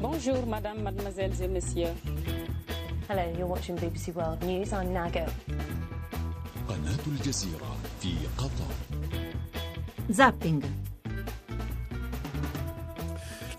Bonjour, 0.00 0.46
madame, 0.46 0.82
mademoiselles 0.82 1.40
et 1.42 1.48
messieurs. 1.48 1.94
Hello, 3.08 3.22
you're 3.38 3.46
watching 3.48 3.76
BBC 3.76 4.12
World 4.14 4.42
News. 4.42 4.72
I'm 4.72 4.92
Nago. 4.92 5.26
قناة 6.68 7.06
الجزيرة 7.06 7.76
في 8.00 8.14
قطر 8.38 8.72
Zapping. 10.12 10.62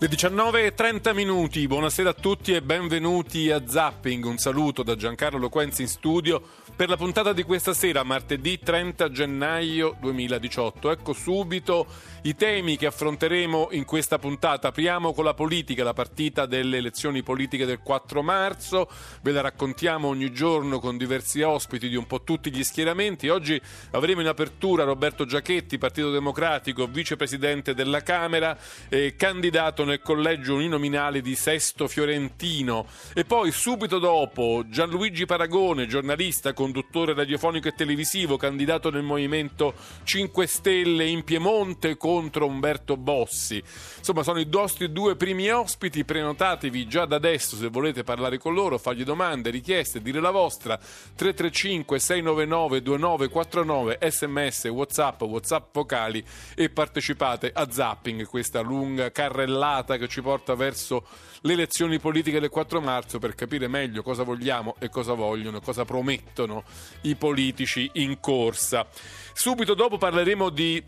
Le 0.00 0.06
19.30 0.08 1.12
minuti, 1.14 1.66
buonasera 1.66 2.10
a 2.10 2.14
tutti 2.14 2.52
e 2.54 2.62
benvenuti 2.62 3.50
a 3.50 3.66
Zapping. 3.66 4.24
Un 4.24 4.38
saluto 4.38 4.82
da 4.84 4.94
Giancarlo 4.94 5.38
Loquenzi 5.38 5.82
in 5.82 5.88
studio 5.88 6.40
per 6.75 6.89
la 6.89 6.97
puntata 6.97 7.33
di 7.33 7.43
questa 7.43 7.73
sera, 7.73 8.03
martedì 8.03 8.57
30 8.57 9.11
gennaio 9.11 9.95
2018. 9.99 10.89
Ecco 10.91 11.13
subito 11.13 11.85
i 12.23 12.35
temi 12.35 12.77
che 12.77 12.87
affronteremo 12.87 13.69
in 13.71 13.85
questa 13.85 14.17
puntata. 14.17 14.69
Apriamo 14.69 15.13
con 15.13 15.23
la 15.23 15.33
politica, 15.35 15.83
la 15.83 15.93
partita 15.93 16.45
delle 16.45 16.77
elezioni 16.77 17.21
politiche 17.21 17.65
del 17.65 17.79
4 17.79 18.23
marzo. 18.23 18.89
Ve 19.21 19.31
la 19.31 19.41
raccontiamo 19.41 20.07
ogni 20.07 20.31
giorno 20.31 20.79
con 20.79 20.97
diversi 20.97 21.41
ospiti 21.41 21.89
di 21.89 21.95
un 21.95 22.07
po' 22.07 22.23
tutti 22.23 22.51
gli 22.51 22.63
schieramenti. 22.63 23.29
Oggi 23.29 23.61
avremo 23.91 24.21
in 24.21 24.27
apertura 24.27 24.83
Roberto 24.83 25.25
Giachetti, 25.25 25.77
Partito 25.77 26.11
Democratico, 26.11 26.87
vicepresidente 26.87 27.75
della 27.75 28.01
Camera, 28.01 28.57
eh, 28.89 29.15
candidato 29.15 29.83
nel 29.83 30.01
collegio 30.01 30.55
uninominale 30.55 31.21
di 31.21 31.35
Sesto 31.35 31.87
Fiorentino. 31.87 32.87
E 33.13 33.25
poi 33.25 33.51
subito 33.51 33.99
dopo 33.99 34.63
Gianluigi 34.67 35.25
Paragone, 35.25 35.85
giornalista, 35.85 36.53
conduttore 36.63 37.13
radiofonico 37.13 37.67
e 37.67 37.73
televisivo, 37.73 38.37
candidato 38.37 38.89
nel 38.89 39.03
Movimento 39.03 39.73
5 40.03 40.47
Stelle 40.47 41.05
in 41.05 41.25
Piemonte 41.25 41.97
contro 41.97 42.45
Umberto 42.45 42.95
Bossi. 42.95 43.61
Insomma, 43.97 44.23
sono 44.23 44.39
i 44.39 44.47
nostri 44.49 44.89
due 44.93 45.17
primi 45.17 45.49
ospiti. 45.49 46.05
Prenotatevi 46.05 46.87
già 46.87 47.03
da 47.03 47.17
adesso 47.17 47.57
se 47.57 47.67
volete 47.67 48.03
parlare 48.03 48.37
con 48.37 48.53
loro, 48.53 48.77
fargli 48.77 49.03
domande, 49.03 49.49
richieste, 49.49 50.01
dire 50.01 50.21
la 50.21 50.31
vostra. 50.31 50.77
335 50.77 51.99
699 51.99 52.81
2949 52.81 53.97
sms, 54.09 54.63
whatsapp, 54.69 55.21
whatsapp 55.23 55.73
vocali 55.73 56.23
e 56.55 56.69
partecipate 56.69 57.51
a 57.53 57.69
Zapping, 57.69 58.25
questa 58.25 58.61
lunga 58.61 59.11
carrellata 59.11 59.97
che 59.97 60.07
ci 60.07 60.21
porta 60.21 60.55
verso 60.55 61.05
le 61.45 61.53
elezioni 61.53 61.99
politiche 61.99 62.39
del 62.39 62.49
4 62.49 62.79
marzo 62.79 63.19
per 63.19 63.35
capire 63.35 63.67
meglio 63.67 64.01
cosa 64.01 64.23
vogliamo 64.23 64.75
e 64.79 64.89
cosa 64.89 65.13
vogliono, 65.13 65.59
cosa 65.59 65.83
promettono 65.83 66.63
i 67.01 67.15
politici 67.15 67.89
in 67.95 68.19
corsa. 68.21 68.87
Subito 69.33 69.73
dopo 69.73 69.97
parleremo 69.97 70.49
di 70.49 70.81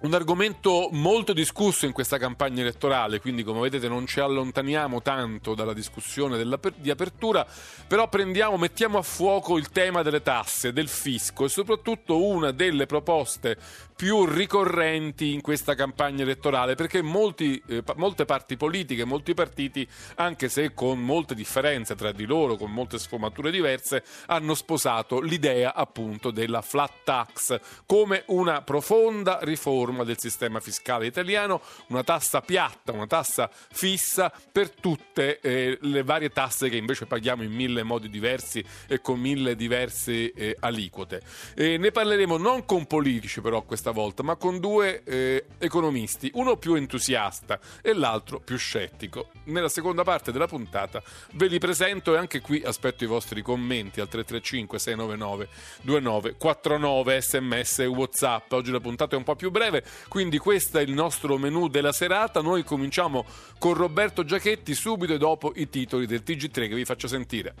un 0.00 0.14
argomento 0.14 0.90
molto 0.92 1.32
discusso 1.32 1.86
in 1.86 1.92
questa 1.92 2.18
campagna 2.18 2.60
elettorale, 2.60 3.18
quindi 3.18 3.42
come 3.42 3.60
vedete 3.60 3.88
non 3.88 4.06
ci 4.06 4.20
allontaniamo 4.20 5.02
tanto 5.02 5.54
dalla 5.54 5.72
discussione 5.72 6.40
di 6.76 6.90
apertura, 6.90 7.44
però 7.86 8.08
prendiamo, 8.08 8.56
mettiamo 8.58 8.98
a 8.98 9.02
fuoco 9.02 9.56
il 9.56 9.70
tema 9.70 10.02
delle 10.02 10.22
tasse, 10.22 10.72
del 10.72 10.88
fisco 10.88 11.46
e 11.46 11.48
soprattutto 11.48 12.24
una 12.24 12.52
delle 12.52 12.86
proposte 12.86 13.56
più 13.98 14.26
ricorrenti 14.26 15.32
in 15.32 15.40
questa 15.40 15.74
campagna 15.74 16.22
elettorale, 16.22 16.76
perché 16.76 17.02
molti, 17.02 17.60
eh, 17.66 17.82
molte 17.96 18.26
parti 18.26 18.56
politiche, 18.56 19.04
molti 19.04 19.34
partiti, 19.34 19.84
anche 20.14 20.48
se 20.48 20.72
con 20.72 21.00
molte 21.00 21.34
differenze 21.34 21.96
tra 21.96 22.12
di 22.12 22.24
loro, 22.24 22.54
con 22.54 22.70
molte 22.70 23.00
sfumature 23.00 23.50
diverse, 23.50 24.04
hanno 24.26 24.54
sposato 24.54 25.18
l'idea 25.20 25.74
appunto 25.74 26.30
della 26.30 26.62
flat 26.62 26.92
tax 27.02 27.58
come 27.86 28.22
una 28.26 28.62
profonda 28.62 29.40
riforma 29.42 30.04
del 30.04 30.20
sistema 30.20 30.60
fiscale 30.60 31.06
italiano, 31.06 31.60
una 31.88 32.04
tassa 32.04 32.40
piatta, 32.40 32.92
una 32.92 33.08
tassa 33.08 33.50
fissa 33.50 34.32
per 34.52 34.70
tutte 34.70 35.40
eh, 35.40 35.76
le 35.80 36.04
varie 36.04 36.30
tasse 36.30 36.68
che 36.68 36.76
invece 36.76 37.06
paghiamo 37.06 37.42
in 37.42 37.50
mille 37.50 37.82
modi 37.82 38.08
diversi 38.08 38.64
e 38.86 39.00
con 39.00 39.18
mille 39.18 39.56
diverse 39.56 40.32
eh, 40.32 40.56
aliquote. 40.60 41.20
ne 41.56 41.90
parleremo 41.90 42.36
non 42.36 42.64
con 42.64 42.86
politici 42.86 43.40
però 43.40 43.62
questa 43.62 43.86
volta, 43.90 44.22
ma 44.22 44.36
con 44.36 44.58
due 44.60 45.02
eh, 45.04 45.44
economisti, 45.58 46.30
uno 46.34 46.56
più 46.56 46.74
entusiasta 46.74 47.58
e 47.82 47.92
l'altro 47.92 48.40
più 48.40 48.56
scettico. 48.56 49.28
Nella 49.44 49.68
seconda 49.68 50.02
parte 50.02 50.32
della 50.32 50.46
puntata 50.46 51.02
ve 51.32 51.46
li 51.46 51.58
presento 51.58 52.14
e 52.14 52.18
anche 52.18 52.40
qui 52.40 52.62
aspetto 52.64 53.04
i 53.04 53.06
vostri 53.06 53.42
commenti 53.42 54.00
al 54.00 54.08
335 54.08 54.78
699 54.78 55.48
2949 55.82 57.20
sms 57.20 57.78
e 57.80 57.86
whatsapp. 57.86 58.52
Oggi 58.52 58.70
la 58.70 58.80
puntata 58.80 59.14
è 59.14 59.18
un 59.18 59.24
po' 59.24 59.36
più 59.36 59.50
breve, 59.50 59.84
quindi 60.08 60.38
questo 60.38 60.78
è 60.78 60.82
il 60.82 60.92
nostro 60.92 61.38
menù 61.38 61.68
della 61.68 61.92
serata. 61.92 62.40
Noi 62.40 62.64
cominciamo 62.64 63.24
con 63.58 63.74
Roberto 63.74 64.24
Giachetti 64.24 64.74
subito 64.74 65.14
e 65.14 65.18
dopo 65.18 65.52
i 65.54 65.68
titoli 65.68 66.06
del 66.06 66.22
TG3 66.24 66.68
che 66.68 66.74
vi 66.74 66.84
faccio 66.84 67.08
sentire. 67.08 67.54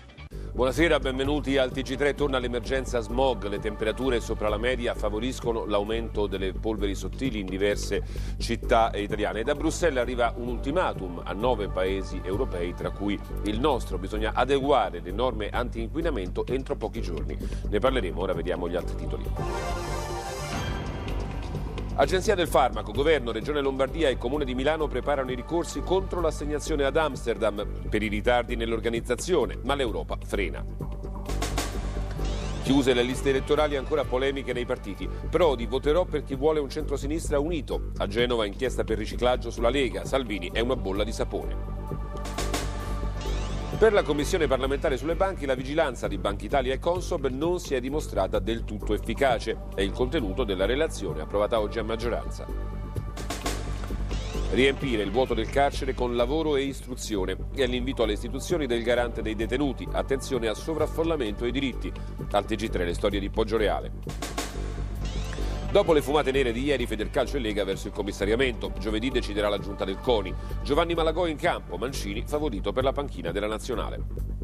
Buonasera, 0.58 0.98
benvenuti 0.98 1.56
al 1.56 1.70
TG3. 1.70 2.16
Torna 2.16 2.38
l'emergenza 2.38 2.98
smog. 2.98 3.46
Le 3.46 3.60
temperature 3.60 4.18
sopra 4.20 4.48
la 4.48 4.58
media 4.58 4.94
favoriscono 4.94 5.64
l'aumento 5.64 6.17
delle 6.26 6.52
polveri 6.52 6.94
sottili 6.94 7.40
in 7.40 7.46
diverse 7.46 8.02
città 8.38 8.90
italiane. 8.94 9.42
Da 9.42 9.54
Bruxelles 9.54 10.00
arriva 10.00 10.34
un 10.36 10.48
ultimatum 10.48 11.22
a 11.24 11.32
nove 11.32 11.68
paesi 11.68 12.20
europei, 12.22 12.74
tra 12.74 12.90
cui 12.90 13.18
il 13.44 13.60
nostro. 13.60 13.98
Bisogna 13.98 14.32
adeguare 14.34 15.00
le 15.00 15.12
norme 15.12 15.48
anti-inquinamento 15.48 16.46
entro 16.46 16.76
pochi 16.76 17.00
giorni. 17.00 17.36
Ne 17.68 17.78
parleremo, 17.78 18.20
ora 18.20 18.32
vediamo 18.32 18.68
gli 18.68 18.76
altri 18.76 18.96
titoli. 18.96 19.24
Agenzia 22.00 22.36
del 22.36 22.46
Farmaco, 22.46 22.92
Governo, 22.92 23.32
Regione 23.32 23.60
Lombardia 23.60 24.08
e 24.08 24.16
Comune 24.18 24.44
di 24.44 24.54
Milano 24.54 24.86
preparano 24.86 25.32
i 25.32 25.34
ricorsi 25.34 25.80
contro 25.80 26.20
l'assegnazione 26.20 26.84
ad 26.84 26.96
Amsterdam 26.96 27.66
per 27.88 28.04
i 28.04 28.08
ritardi 28.08 28.54
nell'organizzazione, 28.54 29.58
ma 29.64 29.74
l'Europa 29.74 30.16
frena. 30.24 30.64
Chiuse 32.68 32.92
le 32.92 33.02
liste 33.02 33.30
elettorali 33.30 33.76
ancora 33.76 34.04
polemiche 34.04 34.52
nei 34.52 34.66
partiti. 34.66 35.08
Prodi 35.30 35.64
voterò 35.64 36.04
per 36.04 36.22
chi 36.22 36.34
vuole 36.34 36.60
un 36.60 36.68
centrosinistra 36.68 37.38
unito. 37.38 37.92
A 37.96 38.06
Genova 38.06 38.44
inchiesta 38.44 38.84
per 38.84 38.98
riciclaggio 38.98 39.48
sulla 39.48 39.70
Lega. 39.70 40.04
Salvini 40.04 40.50
è 40.52 40.60
una 40.60 40.76
bolla 40.76 41.02
di 41.02 41.10
sapone. 41.10 41.56
Per 43.78 43.90
la 43.94 44.02
Commissione 44.02 44.46
parlamentare 44.46 44.98
sulle 44.98 45.14
banche 45.14 45.46
la 45.46 45.54
vigilanza 45.54 46.08
di 46.08 46.18
Banca 46.18 46.44
Italia 46.44 46.74
e 46.74 46.78
Consob 46.78 47.28
non 47.28 47.58
si 47.58 47.74
è 47.74 47.80
dimostrata 47.80 48.38
del 48.38 48.64
tutto 48.64 48.92
efficace. 48.92 49.60
È 49.74 49.80
il 49.80 49.92
contenuto 49.92 50.44
della 50.44 50.66
relazione 50.66 51.22
approvata 51.22 51.60
oggi 51.60 51.78
a 51.78 51.84
maggioranza. 51.84 52.77
Riempire 54.50 55.02
il 55.02 55.10
vuoto 55.10 55.34
del 55.34 55.50
carcere 55.50 55.92
con 55.92 56.16
lavoro 56.16 56.56
e 56.56 56.62
istruzione 56.62 57.36
e 57.54 57.66
l'invito 57.66 58.02
alle 58.02 58.14
istituzioni 58.14 58.66
del 58.66 58.82
garante 58.82 59.20
dei 59.20 59.34
detenuti. 59.34 59.86
Attenzione 59.92 60.48
a 60.48 60.54
sovraffollamento 60.54 61.44
e 61.44 61.50
diritti. 61.50 61.92
Al 62.30 62.46
TG3 62.46 62.84
le 62.84 62.94
storie 62.94 63.20
di 63.20 63.28
Poggioreale. 63.28 63.92
Dopo 65.70 65.92
le 65.92 66.00
fumate 66.00 66.32
nere 66.32 66.52
di 66.52 66.64
ieri, 66.64 66.86
Federcalcio 66.86 67.36
e 67.36 67.40
Lega 67.40 67.62
verso 67.62 67.88
il 67.88 67.92
commissariamento. 67.92 68.72
Giovedì 68.78 69.10
deciderà 69.10 69.50
la 69.50 69.58
giunta 69.58 69.84
del 69.84 69.98
CONI. 70.00 70.34
Giovanni 70.62 70.94
Malagò 70.94 71.26
in 71.26 71.36
campo, 71.36 71.76
Mancini 71.76 72.24
favorito 72.26 72.72
per 72.72 72.84
la 72.84 72.92
panchina 72.92 73.30
della 73.30 73.48
nazionale. 73.48 74.37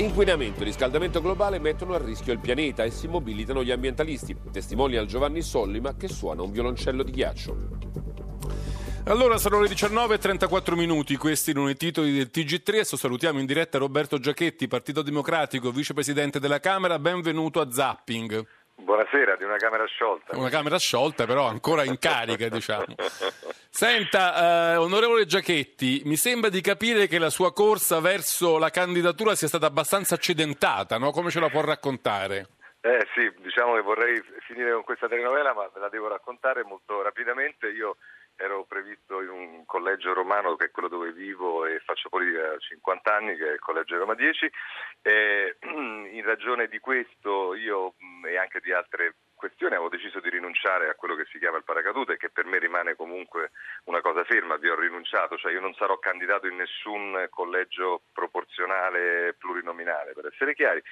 Inquinamento 0.00 0.60
e 0.60 0.64
riscaldamento 0.64 1.20
globale 1.20 1.58
mettono 1.58 1.92
a 1.92 1.98
rischio 1.98 2.32
il 2.32 2.38
pianeta 2.38 2.84
e 2.84 2.90
si 2.92 3.08
mobilitano 3.08 3.64
gli 3.64 3.72
ambientalisti. 3.72 4.36
Testimonia 4.52 5.04
Giovanni 5.04 5.42
Sollima 5.42 5.96
che 5.96 6.06
suona 6.06 6.42
un 6.42 6.52
violoncello 6.52 7.02
di 7.02 7.10
ghiaccio. 7.10 7.56
Allora 9.06 9.38
sono 9.38 9.60
le 9.60 9.66
19.34 9.66 10.74
minuti, 10.76 11.16
questi 11.16 11.50
erano 11.50 11.68
i 11.68 11.74
titoli 11.74 12.12
del 12.12 12.30
TG3, 12.32 12.68
adesso 12.68 12.96
salutiamo 12.96 13.40
in 13.40 13.46
diretta 13.46 13.78
Roberto 13.78 14.20
Giachetti, 14.20 14.68
Partito 14.68 15.02
Democratico, 15.02 15.72
vicepresidente 15.72 16.38
della 16.38 16.60
Camera, 16.60 17.00
benvenuto 17.00 17.60
a 17.60 17.68
Zapping. 17.68 18.46
Buonasera, 18.76 19.34
di 19.36 19.42
una 19.42 19.56
Camera 19.56 19.84
sciolta. 19.86 20.36
Una 20.36 20.48
Camera 20.48 20.78
sciolta, 20.78 21.26
però 21.26 21.48
ancora 21.48 21.82
in 21.84 21.98
carica, 21.98 22.48
diciamo. 22.48 22.94
Senta, 23.70 24.72
eh, 24.72 24.76
onorevole 24.76 25.24
Giachetti, 25.24 26.02
mi 26.04 26.16
sembra 26.16 26.50
di 26.50 26.60
capire 26.60 27.06
che 27.06 27.18
la 27.18 27.30
sua 27.30 27.52
corsa 27.52 28.00
verso 28.00 28.58
la 28.58 28.70
candidatura 28.70 29.34
sia 29.34 29.46
stata 29.46 29.66
abbastanza 29.66 30.14
accidentata, 30.14 30.98
no? 30.98 31.10
Come 31.12 31.30
ce 31.30 31.38
la 31.38 31.48
può 31.48 31.62
raccontare? 31.62 32.48
Eh 32.80 33.06
sì, 33.14 33.30
diciamo 33.40 33.74
che 33.74 33.82
vorrei 33.82 34.22
finire 34.46 34.72
con 34.72 34.82
questa 34.84 35.08
telenovela, 35.08 35.52
ma 35.52 35.68
ve 35.72 35.80
la 35.80 35.88
devo 35.88 36.08
raccontare 36.08 36.64
molto 36.64 37.02
rapidamente. 37.02 37.68
Io 37.68 37.96
ero 38.36 38.64
previsto 38.64 39.20
in 39.20 39.28
un 39.28 39.64
collegio 39.66 40.14
romano 40.14 40.54
che 40.54 40.66
è 40.66 40.70
quello 40.70 40.88
dove 40.88 41.12
vivo 41.12 41.66
e 41.66 41.80
faccio 41.80 42.08
politica 42.08 42.48
da 42.48 42.58
50 42.58 43.14
anni, 43.14 43.36
che 43.36 43.48
è 43.48 43.52
il 43.52 43.58
collegio 43.58 43.98
Roma 43.98 44.14
10, 44.14 44.50
e 45.02 45.56
in 46.12 46.22
ragione 46.24 46.68
di 46.68 46.78
questo 46.78 47.54
io 47.54 47.94
e 48.26 48.38
anche 48.38 48.60
di 48.60 48.72
altre 48.72 49.14
questioni 49.38 49.74
avevo 49.74 49.88
deciso 49.88 50.20
di 50.20 50.28
rinunciare 50.28 50.90
a 50.90 50.94
quello 50.94 51.14
che 51.14 51.24
si 51.30 51.38
chiama 51.38 51.56
il 51.56 51.64
paracadute, 51.64 52.16
che 52.16 52.28
per 52.28 52.44
me 52.44 52.58
rimane 52.58 52.96
comunque 52.96 53.52
una 53.84 54.00
cosa 54.00 54.24
ferma, 54.24 54.56
vi 54.56 54.68
ho 54.68 54.78
rinunciato, 54.78 55.38
cioè 55.38 55.52
io 55.52 55.60
non 55.60 55.74
sarò 55.74 55.98
candidato 55.98 56.48
in 56.48 56.56
nessun 56.56 57.26
collegio 57.30 58.02
proporzionale 58.12 59.34
plurinominale, 59.38 60.12
per 60.12 60.26
essere 60.26 60.54
chiari 60.54 60.82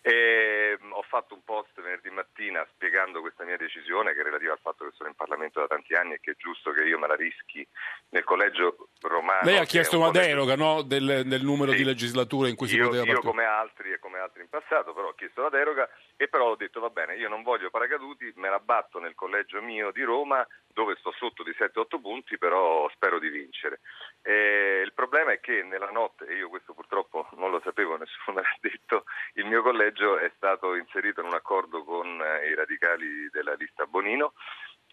E, 0.00 0.78
ho 0.90 1.02
fatto 1.02 1.34
un 1.34 1.42
post 1.44 1.80
venerdì 1.80 2.10
mattina 2.10 2.66
spiegando 2.74 3.20
questa 3.20 3.44
mia 3.44 3.56
decisione 3.56 4.14
che 4.14 4.20
è 4.20 4.22
relativa 4.22 4.52
al 4.52 4.60
fatto 4.60 4.84
che 4.84 4.92
sono 4.94 5.08
in 5.08 5.14
Parlamento 5.14 5.60
da 5.60 5.66
tanti 5.66 5.94
anni 5.94 6.14
e 6.14 6.20
che 6.20 6.32
è 6.32 6.36
giusto 6.36 6.70
che 6.70 6.84
io 6.84 6.98
me 6.98 7.06
la 7.06 7.14
rischi 7.14 7.66
nel 8.10 8.24
collegio 8.24 8.88
romano. 9.02 9.40
Lei 9.42 9.58
ha 9.58 9.64
chiesto 9.64 9.98
una 9.98 10.10
deroga 10.10 10.56
no? 10.56 10.82
del, 10.82 11.22
del, 11.26 11.42
numero 11.42 11.72
sì. 11.72 11.78
di 11.78 11.84
legislature 11.84 12.48
in 12.48 12.56
cui 12.56 12.68
si 12.68 12.76
io, 12.76 12.86
poteva 12.86 13.04
Io 13.04 13.20
come 13.20 13.44
altri 13.44 13.92
e 13.92 13.98
come 13.98 14.18
altri 14.18 14.42
in 14.42 14.48
passato 14.48 14.92
però 14.94 15.08
ho 15.08 15.14
chiesto 15.14 15.42
la 15.42 15.50
deroga 15.50 15.88
e 16.16 16.28
però 16.28 16.50
ho 16.50 16.56
detto 16.56 16.80
va 16.80 16.90
bene, 16.90 17.16
io 17.16 17.28
non 17.28 17.42
voglio 17.42 17.70
paracaduti, 17.70 18.32
me 18.36 18.48
la 18.48 18.60
batto 18.60 18.98
nel 18.98 19.14
collegio 19.14 19.60
mio 19.62 19.90
di 19.90 20.02
Roma 20.02 20.46
dove 20.78 20.94
sto 21.00 21.10
sotto 21.18 21.42
di 21.42 21.50
7-8 21.50 22.00
punti, 22.00 22.38
però 22.38 22.88
spero 22.90 23.18
di 23.18 23.28
vincere. 23.30 23.80
E 24.22 24.80
il 24.84 24.92
problema 24.92 25.32
è 25.32 25.40
che 25.40 25.64
nella 25.64 25.90
notte, 25.90 26.24
e 26.26 26.36
io 26.36 26.48
questo 26.48 26.72
purtroppo 26.72 27.26
non 27.32 27.50
lo 27.50 27.60
sapevo, 27.64 27.96
nessuno 27.98 28.38
l'ha 28.38 28.56
detto, 28.60 29.02
il 29.34 29.46
mio 29.46 29.60
collegio 29.62 30.18
è 30.18 30.30
stato 30.36 30.76
inserito 30.76 31.20
in 31.20 31.26
un 31.26 31.34
accordo 31.34 31.82
con 31.82 32.06
i 32.06 32.54
radicali 32.54 33.28
della 33.32 33.54
lista 33.54 33.86
Bonino 33.86 34.34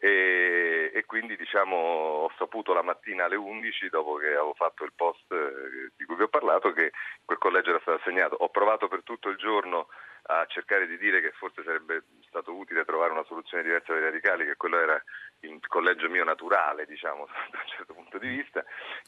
e, 0.05 0.91
e, 0.93 1.03
quindi 1.05 1.35
diciamo, 1.35 1.75
ho 1.75 2.31
saputo 2.37 2.73
la 2.73 2.83
mattina 2.83 3.25
alle 3.25 3.37
11 3.37 3.89
dopo 3.89 4.17
che 4.17 4.27
avevo 4.27 4.53
fatto 4.53 4.83
il 4.83 4.93
post 4.95 5.31
eh, 5.31 5.89
di 5.97 6.05
cui 6.05 6.15
vi 6.15 6.21
ho 6.21 6.27
parlato 6.27 6.71
che 6.73 6.91
quel 7.25 7.39
collegio 7.39 7.71
era 7.71 7.79
stato 7.79 7.97
assegnato. 7.97 8.35
Ho 8.35 8.49
provato 8.49 8.87
per 8.87 9.01
tutto 9.01 9.29
il 9.29 9.37
giorno 9.37 9.87
a 10.27 10.45
cercare 10.45 10.85
di 10.85 10.99
dire 10.99 11.21
che 11.21 11.31
forse 11.31 11.63
sarebbe 11.63 12.03
stato 12.27 12.53
utile 12.53 12.85
trovare 12.85 13.13
una 13.13 13.23
soluzione 13.23 13.63
diversa 13.63 13.93
dai 13.93 14.03
radicali, 14.03 14.45
che 14.45 14.57
quello 14.57 14.79
era 14.79 15.03
il 15.39 15.59
collegio 15.67 16.07
mio 16.07 16.23
naturale, 16.23 16.85
diciamo, 16.85 17.25
da 17.49 17.59
un 17.63 17.67
certo 17.75 17.93
punto 17.95 18.19
di 18.19 18.27
vista. 18.27 18.63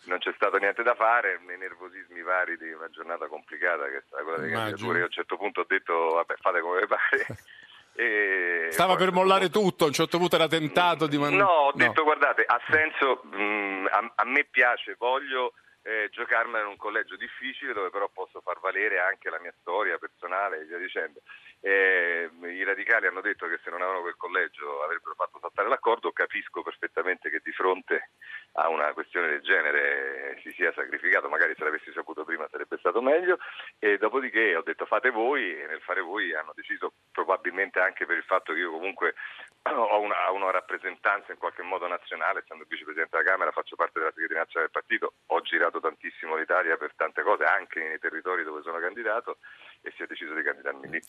Non 0.05 0.17
c'è 0.17 0.33
stato 0.33 0.57
niente 0.57 0.81
da 0.81 0.95
fare, 0.95 1.39
nei 1.45 1.59
nervosismi 1.59 2.23
vari 2.23 2.57
di 2.57 2.71
una 2.71 2.89
giornata 2.89 3.27
complicata 3.27 3.87
che 3.87 3.97
è 3.97 4.03
stata 4.07 4.23
quella 4.23 4.39
delle 4.39 4.51
candidature. 4.51 4.97
Io 4.97 5.03
a 5.03 5.07
un 5.07 5.13
certo 5.13 5.37
punto 5.37 5.61
ho 5.61 5.65
detto 5.67 5.93
vabbè 5.93 6.35
fate 6.37 6.59
come 6.59 6.79
vi 6.79 6.87
pare. 6.87 7.25
E 7.99 8.67
Stava 8.69 8.95
per 8.95 9.11
mollare 9.11 9.49
tutto, 9.49 9.85
a 9.85 9.87
un 9.87 9.93
certo 9.93 10.19
punto 10.19 10.35
era 10.35 10.47
tentato 10.47 11.07
di 11.07 11.17
mandare. 11.17 11.41
No, 11.41 11.49
ho 11.49 11.71
detto 11.73 12.01
no. 12.01 12.03
guardate, 12.03 12.43
ha 12.45 12.61
senso, 12.69 13.21
mh, 13.23 13.87
a, 13.89 14.11
a, 14.17 14.25
me 14.25 14.45
piace, 14.45 14.95
voglio 14.99 15.53
eh, 15.81 16.07
giocarmela 16.11 16.61
in 16.61 16.69
un 16.69 16.77
collegio 16.77 17.15
difficile 17.15 17.73
dove 17.73 17.89
però 17.89 18.07
posso 18.13 18.39
far 18.41 18.59
valere 18.59 18.99
anche 18.99 19.31
la 19.31 19.39
mia 19.39 19.53
storia 19.61 19.97
personale 19.97 20.61
e 20.61 20.65
via 20.65 20.77
dicendo. 20.77 21.21
Eh, 21.59 22.29
I 22.41 22.63
radicali 22.63 23.07
hanno 23.07 23.21
detto 23.21 23.47
che 23.47 23.59
se 23.63 23.69
non 23.69 23.81
avevano 23.81 24.01
quel 24.01 24.15
collegio 24.15 24.83
avrebbero 24.83 25.15
fatto 25.15 25.39
saltare 25.39 25.67
l'accordo, 25.67 26.11
capisco 26.11 26.61
perfettamente 26.61 27.29
che 27.29 27.41
di 27.43 27.51
fronte 27.51 28.11
a 28.53 28.69
una 28.69 28.93
questione 28.93 29.27
del 29.27 29.41
genere 29.41 30.39
si 30.41 30.51
sia 30.51 30.71
sacrificato, 30.73 31.29
magari 31.29 31.53
se 31.55 31.63
l'avessi 31.63 31.91
saputo 31.93 32.23
prima 32.23 32.47
sarebbe 32.49 32.77
stato 32.77 33.01
meglio. 33.01 33.37
E 33.79 33.97
dopodiché 33.97 34.55
ho 34.55 34.61
detto 34.61 34.85
fate 34.85 35.09
voi 35.09 35.59
e 35.59 35.67
nel 35.67 35.81
fare 35.81 36.01
voi 36.01 36.33
hanno 36.33 36.53
deciso 36.55 36.93
probabilmente 37.11 37.79
anche 37.79 38.05
per 38.05 38.17
il 38.17 38.23
fatto 38.23 38.53
che 38.53 38.59
io 38.59 38.71
comunque 38.71 39.15
ho 39.63 39.99
una, 39.99 40.29
una 40.31 40.51
rappresentanza 40.51 41.31
in 41.31 41.37
qualche 41.37 41.63
modo 41.63 41.87
nazionale, 41.87 42.39
essendo 42.39 42.65
vicepresidente 42.67 43.17
della 43.17 43.29
Camera, 43.29 43.51
faccio 43.51 43.75
parte 43.75 43.99
della 43.99 44.11
segreteria 44.11 44.45
del 44.53 44.71
partito, 44.71 45.13
ho 45.27 45.41
girato 45.41 45.79
tantissimo 45.79 46.35
l'Italia 46.35 46.77
per 46.77 46.93
tante 46.95 47.21
cose, 47.23 47.43
anche 47.43 47.79
nei 47.79 47.99
territori 47.99 48.43
dove 48.43 48.61
sono 48.61 48.79
candidato 48.79 49.37
e 49.81 49.91
si 49.95 50.03
è 50.03 50.07
deciso 50.07 50.33
di 50.33 50.41
candidarmi 50.41 50.89
lì. 50.89 51.01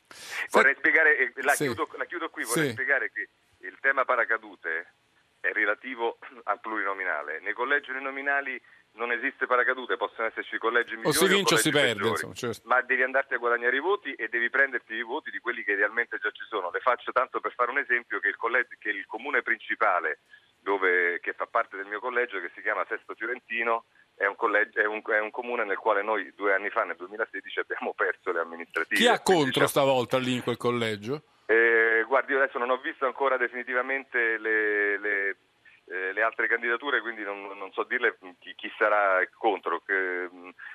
Vorrei 0.50 0.74
spiegare, 0.76 1.32
la, 1.36 1.52
sì. 1.52 1.64
chiudo, 1.64 1.88
la 1.96 2.04
chiudo 2.04 2.30
qui, 2.30 2.44
vorrei 2.44 2.66
sì. 2.66 2.72
spiegare 2.72 3.10
che 3.10 3.28
il 3.60 3.76
tema 3.80 4.04
paracadute 4.04 4.92
è 5.40 5.52
relativo 5.52 6.18
al 6.44 6.60
plurinominale. 6.60 7.40
Nei 7.40 7.52
collegi 7.52 7.90
uninominali 7.90 8.60
non 8.92 9.12
esiste 9.12 9.46
paracadute, 9.46 9.96
possono 9.96 10.26
esserci 10.26 10.58
collegi 10.58 10.96
migliori 10.96 11.16
o 11.16 11.20
si 11.20 11.28
vince 11.28 11.54
o, 11.54 11.56
si 11.56 11.70
perde, 11.70 12.08
insomma, 12.08 12.34
certo. 12.34 12.62
ma 12.64 12.80
devi 12.82 13.02
andarti 13.02 13.34
a 13.34 13.38
guadagnare 13.38 13.76
i 13.76 13.80
voti 13.80 14.12
e 14.14 14.28
devi 14.28 14.50
prenderti 14.50 14.94
i 14.94 15.02
voti 15.02 15.30
di 15.30 15.38
quelli 15.38 15.62
che 15.62 15.72
idealmente 15.72 16.18
già 16.18 16.30
ci 16.30 16.44
sono. 16.48 16.70
Le 16.70 16.80
faccio 16.80 17.12
tanto 17.12 17.40
per 17.40 17.52
fare 17.52 17.70
un 17.70 17.78
esempio 17.78 18.18
che 18.18 18.28
il, 18.28 18.36
collegio, 18.36 18.74
che 18.78 18.90
il 18.90 19.06
comune 19.06 19.42
principale 19.42 20.20
dove, 20.60 21.20
che 21.20 21.32
fa 21.32 21.46
parte 21.46 21.76
del 21.76 21.86
mio 21.86 22.00
collegio, 22.00 22.40
che 22.40 22.50
si 22.54 22.60
chiama 22.60 22.84
Sesto 22.88 23.14
Fiorentino, 23.14 23.84
è 24.18 24.26
un, 24.26 24.34
collegio, 24.34 24.80
è, 24.80 24.84
un, 24.84 25.00
è 25.06 25.20
un, 25.20 25.30
comune 25.30 25.64
nel 25.64 25.76
quale 25.76 26.02
noi 26.02 26.32
due 26.34 26.52
anni 26.52 26.70
fa, 26.70 26.82
nel 26.82 26.96
2016, 26.96 27.60
abbiamo 27.60 27.94
perso 27.94 28.32
le 28.32 28.40
amministrative. 28.40 29.00
Chi 29.00 29.06
ha 29.06 29.20
contro 29.20 29.44
diciamo, 29.44 29.68
stavolta 29.68 30.18
lì 30.18 30.34
in 30.34 30.42
quel 30.42 30.56
collegio? 30.56 31.22
Eh, 31.46 32.04
guardi, 32.06 32.32
io 32.32 32.42
adesso 32.42 32.58
non 32.58 32.70
ho 32.70 32.78
visto 32.78 33.06
ancora 33.06 33.36
definitivamente 33.36 34.36
le, 34.38 34.98
le, 34.98 35.36
eh, 35.86 36.12
le 36.12 36.22
altre 36.22 36.48
candidature, 36.48 37.00
quindi 37.00 37.22
non, 37.22 37.56
non 37.56 37.70
so 37.72 37.84
dirle 37.84 38.18
chi, 38.40 38.54
chi, 38.56 38.72
sarà 38.76 39.20
contro. 39.38 39.80
Che, 39.86 40.28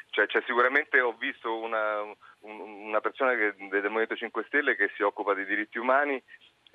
cioè, 0.10 0.26
cioè, 0.28 0.42
sicuramente 0.46 1.02
ho 1.02 1.14
visto 1.14 1.54
una, 1.54 2.02
un, 2.02 2.60
una 2.60 3.02
persona 3.02 3.36
che, 3.36 3.56
del 3.58 3.84
Movimento 3.84 4.16
5 4.16 4.46
Stelle 4.48 4.78
che 4.78 4.90
si 4.96 5.04
occupa 5.04 5.34
di 5.34 5.46
diritti 5.46 5.78
umani 5.78 6.22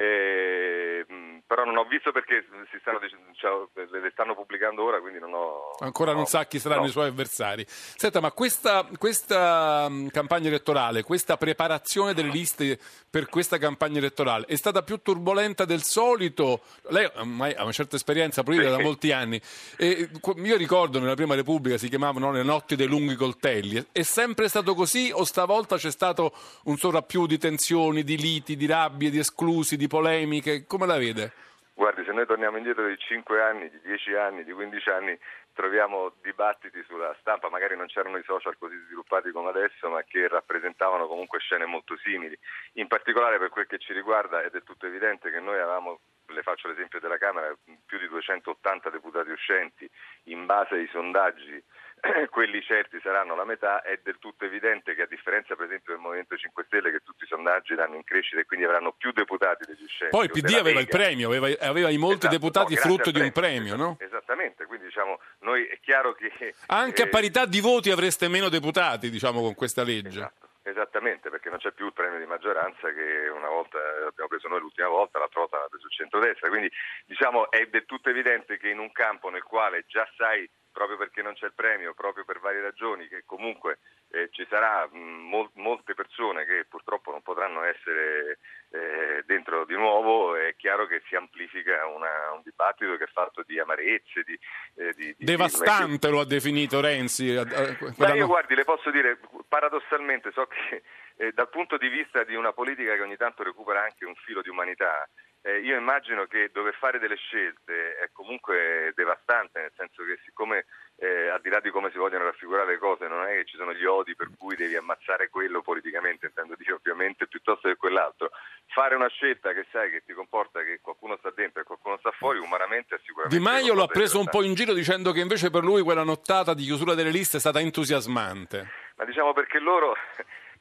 eh, 0.00 1.04
però 1.44 1.64
non 1.64 1.76
ho 1.76 1.84
visto 1.84 2.12
perché 2.12 2.44
si 2.70 2.78
stanno, 2.80 3.00
cioè, 3.32 3.50
le 3.74 4.10
stanno 4.12 4.34
pubblicando 4.34 4.84
ora, 4.84 5.00
quindi 5.00 5.18
non 5.18 5.32
ho... 5.34 5.74
Ancora 5.80 6.12
non 6.12 6.20
no, 6.20 6.26
sa 6.26 6.46
chi 6.46 6.60
saranno 6.60 6.82
no. 6.82 6.86
i 6.86 6.90
suoi 6.90 7.08
avversari. 7.08 7.64
Senta, 7.66 8.20
ma 8.20 8.30
questa, 8.30 8.86
questa 8.96 9.90
campagna 10.12 10.46
elettorale, 10.46 11.02
questa 11.02 11.36
preparazione 11.36 12.14
delle 12.14 12.28
liste 12.28 12.78
per 13.10 13.28
questa 13.28 13.58
campagna 13.58 13.98
elettorale 13.98 14.44
è 14.46 14.54
stata 14.54 14.82
più 14.82 14.98
turbolenta 15.02 15.64
del 15.64 15.82
solito? 15.82 16.60
Lei 16.90 17.10
ormai 17.16 17.54
ha 17.54 17.62
una 17.64 17.72
certa 17.72 17.96
esperienza 17.96 18.44
politica 18.44 18.70
Sì. 18.70 18.76
da 18.76 18.82
molti 18.82 19.10
anni. 19.10 19.40
E, 19.76 20.10
io 20.36 20.56
ricordo 20.56 21.00
nella 21.00 21.14
Prima 21.14 21.34
Repubblica 21.34 21.76
si 21.76 21.88
chiamavano 21.88 22.30
le 22.30 22.44
notti 22.44 22.76
dei 22.76 22.86
lunghi 22.86 23.16
coltelli. 23.16 23.84
È 23.90 24.02
sempre 24.02 24.48
stato 24.48 24.74
così 24.74 25.10
o 25.12 25.24
stavolta 25.24 25.76
c'è 25.76 25.90
stato 25.90 26.32
un 26.64 26.76
sovrappiù 26.76 27.26
di 27.26 27.38
tensioni, 27.38 28.04
di 28.04 28.16
liti, 28.16 28.54
di 28.54 28.66
rabbie, 28.66 29.10
di 29.10 29.18
esclusi, 29.18 29.76
di 29.76 29.87
polemiche? 29.88 30.64
Come 30.66 30.86
la 30.86 30.96
vede? 30.96 31.32
Guardi, 31.74 32.04
se 32.04 32.12
noi 32.12 32.26
torniamo 32.26 32.56
indietro 32.56 32.86
di 32.88 32.98
5 32.98 33.40
anni, 33.40 33.70
di 33.70 33.80
10 33.82 34.14
anni, 34.14 34.44
di 34.44 34.52
15 34.52 34.90
anni, 34.90 35.18
troviamo 35.52 36.12
dibattiti 36.22 36.82
sulla 36.86 37.16
stampa, 37.20 37.48
magari 37.50 37.76
non 37.76 37.86
c'erano 37.86 38.16
i 38.16 38.24
social 38.24 38.58
così 38.58 38.76
sviluppati 38.86 39.30
come 39.30 39.50
adesso, 39.50 39.88
ma 39.88 40.02
che 40.02 40.26
rappresentavano 40.26 41.06
comunque 41.06 41.38
scene 41.38 41.66
molto 41.66 41.96
simili. 41.98 42.36
In 42.74 42.88
particolare 42.88 43.38
per 43.38 43.50
quel 43.50 43.66
che 43.66 43.78
ci 43.78 43.92
riguarda 43.92 44.42
è 44.42 44.50
del 44.50 44.64
tutto 44.64 44.86
evidente 44.86 45.30
che 45.30 45.38
noi 45.38 45.54
avevamo, 45.54 46.00
le 46.26 46.42
faccio 46.42 46.66
l'esempio 46.66 46.98
della 46.98 47.16
Camera, 47.16 47.52
più 47.86 47.98
di 47.98 48.08
280 48.08 48.90
deputati 48.90 49.30
uscenti, 49.30 49.88
in 50.24 50.46
base 50.46 50.74
ai 50.74 50.88
sondaggi 50.92 51.62
quelli 52.30 52.62
certi 52.62 52.98
saranno 53.02 53.34
la 53.34 53.44
metà, 53.44 53.82
è 53.82 53.98
del 54.02 54.18
tutto 54.18 54.44
evidente 54.44 54.94
che 54.94 55.02
a 55.02 55.06
differenza 55.06 55.54
per 55.54 55.66
esempio 55.66 55.92
del 55.94 56.02
Movimento 56.02 56.36
5 56.36 56.64
Stelle 56.66 56.90
che 56.90 57.00
tutti 57.00 57.24
i 57.24 57.26
sondaggi 57.26 57.74
danno 57.74 57.96
in 57.96 58.04
crescita 58.04 58.40
e 58.40 58.46
quindi 58.46 58.66
avranno 58.66 58.92
più 58.92 59.12
deputati 59.12 59.64
degli 59.66 59.82
uscenti. 59.82 60.16
Poi 60.16 60.24
il 60.24 60.30
PD 60.30 60.54
aveva 60.54 60.80
il 60.80 60.86
Lega. 60.86 60.96
premio, 60.96 61.28
aveva, 61.28 61.48
aveva 61.60 61.90
i 61.90 61.98
molti 61.98 62.26
Esatto, 62.26 62.34
deputati 62.34 62.74
no, 62.74 62.80
frutto 62.80 63.10
di 63.10 63.20
un 63.20 63.32
premio, 63.32 63.76
no? 63.76 63.96
Esattamente, 64.00 64.66
quindi 64.66 64.86
diciamo, 64.86 65.20
noi 65.40 65.66
è 65.66 65.78
chiaro 65.80 66.14
che... 66.14 66.54
Anche 66.66 67.02
a 67.02 67.06
eh, 67.06 67.08
parità 67.08 67.46
di 67.46 67.60
voti 67.60 67.90
avreste 67.90 68.28
meno 68.28 68.48
deputati, 68.48 69.10
diciamo, 69.10 69.40
con 69.40 69.54
questa 69.54 69.82
legge. 69.82 70.18
Esatto, 70.18 70.48
esattamente, 70.62 71.30
perché 71.30 71.48
non 71.48 71.58
c'è 71.58 71.72
più 71.72 71.86
il 71.86 71.92
premio 71.92 72.18
di 72.18 72.26
maggioranza 72.26 72.92
che 72.92 73.28
una 73.28 73.48
volta 73.48 73.78
abbiamo 74.06 74.28
preso 74.28 74.48
noi 74.48 74.60
l'ultima 74.60 74.88
volta, 74.88 75.18
l'altra 75.18 75.40
volta 75.40 75.58
l'ha 75.58 75.68
preso 75.68 75.86
il 75.86 75.92
centrodestra, 75.92 76.48
quindi 76.48 76.70
diciamo 77.06 77.50
è 77.50 77.66
del 77.66 77.86
tutto 77.86 78.10
evidente 78.10 78.58
che 78.58 78.68
in 78.68 78.78
un 78.78 78.92
campo 78.92 79.30
nel 79.30 79.42
quale 79.42 79.84
già 79.86 80.08
sai 80.16 80.48
proprio 80.78 80.96
perché 80.96 81.22
non 81.22 81.34
c'è 81.34 81.46
il 81.46 81.54
premio, 81.56 81.92
proprio 81.92 82.24
per 82.24 82.38
varie 82.38 82.60
ragioni, 82.60 83.08
che 83.08 83.24
comunque 83.26 83.78
eh, 84.12 84.28
ci 84.30 84.46
sarà 84.48 84.86
mh, 84.88 84.96
mol- 84.96 85.50
molte 85.54 85.94
persone 85.94 86.44
che 86.46 86.64
purtroppo 86.68 87.10
non 87.10 87.20
potranno 87.20 87.64
essere 87.64 88.38
eh, 88.70 89.24
dentro 89.26 89.64
di 89.64 89.74
nuovo, 89.74 90.36
è 90.36 90.54
chiaro 90.56 90.86
che 90.86 91.02
si 91.08 91.16
amplifica 91.16 91.84
una- 91.86 92.30
un 92.32 92.42
dibattito 92.44 92.96
che 92.96 93.04
è 93.04 93.08
fatto 93.12 93.42
di 93.44 93.58
amarezze, 93.58 94.22
di... 94.24 94.38
eh, 94.76 94.92
di- 94.94 95.14
di- 95.18 95.24
Devastante 95.24 96.08
lo 96.10 96.20
ha 96.20 96.24
definito 96.24 96.80
Renzi. 96.80 97.34
eh, 97.34 97.40
eh, 97.40 97.76
ma 97.80 97.92
quella 97.96 98.14
io 98.14 98.26
guardi, 98.28 98.54
le 98.54 98.62
posso 98.64 98.92
dire, 98.92 99.18
paradossalmente 99.48 100.30
so 100.30 100.46
che 100.46 100.82
eh, 101.16 101.32
dal 101.32 101.48
punto 101.48 101.76
di 101.76 101.88
vista 101.88 102.22
di 102.22 102.36
una 102.36 102.52
politica 102.52 102.94
che 102.94 103.02
ogni 103.02 103.16
tanto 103.16 103.42
recupera 103.42 103.82
anche 103.82 104.04
un 104.04 104.14
filo 104.14 104.42
di 104.42 104.48
umanità, 104.48 105.08
eh, 105.48 105.60
io 105.60 105.78
immagino 105.78 106.26
che 106.26 106.50
dover 106.52 106.74
fare 106.74 106.98
delle 106.98 107.16
scelte 107.16 107.96
è 107.96 108.10
comunque 108.12 108.92
devastante, 108.94 109.60
nel 109.60 109.72
senso 109.74 110.04
che 110.04 110.18
siccome 110.22 110.66
eh, 110.96 111.28
al 111.28 111.40
di 111.40 111.48
là 111.48 111.58
di 111.60 111.70
come 111.70 111.90
si 111.90 111.96
vogliono 111.96 112.24
raffigurare 112.24 112.72
le 112.72 112.78
cose, 112.78 113.08
non 113.08 113.24
è 113.24 113.36
che 113.36 113.44
ci 113.46 113.56
sono 113.56 113.72
gli 113.72 113.84
odi 113.84 114.14
per 114.14 114.28
cui 114.36 114.56
devi 114.56 114.76
ammazzare 114.76 115.30
quello 115.30 115.62
politicamente, 115.62 116.26
intendo 116.26 116.54
dire 116.54 116.74
ovviamente, 116.74 117.26
piuttosto 117.26 117.66
che 117.68 117.76
quell'altro. 117.76 118.30
Fare 118.66 118.94
una 118.94 119.08
scelta 119.08 119.54
che 119.54 119.64
sai 119.72 119.90
che 119.90 120.02
ti 120.04 120.12
comporta 120.12 120.62
che 120.62 120.80
qualcuno 120.82 121.16
sta 121.16 121.32
dentro 121.34 121.62
e 121.62 121.64
qualcuno 121.64 121.96
sta 121.96 122.10
fuori, 122.10 122.38
umanamente 122.38 122.96
è 122.96 122.98
sicuramente... 123.02 123.34
Di 123.34 123.42
Maio 123.42 123.72
lo 123.72 123.84
ha 123.84 123.88
preso 123.88 124.18
un 124.18 124.28
po' 124.28 124.42
in 124.42 124.52
giro 124.52 124.74
dicendo 124.74 125.12
che 125.12 125.20
invece 125.20 125.48
per 125.48 125.62
lui 125.62 125.80
quella 125.80 126.04
nottata 126.04 126.52
di 126.52 126.64
chiusura 126.64 126.92
delle 126.92 127.10
liste 127.10 127.38
è 127.38 127.40
stata 127.40 127.60
entusiasmante. 127.60 128.68
Ma 128.96 129.04
diciamo 129.04 129.32
perché 129.32 129.60
loro, 129.60 129.96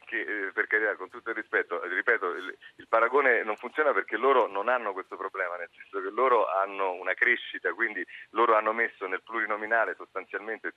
che, 0.08 0.22
eh, 0.22 0.52
per 0.54 0.68
carità, 0.68 0.96
con 0.96 1.10
tutto 1.10 1.30
il 1.30 1.36
rispetto, 1.36 1.84
ripeto, 1.84 2.32
il, 2.32 2.58
il 2.78 2.88
paragone 2.88 3.44
non 3.44 3.58
funziona 3.58 3.92
perché 3.92 4.16
loro 4.16 4.48
non 4.48 4.70
hanno 4.70 4.94
questo 4.94 5.18
problema, 5.18 5.58
nel 5.58 5.70
senso 5.76 6.02
che 6.02 6.10
loro 6.10 6.48
hanno 6.48 6.94
una 6.94 7.14
crescita, 7.14 7.74
quindi 7.74 8.04
loro 8.30 8.56
hanno 8.56 8.72
messo 8.72 9.06
nel 9.06 9.22
plurinominale 9.22 9.96
sostanzialmente 9.96 10.76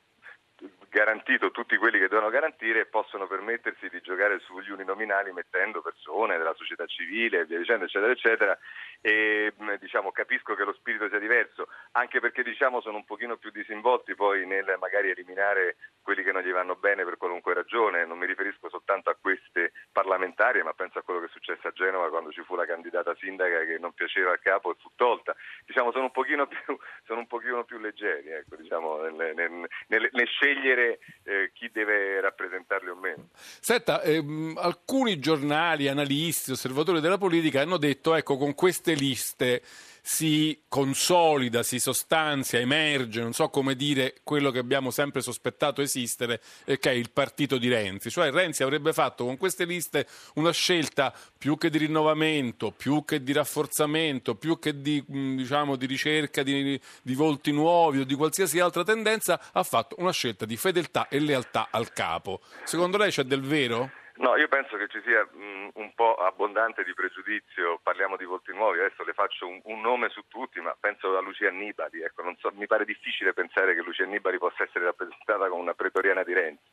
garantito 0.90 1.50
tutti 1.50 1.76
quelli 1.76 1.98
che 1.98 2.08
devono 2.08 2.30
garantire 2.30 2.80
e 2.80 2.86
possono 2.86 3.26
permettersi 3.26 3.88
di 3.88 4.00
giocare 4.00 4.40
sugli 4.40 4.70
uninominali 4.70 5.32
mettendo 5.32 5.80
persone 5.80 6.36
della 6.36 6.54
società 6.54 6.84
civile 6.86 7.40
e 7.40 7.44
via 7.46 7.58
dicendo, 7.58 7.84
eccetera, 7.84 8.12
eccetera. 8.12 8.58
E 9.00 9.52
diciamo, 9.78 10.10
capisco 10.10 10.54
che 10.54 10.64
lo 10.64 10.74
spirito 10.74 11.08
sia 11.08 11.18
diverso, 11.18 11.68
anche 11.92 12.20
perché 12.20 12.42
diciamo, 12.42 12.80
sono 12.80 12.96
un 12.96 13.04
pochino 13.04 13.36
più 13.36 13.50
disinvolti 13.50 14.14
poi 14.14 14.46
nel 14.46 14.76
magari 14.78 15.10
eliminare 15.10 15.76
quelli 16.02 16.22
che 16.22 16.32
non 16.32 16.42
gli 16.42 16.50
vanno 16.50 16.74
bene 16.74 17.04
per 17.04 17.16
qualunque 17.16 17.54
ragione. 17.54 18.04
Non 18.04 18.18
mi 18.18 18.26
riferisco 18.26 18.68
soltanto 18.68 19.10
a 19.10 19.16
queste 19.18 19.72
parlamentari, 19.92 20.62
ma 20.62 20.72
penso 20.72 20.98
a 20.98 21.02
quello 21.02 21.20
che 21.20 21.26
è 21.26 21.30
successo 21.30 21.68
a 21.68 21.72
Genova 21.72 22.10
quando 22.10 22.32
ci 22.32 22.42
fu 22.42 22.56
la 22.56 22.66
candidata 22.66 23.14
sindaca 23.14 23.64
che 23.64 23.78
non 23.78 23.92
piaceva 23.92 24.32
al 24.32 24.40
capo 24.40 24.72
e 24.72 24.76
fu 24.80 24.90
tolta. 24.96 25.34
Diciamo, 25.64 25.92
sono 25.92 26.04
un 26.04 26.10
pochino 26.10 26.46
più, 26.48 26.76
un 27.08 27.26
pochino 27.26 27.64
più 27.64 27.78
leggeri 27.78 28.30
ecco, 28.30 28.56
diciamo, 28.56 29.02
nel, 29.02 29.34
nel, 29.34 29.50
nel, 29.88 30.08
nel, 30.12 30.28
scegliere 30.50 30.98
eh, 31.22 31.50
chi 31.54 31.70
deve 31.72 32.20
rappresentarli 32.20 32.88
o 32.88 32.96
meno. 32.96 33.28
Senta, 33.34 34.02
ehm, 34.02 34.58
alcuni 34.58 35.18
giornali, 35.18 35.88
analisti, 35.88 36.52
osservatori 36.52 37.00
della 37.00 37.18
politica 37.18 37.60
hanno 37.60 37.76
detto 37.76 38.14
ecco 38.14 38.36
con 38.36 38.54
queste 38.54 38.94
liste 38.94 39.62
si 40.02 40.62
consolida, 40.68 41.62
si 41.62 41.78
sostanzia, 41.78 42.58
emerge, 42.58 43.20
non 43.20 43.32
so 43.32 43.48
come 43.48 43.74
dire, 43.74 44.16
quello 44.22 44.50
che 44.50 44.58
abbiamo 44.58 44.90
sempre 44.90 45.20
sospettato 45.20 45.82
esistere, 45.82 46.40
e 46.64 46.78
che 46.78 46.90
è 46.90 46.94
il 46.94 47.10
partito 47.10 47.58
di 47.58 47.68
Renzi. 47.68 48.10
Cioè 48.10 48.30
Renzi 48.30 48.62
avrebbe 48.62 48.92
fatto 48.92 49.24
con 49.24 49.36
queste 49.36 49.64
liste 49.64 50.06
una 50.34 50.52
scelta 50.52 51.14
più 51.36 51.56
che 51.56 51.70
di 51.70 51.78
rinnovamento, 51.78 52.70
più 52.70 53.04
che 53.04 53.22
di 53.22 53.32
rafforzamento, 53.32 54.34
più 54.34 54.58
che 54.58 54.80
di, 54.80 55.02
diciamo, 55.06 55.76
di 55.76 55.86
ricerca 55.86 56.42
di, 56.42 56.80
di 57.02 57.14
volti 57.14 57.52
nuovi 57.52 58.00
o 58.00 58.04
di 58.04 58.14
qualsiasi 58.14 58.58
altra 58.60 58.84
tendenza, 58.84 59.40
ha 59.52 59.62
fatto 59.62 59.96
una 59.98 60.12
scelta 60.12 60.44
di 60.44 60.56
fedeltà 60.56 61.08
e 61.08 61.18
lealtà 61.18 61.68
al 61.70 61.92
capo. 61.92 62.40
Secondo 62.64 62.96
lei 62.96 63.10
c'è 63.10 63.24
del 63.24 63.42
vero? 63.42 63.90
No, 64.20 64.36
io 64.36 64.48
penso 64.48 64.76
che 64.76 64.86
ci 64.88 65.00
sia 65.02 65.24
mh, 65.24 65.70
un 65.74 65.94
po' 65.94 66.14
abbondante 66.16 66.84
di 66.84 66.92
pregiudizio, 66.92 67.80
parliamo 67.82 68.18
di 68.18 68.26
volti 68.26 68.52
nuovi, 68.52 68.78
adesso 68.78 69.02
le 69.02 69.14
faccio 69.14 69.46
un, 69.48 69.60
un 69.64 69.80
nome 69.80 70.10
su 70.10 70.20
tutti, 70.28 70.60
ma 70.60 70.76
penso 70.78 71.16
a 71.16 71.22
Lucia 71.22 71.48
Annibali, 71.48 72.02
ecco, 72.02 72.22
so, 72.38 72.50
mi 72.52 72.66
pare 72.66 72.84
difficile 72.84 73.32
pensare 73.32 73.74
che 73.74 73.80
Lucia 73.80 74.04
Annibali 74.04 74.36
possa 74.36 74.64
essere 74.64 74.84
rappresentata 74.84 75.48
come 75.48 75.62
una 75.62 75.72
pretoriana 75.72 76.22
di 76.22 76.34
Renzi, 76.34 76.68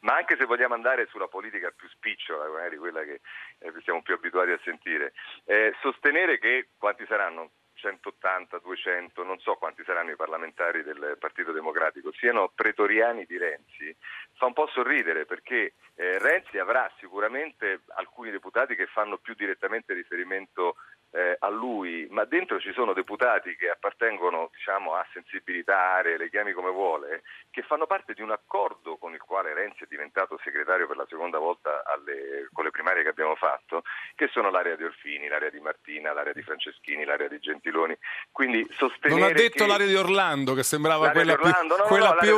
ma 0.00 0.16
anche 0.16 0.36
se 0.36 0.44
vogliamo 0.44 0.74
andare 0.74 1.06
sulla 1.06 1.28
politica 1.28 1.70
più 1.70 1.88
spicciola, 1.88 2.48
magari 2.48 2.76
quella 2.78 3.04
che 3.04 3.20
eh, 3.60 3.72
siamo 3.84 4.02
più 4.02 4.14
abituati 4.14 4.50
a 4.50 4.60
sentire, 4.64 5.12
eh, 5.44 5.72
sostenere 5.80 6.40
che 6.40 6.70
quanti 6.76 7.06
saranno? 7.06 7.50
180, 7.78 8.58
200, 8.58 9.22
non 9.24 9.38
so 9.38 9.54
quanti 9.54 9.82
saranno 9.84 10.10
i 10.10 10.16
parlamentari 10.16 10.82
del 10.82 11.16
Partito 11.18 11.52
Democratico, 11.52 12.12
siano 12.12 12.50
pretoriani 12.54 13.24
di 13.24 13.38
Renzi, 13.38 13.94
fa 14.34 14.46
un 14.46 14.52
po' 14.52 14.66
sorridere 14.68 15.24
perché 15.24 15.74
eh, 15.94 16.18
Renzi 16.18 16.58
avrà 16.58 16.90
sicuramente 16.98 17.80
alcuni 17.94 18.30
deputati 18.30 18.74
che 18.74 18.86
fanno 18.86 19.18
più 19.18 19.34
direttamente 19.34 19.94
riferimento 19.94 20.76
eh, 21.10 21.36
a 21.38 21.48
lui, 21.48 22.06
ma 22.10 22.24
dentro 22.24 22.60
ci 22.60 22.72
sono 22.72 22.92
deputati 22.92 23.56
che 23.56 23.70
appartengono 23.70 24.50
diciamo, 24.52 24.94
a 24.94 25.06
sensibilità, 25.12 25.94
aree, 25.94 26.18
le 26.18 26.28
chiami 26.28 26.52
come 26.52 26.70
vuole, 26.70 27.22
che 27.50 27.62
fanno 27.62 27.86
parte 27.86 28.12
di 28.12 28.22
un 28.22 28.30
accordo 28.30 28.96
con 28.96 29.14
il 29.14 29.20
quale 29.20 29.54
Renzi 29.54 29.84
è 29.84 29.86
diventato 29.88 30.38
segretario 30.42 30.86
per 30.86 30.96
la 30.96 31.06
seconda 31.08 31.38
volta 31.38 31.82
alle, 31.84 32.48
con 32.52 32.64
le 32.64 32.70
primarie 32.70 33.02
che 33.02 33.08
abbiamo 33.08 33.36
fatto, 33.36 33.82
che 34.14 34.28
sono 34.28 34.50
l'area 34.50 34.76
di 34.76 34.84
Orfini, 34.84 35.28
l'area 35.28 35.50
di 35.50 35.60
Martina, 35.60 36.12
l'area 36.12 36.32
di 36.32 36.42
Franceschini, 36.42 37.04
l'area 37.04 37.28
di 37.28 37.38
Gentiloni. 37.38 37.96
Quindi 38.30 38.66
sostenere 38.76 39.20
non 39.20 39.30
ha 39.30 39.32
detto 39.32 39.66
l'area 39.66 39.86
di 39.86 39.96
Orlando, 39.96 40.54
che 40.54 40.62
sembrava 40.62 41.10
quella 41.10 41.36
più, 41.36 42.36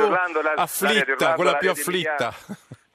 afflitta, 0.55 1.35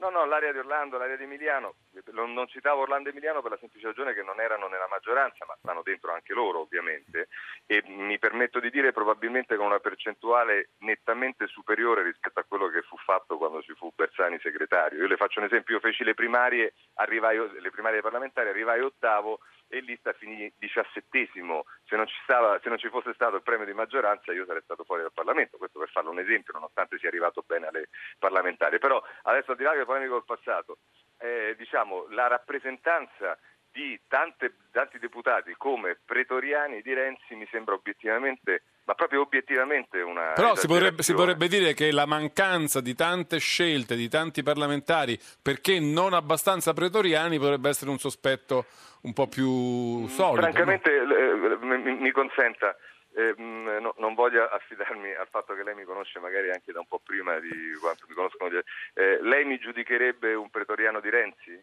No, 0.06 0.20
no, 0.20 0.24
l'area 0.24 0.52
di 0.52 0.58
Orlando, 0.58 0.98
l'area 0.98 1.16
di 1.16 1.24
Emiliano, 1.24 1.74
non, 2.12 2.32
non, 2.32 2.46
citavo 2.46 2.82
Orlando 2.82 3.08
e 3.08 3.10
Emiliano 3.10 3.42
per 3.42 3.50
la 3.50 3.56
semplice 3.58 3.88
ragione 3.88 4.14
che 4.14 4.22
non 4.22 4.40
erano 4.40 4.68
nella 4.68 4.86
maggioranza, 4.88 5.44
ma 5.46 5.56
stanno 5.58 5.82
dentro 5.82 6.12
anche 6.12 6.32
loro 6.32 6.60
ovviamente, 6.60 7.26
e 7.66 7.82
mi 7.86 8.16
permetto 8.16 8.60
di 8.60 8.70
dire 8.70 8.92
probabilmente 8.92 9.56
con 9.56 9.66
una 9.66 9.80
percentuale 9.80 10.68
nettamente 10.78 11.48
superiore 11.48 12.04
rispetto 12.04 12.38
a 12.38 12.44
quello 12.46 12.68
che 12.68 12.82
fu 12.82 12.96
fatto 12.98 13.36
quando 13.36 13.62
ci 13.62 13.74
fu 13.74 13.90
Bersani 13.96 14.38
segretario. 14.38 15.00
Io 15.00 15.08
le 15.08 15.16
faccio 15.16 15.40
un 15.40 15.46
esempio, 15.46 15.74
io 15.74 15.80
feci 15.80 16.04
le 16.04 16.14
primarie, 16.14 16.74
arrivai, 16.94 17.38
le 17.60 17.70
primarie 17.72 18.00
parlamentari, 18.00 18.48
arrivai 18.48 18.80
ottavo 18.82 19.40
e 19.68 19.80
lista 19.80 20.12
finì 20.12 20.52
diciassettesimo. 20.58 21.64
Se 21.84 21.96
non, 21.96 22.06
ci 22.06 22.16
stava, 22.22 22.58
se 22.62 22.68
non 22.68 22.78
ci 22.78 22.88
fosse 22.88 23.12
stato 23.14 23.36
il 23.36 23.42
premio 23.42 23.66
di 23.66 23.72
maggioranza 23.72 24.32
io 24.32 24.44
sarei 24.44 24.62
stato 24.62 24.84
fuori 24.84 25.02
dal 25.02 25.12
Parlamento, 25.12 25.56
questo 25.56 25.78
per 25.78 25.90
farlo 25.90 26.10
un 26.10 26.18
esempio, 26.18 26.52
nonostante 26.54 26.98
sia 26.98 27.08
arrivato 27.08 27.44
bene 27.46 27.66
alle 27.66 27.88
parlamentari. 28.18 28.78
Però 28.78 29.02
adesso 29.22 29.52
al 29.52 29.56
di 29.56 29.64
là 29.64 29.72
che 29.72 29.84
polemico 29.84 30.22
col 30.22 30.36
passato, 30.36 30.78
eh, 31.18 31.54
diciamo, 31.56 32.06
la 32.10 32.26
rappresentanza 32.26 33.38
di 33.70 34.00
tante, 34.08 34.54
tanti 34.72 34.98
deputati 34.98 35.54
come 35.56 35.98
pretoriani 36.02 36.80
di 36.80 36.94
Renzi 36.94 37.34
mi 37.34 37.46
sembra 37.50 37.74
obiettivamente 37.74 38.62
ma 38.86 38.94
proprio 38.94 39.20
obiettivamente 39.20 40.00
una. 40.00 40.32
Però 40.32 40.54
si 40.54 40.66
potrebbe, 40.66 41.02
si 41.02 41.12
potrebbe, 41.12 41.48
dire 41.48 41.74
che 41.74 41.90
la 41.90 42.06
mancanza 42.06 42.80
di 42.80 42.94
tante 42.94 43.38
scelte, 43.38 43.96
di 43.96 44.08
tanti 44.08 44.42
parlamentari, 44.42 45.18
perché 45.42 45.80
non 45.80 46.14
abbastanza 46.14 46.72
pretoriani, 46.72 47.38
potrebbe 47.38 47.68
essere 47.68 47.90
un 47.90 47.98
sospetto 47.98 48.66
un 49.02 49.12
po' 49.12 49.26
più 49.26 50.06
solido. 50.06 50.40
Francamente, 50.40 50.90
no? 51.00 51.78
mi, 51.78 51.96
mi, 51.96 52.10
consenta. 52.12 52.76
Eh, 53.12 53.34
no, 53.36 53.94
non 53.98 54.14
voglio 54.14 54.44
affidarmi 54.44 55.14
al 55.14 55.28
fatto 55.30 55.54
che 55.54 55.64
lei 55.64 55.74
mi 55.74 55.84
conosce 55.84 56.20
magari 56.20 56.50
anche 56.50 56.70
da 56.70 56.80
un 56.80 56.86
po' 56.86 57.00
prima 57.02 57.38
di 57.40 57.72
quanto 57.80 58.04
mi 58.08 58.14
conoscono. 58.14 58.50
Eh, 58.94 59.18
lei 59.22 59.44
mi 59.44 59.58
giudicherebbe 59.58 60.34
un 60.34 60.48
pretoriano 60.50 61.00
di 61.00 61.10
Renzi? 61.10 61.60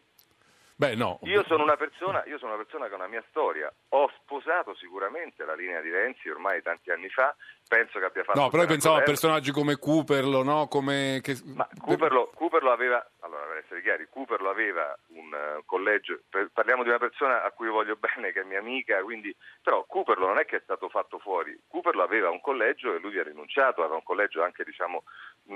Beh, 0.76 0.96
no. 0.96 1.20
Io 1.22 1.44
sono, 1.46 1.62
una 1.62 1.76
persona, 1.76 2.24
io 2.26 2.36
sono 2.38 2.54
una 2.54 2.62
persona 2.62 2.88
che 2.88 2.94
ha 2.94 2.96
una 2.96 3.06
mia 3.06 3.22
storia. 3.28 3.72
Ho 3.90 4.10
sposato 4.16 4.74
sicuramente 4.74 5.44
la 5.44 5.54
linea 5.54 5.80
di 5.80 5.88
Renzi 5.88 6.28
ormai 6.28 6.62
tanti 6.62 6.90
anni 6.90 7.08
fa. 7.10 7.34
Penso 7.66 8.00
che 8.00 8.04
abbia 8.04 8.24
fatto. 8.24 8.40
No, 8.40 8.48
però 8.50 8.62
io 8.62 8.68
pensavo 8.68 8.96
a 8.96 9.02
personaggi 9.02 9.52
come 9.52 9.78
Cooperlo, 9.78 10.42
no? 10.42 10.66
Come... 10.66 11.20
Che... 11.22 11.40
Ma 11.44 11.66
Cooperlo, 11.80 12.32
Cooperlo 12.34 12.72
aveva. 12.72 13.06
Allora, 13.20 13.44
per 13.46 13.58
essere 13.58 13.82
chiari, 13.82 14.08
Cooperlo 14.10 14.50
aveva 14.50 14.98
un 15.14 15.32
uh, 15.32 15.64
collegio. 15.64 16.20
Per, 16.28 16.50
parliamo 16.52 16.82
di 16.82 16.88
una 16.88 16.98
persona 16.98 17.44
a 17.44 17.50
cui 17.52 17.68
voglio 17.68 17.96
bene, 17.96 18.32
che 18.32 18.40
è 18.40 18.44
mia 18.44 18.58
amica, 18.58 19.00
quindi. 19.02 19.34
Però 19.62 19.84
Cooperlo 19.84 20.26
non 20.26 20.38
è 20.38 20.44
che 20.44 20.56
è 20.56 20.60
stato 20.62 20.88
fatto 20.88 21.20
fuori. 21.20 21.56
Cooperlo 21.68 22.02
aveva 22.02 22.30
un 22.30 22.40
collegio 22.40 22.94
e 22.94 22.98
lui 22.98 23.16
ha 23.18 23.22
rinunciato. 23.22 23.80
Aveva 23.80 23.96
un 23.96 24.02
collegio 24.02 24.42
anche, 24.42 24.64
diciamo, 24.64 25.04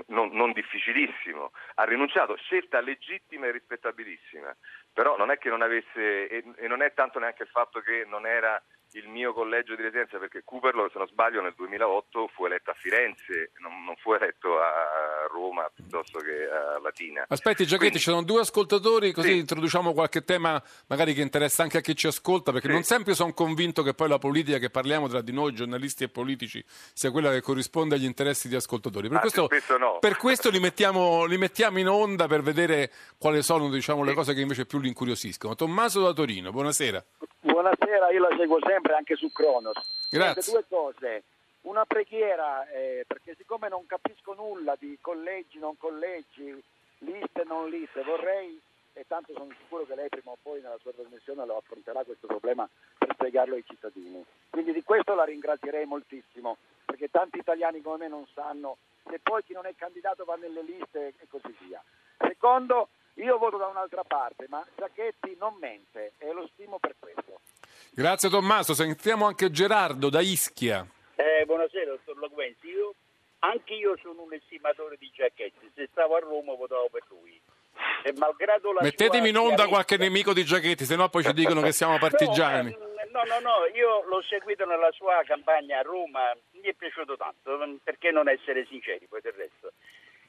non, 0.06 0.30
non 0.30 0.52
difficilissimo. 0.52 1.50
Ha 1.74 1.84
rinunciato, 1.84 2.36
scelta 2.36 2.80
legittima 2.80 3.46
e 3.46 3.50
rispettabilissima 3.50 4.56
però 4.92 5.16
non 5.16 5.30
è 5.30 5.38
che 5.38 5.48
non 5.48 5.62
avesse, 5.62 6.28
e, 6.28 6.44
non 6.66 6.82
è 6.82 6.92
tanto 6.94 7.18
neanche 7.18 7.44
il 7.44 7.48
fatto 7.48 7.80
che 7.80 8.04
non 8.06 8.26
era 8.26 8.62
il 8.92 9.08
mio 9.08 9.32
collegio 9.32 9.76
di 9.76 9.82
residenza 9.82 10.18
perché 10.18 10.42
Cooperlo, 10.44 10.88
se 10.90 10.98
non 10.98 11.06
sbaglio, 11.08 11.42
nel 11.42 11.52
2008 11.54 12.30
fu 12.32 12.46
eletto 12.46 12.70
a 12.70 12.74
Firenze, 12.74 13.50
non, 13.58 13.84
non 13.84 13.94
fu 13.96 14.14
eletto 14.14 14.58
a 14.58 15.26
Roma 15.30 15.70
piuttosto 15.74 16.18
che 16.20 16.48
a 16.48 16.78
Latina. 16.80 17.26
Aspetti 17.28 17.64
Giachetti, 17.64 17.76
Quindi... 17.76 17.98
ci 17.98 18.10
sono 18.10 18.22
due 18.22 18.40
ascoltatori, 18.40 19.12
così 19.12 19.32
sì. 19.32 19.38
introduciamo 19.38 19.92
qualche 19.92 20.24
tema 20.24 20.62
magari 20.86 21.12
che 21.12 21.20
interessa 21.20 21.62
anche 21.62 21.78
a 21.78 21.80
chi 21.80 21.94
ci 21.94 22.06
ascolta, 22.06 22.50
perché 22.50 22.68
sì. 22.68 22.72
non 22.72 22.82
sempre 22.82 23.14
sono 23.14 23.34
convinto 23.34 23.82
che 23.82 23.92
poi 23.92 24.08
la 24.08 24.18
politica 24.18 24.58
che 24.58 24.70
parliamo 24.70 25.08
tra 25.08 25.20
di 25.20 25.32
noi, 25.32 25.52
giornalisti 25.52 26.04
e 26.04 26.08
politici, 26.08 26.64
sia 26.94 27.10
quella 27.10 27.30
che 27.30 27.42
corrisponde 27.42 27.96
agli 27.96 28.04
interessi 28.04 28.48
di 28.48 28.54
ascoltatori. 28.54 29.08
Per, 29.08 29.20
questo, 29.20 29.48
no. 29.78 29.98
per 29.98 30.16
questo, 30.16 30.50
li, 30.50 30.60
mettiamo, 30.60 31.26
li 31.26 31.36
mettiamo, 31.36 31.78
in 31.78 31.88
onda 31.88 32.26
per 32.26 32.42
vedere 32.42 32.90
quali 33.18 33.42
sono 33.42 33.68
diciamo, 33.68 34.02
sì. 34.02 34.08
le 34.08 34.14
cose 34.14 34.34
che 34.34 34.40
invece 34.40 34.64
più 34.64 34.78
li 34.78 34.88
incuriosiscono. 34.88 35.54
Tommaso 35.54 36.02
da 36.02 36.12
Torino, 36.12 36.50
buonasera. 36.50 37.04
Buonasera, 37.48 38.10
io 38.10 38.20
la 38.20 38.36
seguo 38.36 38.58
sempre 38.60 38.92
anche 38.92 39.16
su 39.16 39.32
Cronos. 39.32 39.78
Grazie. 40.10 40.52
Due 40.52 40.64
cose. 40.68 41.22
Una 41.62 41.86
preghiera, 41.86 42.68
eh, 42.68 43.04
perché 43.06 43.34
siccome 43.36 43.68
non 43.68 43.86
capisco 43.86 44.34
nulla 44.34 44.76
di 44.78 44.98
collegi, 45.00 45.58
non 45.58 45.78
collegi, 45.78 46.62
liste, 46.98 47.44
non 47.46 47.70
liste, 47.70 48.02
vorrei, 48.02 48.60
e 48.92 49.04
tanto 49.06 49.32
sono 49.32 49.48
sicuro 49.58 49.86
che 49.86 49.94
lei 49.94 50.10
prima 50.10 50.32
o 50.32 50.38
poi 50.42 50.60
nella 50.60 50.76
sua 50.80 50.92
trasmissione 50.92 51.46
lo 51.46 51.56
affronterà 51.56 52.04
questo 52.04 52.26
problema 52.26 52.68
per 52.98 53.14
spiegarlo 53.14 53.54
ai 53.54 53.64
cittadini. 53.66 54.22
Quindi 54.50 54.72
di 54.72 54.82
questo 54.82 55.14
la 55.14 55.24
ringrazierei 55.24 55.86
moltissimo, 55.86 56.58
perché 56.84 57.08
tanti 57.08 57.38
italiani 57.38 57.80
come 57.80 57.96
me 57.96 58.08
non 58.08 58.26
sanno 58.34 58.76
se 59.08 59.20
poi 59.22 59.42
chi 59.42 59.54
non 59.54 59.64
è 59.64 59.74
candidato 59.74 60.24
va 60.24 60.36
nelle 60.36 60.62
liste 60.62 61.14
e 61.18 61.26
così 61.28 61.54
via. 61.60 61.82
Secondo, 62.18 62.90
io 63.18 63.38
voto 63.38 63.56
da 63.56 63.66
un'altra 63.66 64.02
parte, 64.04 64.46
ma 64.48 64.64
Zacchetti 64.76 65.36
non 65.38 65.56
mente 65.60 66.12
e 66.18 66.32
lo 66.32 66.48
stimo 66.52 66.78
per 66.78 66.94
questo. 66.98 67.40
Grazie 67.90 68.28
Tommaso, 68.28 68.74
sentiamo 68.74 69.26
anche 69.26 69.50
Gerardo 69.50 70.08
da 70.08 70.20
Ischia. 70.20 70.86
Eh, 71.16 71.44
buonasera, 71.44 71.90
dottor 71.90 72.16
Loquenzi. 72.18 72.68
Io, 72.68 72.94
anche 73.40 73.74
io 73.74 73.96
sono 74.00 74.22
un 74.22 74.32
estimatore 74.32 74.96
di 74.98 75.10
Giacchetti, 75.12 75.70
se 75.74 75.88
stavo 75.90 76.14
a 76.14 76.20
Roma 76.20 76.54
votavo 76.54 76.88
per 76.90 77.02
lui. 77.08 77.40
E 78.04 78.12
malgrado 78.16 78.72
la 78.72 78.82
Mettetemi 78.82 79.30
in 79.30 79.36
onda 79.36 79.66
qualche 79.66 79.96
nemico 79.96 80.32
di 80.32 80.44
Giacchetti, 80.44 80.84
se 80.84 80.94
no 80.94 81.08
poi 81.08 81.24
ci 81.24 81.32
dicono 81.32 81.60
che 81.60 81.72
siamo 81.72 81.98
partigiani. 82.00 82.70
No, 83.10 83.22
no, 83.24 83.40
no, 83.40 83.66
io 83.74 84.04
l'ho 84.06 84.22
seguito 84.22 84.64
nella 84.64 84.92
sua 84.92 85.22
campagna 85.24 85.78
a 85.78 85.82
Roma, 85.82 86.36
mi 86.52 86.68
è 86.68 86.74
piaciuto 86.74 87.16
tanto, 87.16 87.58
perché 87.82 88.12
non 88.12 88.28
essere 88.28 88.64
sinceri 88.66 89.06
poi 89.06 89.20
del 89.20 89.32
resto. 89.32 89.72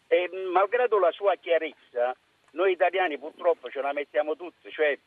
E 0.07 0.27
malgrado 0.51 0.97
la 0.97 1.11
sua 1.11 1.35
chiarezza, 1.35 2.15
noi 2.51 2.71
italiani 2.71 3.17
purtroppo 3.17 3.69
ce 3.69 3.81
la 3.81 3.93
mettiamo 3.93 4.35
tutte, 4.35 4.71
cioè 4.71 4.97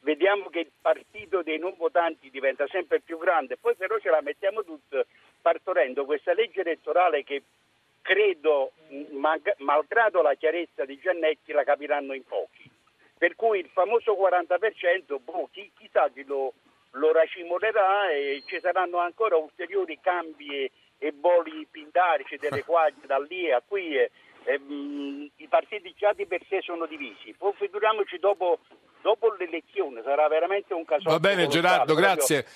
vediamo 0.00 0.48
che 0.48 0.60
il 0.60 0.70
partito 0.80 1.42
dei 1.42 1.58
non 1.58 1.74
votanti 1.76 2.30
diventa 2.30 2.66
sempre 2.68 3.00
più 3.00 3.18
grande, 3.18 3.56
poi 3.56 3.74
però 3.74 3.98
ce 3.98 4.10
la 4.10 4.20
mettiamo 4.20 4.64
tutte 4.64 5.06
partorendo 5.40 6.04
questa 6.04 6.32
legge 6.32 6.60
elettorale 6.60 7.24
che 7.24 7.42
credo, 8.02 8.72
malgrado 9.58 10.22
la 10.22 10.34
chiarezza 10.34 10.84
di 10.84 10.98
Giannetti, 10.98 11.52
la 11.52 11.64
capiranno 11.64 12.12
in 12.12 12.24
pochi. 12.24 12.68
Per 13.16 13.36
cui 13.36 13.60
il 13.60 13.68
famoso 13.72 14.14
40%, 14.14 15.20
boh, 15.22 15.48
chi, 15.52 15.70
chissà 15.78 16.10
chi 16.12 16.24
lo, 16.24 16.52
lo 16.92 17.12
racimolerà 17.12 18.10
e 18.10 18.42
ci 18.46 18.58
saranno 18.58 18.98
ancora 18.98 19.36
ulteriori 19.36 19.98
cambi 20.00 20.48
e, 20.48 20.70
e 20.98 21.12
voli 21.14 21.66
pindarici 21.70 22.36
delle 22.36 22.64
quaglie 22.66 23.06
da 23.06 23.18
lì 23.18 23.50
a 23.50 23.62
qui. 23.64 23.96
E, 23.96 24.10
e, 24.44 24.58
mh, 24.58 25.30
I 25.36 25.48
partiti 25.48 25.94
già 25.96 26.12
di 26.12 26.26
per 26.26 26.42
sé 26.48 26.60
sono 26.62 26.86
divisi, 26.86 27.34
poi 27.36 27.52
figuriamoci 27.56 28.18
dopo 28.18 28.60
dopo 29.02 29.34
l'elezione 29.34 30.00
sarà 30.02 30.26
veramente 30.28 30.72
un 30.72 30.84
caso. 30.84 31.10
Va 31.10 31.18
bene 31.18 31.48
Gerardo, 31.48 31.94
grazie. 31.94 32.46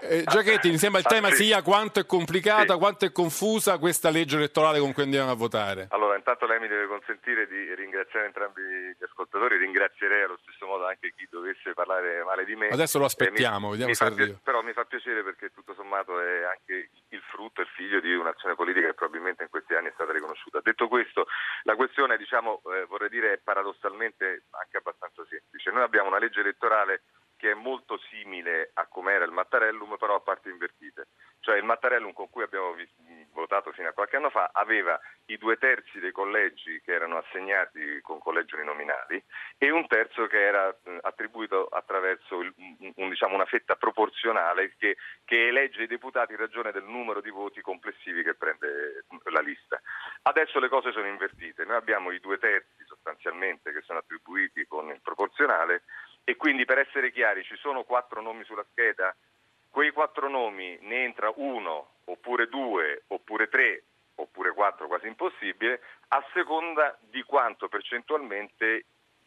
Eh, 0.00 0.24
Giachetti, 0.24 0.68
mi 0.68 0.76
sembra 0.76 1.00
il 1.00 1.06
tema 1.06 1.30
sia 1.30 1.62
quanto 1.62 2.00
è 2.00 2.06
complicata, 2.06 2.74
sì. 2.74 2.78
quanto 2.78 3.04
è 3.06 3.12
confusa 3.12 3.78
questa 3.78 4.10
legge 4.10 4.36
elettorale 4.36 4.80
con 4.80 4.92
cui 4.92 5.04
andiamo 5.04 5.30
a 5.30 5.34
votare. 5.34 5.86
Allora, 5.90 6.16
intanto 6.16 6.44
lei 6.46 6.58
mi 6.58 6.68
deve 6.68 6.86
consentire 6.88 7.46
di 7.46 7.74
ringraziare 7.74 8.26
entrambi 8.26 8.60
gli 8.60 9.04
ascoltatori, 9.04 9.56
ringrazierei 9.56 10.24
allo 10.24 10.38
stesso 10.42 10.66
modo 10.66 10.86
anche 10.86 11.14
chi 11.16 11.26
dovesse 11.30 11.72
parlare 11.72 12.22
male 12.24 12.44
di 12.44 12.56
me. 12.56 12.68
Adesso 12.68 12.98
lo 12.98 13.04
aspettiamo, 13.06 13.68
eh, 13.68 13.70
vediamo 13.70 13.90
mi 13.90 13.94
se 13.94 14.04
arriva. 14.04 14.38
Però 14.42 14.60
mi 14.62 14.72
fa 14.72 14.84
piacere 14.84 15.22
perché 15.22 15.50
tutto 15.54 15.72
sommato 15.74 16.20
è 16.20 16.42
anche 16.42 16.74
il 16.74 17.01
frutto, 17.42 17.60
il 17.60 17.68
figlio 17.74 18.00
di 18.00 18.14
un'azione 18.14 18.54
politica 18.54 18.86
che 18.86 18.94
probabilmente 18.94 19.42
in 19.42 19.48
questi 19.48 19.74
anni 19.74 19.88
è 19.88 19.92
stata 19.94 20.12
riconosciuta. 20.12 20.60
Detto 20.60 20.86
questo, 20.86 21.26
la 21.62 21.74
questione, 21.74 22.16
diciamo, 22.16 22.62
eh, 22.74 22.84
vorrei 22.86 23.08
dire, 23.08 23.32
è 23.32 23.38
paradossalmente 23.38 24.44
anche 24.50 24.76
abbastanza 24.76 25.24
semplice. 25.28 25.70
Noi 25.70 25.82
abbiamo 25.82 26.08
una 26.08 26.18
legge 26.18 26.40
elettorale 26.40 27.02
che 27.42 27.50
è 27.50 27.54
molto 27.54 27.98
simile 28.08 28.70
a 28.74 28.86
com'era 28.86 29.24
il 29.24 29.32
Mattarellum, 29.32 29.96
però 29.96 30.14
a 30.14 30.20
parti 30.20 30.48
invertite. 30.48 31.08
Cioè 31.40 31.56
il 31.56 31.64
Mattarellum 31.64 32.12
con 32.12 32.30
cui 32.30 32.44
abbiamo 32.44 32.76
votato 33.32 33.72
fino 33.72 33.88
a 33.88 33.92
qualche 33.92 34.14
anno 34.14 34.30
fa 34.30 34.50
aveva 34.52 35.00
i 35.26 35.36
due 35.38 35.56
terzi 35.56 35.98
dei 35.98 36.12
collegi 36.12 36.80
che 36.82 36.92
erano 36.92 37.16
assegnati 37.16 38.00
con 38.00 38.20
collegi 38.20 38.54
uninominali 38.54 39.20
e 39.58 39.70
un 39.70 39.88
terzo 39.88 40.28
che 40.28 40.40
era 40.40 40.72
attribuito 41.00 41.66
attraverso 41.66 42.42
il, 42.42 42.54
un, 42.94 43.08
diciamo, 43.08 43.34
una 43.34 43.44
fetta 43.44 43.74
proporzionale 43.74 44.76
che, 44.78 44.96
che 45.24 45.48
elegge 45.48 45.82
i 45.82 45.88
deputati 45.88 46.34
in 46.34 46.38
ragione 46.38 46.70
del 46.70 46.84
numero 46.84 47.20
di 47.20 47.30
voti 47.30 47.60
complessivi 47.60 48.22
che 48.22 48.34
prende 48.34 49.04
la 49.30 49.40
lista. 49.40 49.82
Adesso 50.22 50.60
le 50.60 50.68
cose 50.68 50.92
sono 50.92 51.08
invertite, 51.08 51.64
noi 51.64 51.74
abbiamo 51.74 52.12
i 52.12 52.20
due 52.20 52.38
terzi 52.38 52.84
sostanzialmente 52.86 53.72
che 53.72 53.80
sono 53.80 53.98
attribuiti 53.98 54.64
con 54.68 54.90
il 54.90 55.00
proporzionale 55.02 55.82
e 56.24 56.36
quindi 56.36 56.64
per 56.64 56.78
essere 56.78 57.10
chiari 57.10 57.42
ci 57.44 57.56
sono 57.56 57.84
quattro 57.84 58.20
nomi 58.20 58.44
sulla 58.44 58.64
scheda, 58.70 59.14
quei 59.70 59.90
quattro 59.90 60.28
nomi 60.28 60.78
ne 60.82 61.04
entra 61.04 61.32
uno 61.36 61.94
oppure 62.04 62.48
due 62.48 63.04
oppure 63.08 63.48
tre 63.48 63.82
oppure 64.16 64.52
quattro 64.52 64.86
quasi 64.86 65.06
impossibile 65.06 65.80
a 66.08 66.24
seconda 66.32 66.96
di 67.00 67.22
quanto 67.22 67.68
percentualmente 67.68 68.84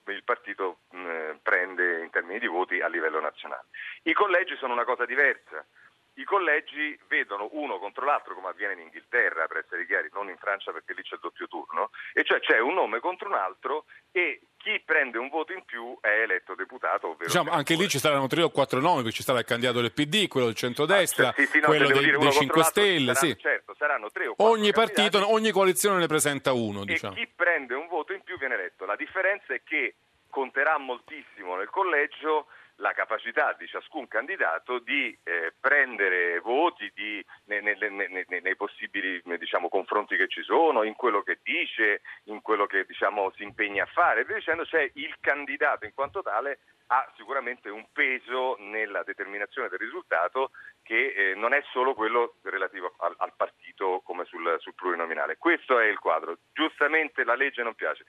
il 0.07 0.23
partito 0.23 0.81
mh, 0.91 1.37
prende 1.41 2.03
in 2.03 2.11
termini 2.11 2.39
di 2.39 2.47
voti 2.47 2.79
a 2.79 2.87
livello 2.87 3.19
nazionale. 3.19 3.65
I 4.03 4.13
collegi 4.13 4.55
sono 4.57 4.73
una 4.73 4.83
cosa 4.83 5.05
diversa 5.05 5.65
i 6.15 6.23
collegi 6.23 6.97
vedono 7.07 7.49
uno 7.53 7.77
contro 7.77 8.05
l'altro 8.05 8.33
come 8.35 8.49
avviene 8.49 8.73
in 8.73 8.79
Inghilterra, 8.79 9.47
per 9.47 9.63
essere 9.65 9.85
chiari, 9.85 10.09
non 10.13 10.29
in 10.29 10.37
Francia 10.37 10.71
perché 10.71 10.93
lì 10.93 11.01
c'è 11.01 11.15
il 11.15 11.19
doppio 11.21 11.47
turno, 11.47 11.89
e 12.13 12.23
cioè 12.23 12.39
c'è 12.39 12.59
un 12.59 12.73
nome 12.73 12.99
contro 12.99 13.27
un 13.27 13.35
altro 13.35 13.85
e 14.11 14.41
chi 14.57 14.81
prende 14.83 15.17
un 15.17 15.29
voto 15.29 15.53
in 15.53 15.63
più 15.65 15.97
è 16.01 16.21
eletto 16.21 16.55
deputato. 16.55 17.09
Ovvero 17.09 17.25
diciamo, 17.25 17.51
anche 17.51 17.75
lì 17.75 17.87
ci 17.87 17.99
saranno 17.99 18.27
tre 18.27 18.41
o 18.41 18.49
quattro 18.49 18.79
nomi, 18.79 19.03
perché 19.03 19.17
ci 19.17 19.23
sarà 19.23 19.39
il 19.39 19.45
candidato 19.45 19.81
del 19.81 19.91
PD, 19.91 20.27
quello 20.27 20.47
del 20.47 20.55
centrodestra, 20.55 21.29
ah, 21.29 21.33
sì, 21.33 21.45
sì, 21.45 21.59
no, 21.59 21.67
quello 21.67 21.87
dei, 21.87 22.17
dei 22.17 22.31
5 22.31 22.63
Stelle. 22.63 23.13
Saranno, 23.13 23.33
sì. 23.33 23.41
certo, 23.41 23.75
saranno 23.77 24.11
tre 24.11 24.27
o 24.27 24.35
quattro 24.35 24.55
ogni 24.55 24.71
partito, 24.71 25.31
ogni 25.31 25.51
coalizione 25.51 25.99
ne 25.99 26.07
presenta 26.07 26.53
uno. 26.53 26.83
Diciamo. 26.85 27.13
E 27.13 27.17
chi 27.17 27.27
prende 27.27 27.75
un 27.75 27.87
voto 27.87 28.13
in 28.13 28.21
più 28.23 28.37
viene 28.37 28.55
eletto. 28.55 28.85
La 28.85 28.95
differenza 28.95 29.53
è 29.53 29.61
che 29.63 29.95
conterà 30.29 30.77
moltissimo 30.77 31.55
nel 31.55 31.69
collegio 31.69 32.47
la 32.77 32.93
capacità 32.93 33.53
di 33.57 33.67
ciascun 33.67 34.07
candidato 34.07 34.79
di 34.79 35.17
eh, 35.23 35.53
prendere 35.59 36.39
voti 36.39 36.91
di, 36.93 37.23
nei, 37.45 37.61
nei, 37.61 37.77
nei, 37.77 38.41
nei, 38.41 38.55
possibili 38.55 39.21
diciamo, 39.37 39.69
confronti 39.69 40.17
che 40.17 40.27
ci 40.27 40.43
sono, 40.43 40.83
in 40.83 40.95
quello 40.95 41.21
che 41.21 41.39
dice, 41.43 42.01
in 42.25 42.41
quello 42.41 42.65
che 42.65 42.85
diciamo, 42.85 43.31
si 43.35 43.43
impegna 43.43 43.83
a 43.83 43.87
fare, 43.87 44.21
e 44.21 44.25
via 44.25 44.35
dicendo, 44.35 44.65
cioè 44.65 44.89
il 44.95 45.15
candidato 45.19 45.85
in 45.85 45.93
quanto 45.93 46.21
tale 46.21 46.59
ha 46.87 47.11
sicuramente 47.15 47.69
un 47.69 47.87
peso 47.91 48.57
nella 48.59 49.01
determinazione 49.03 49.69
del 49.69 49.79
risultato 49.79 50.51
che 50.83 51.13
eh, 51.15 51.35
non 51.35 51.53
è 51.53 51.63
solo 51.71 51.95
quello 51.95 52.35
relativo 52.43 52.93
al, 52.99 53.15
al 53.17 53.33
partito 53.35 54.01
come 54.03 54.25
sul, 54.25 54.55
sul 54.59 54.75
plurinominale. 54.75 55.37
Questo 55.37 55.79
è 55.79 55.85
il 55.85 55.97
quadro. 55.97 56.37
Giustamente 56.53 57.23
la 57.23 57.33
legge 57.33 57.63
non 57.63 57.73
piace. 57.73 58.05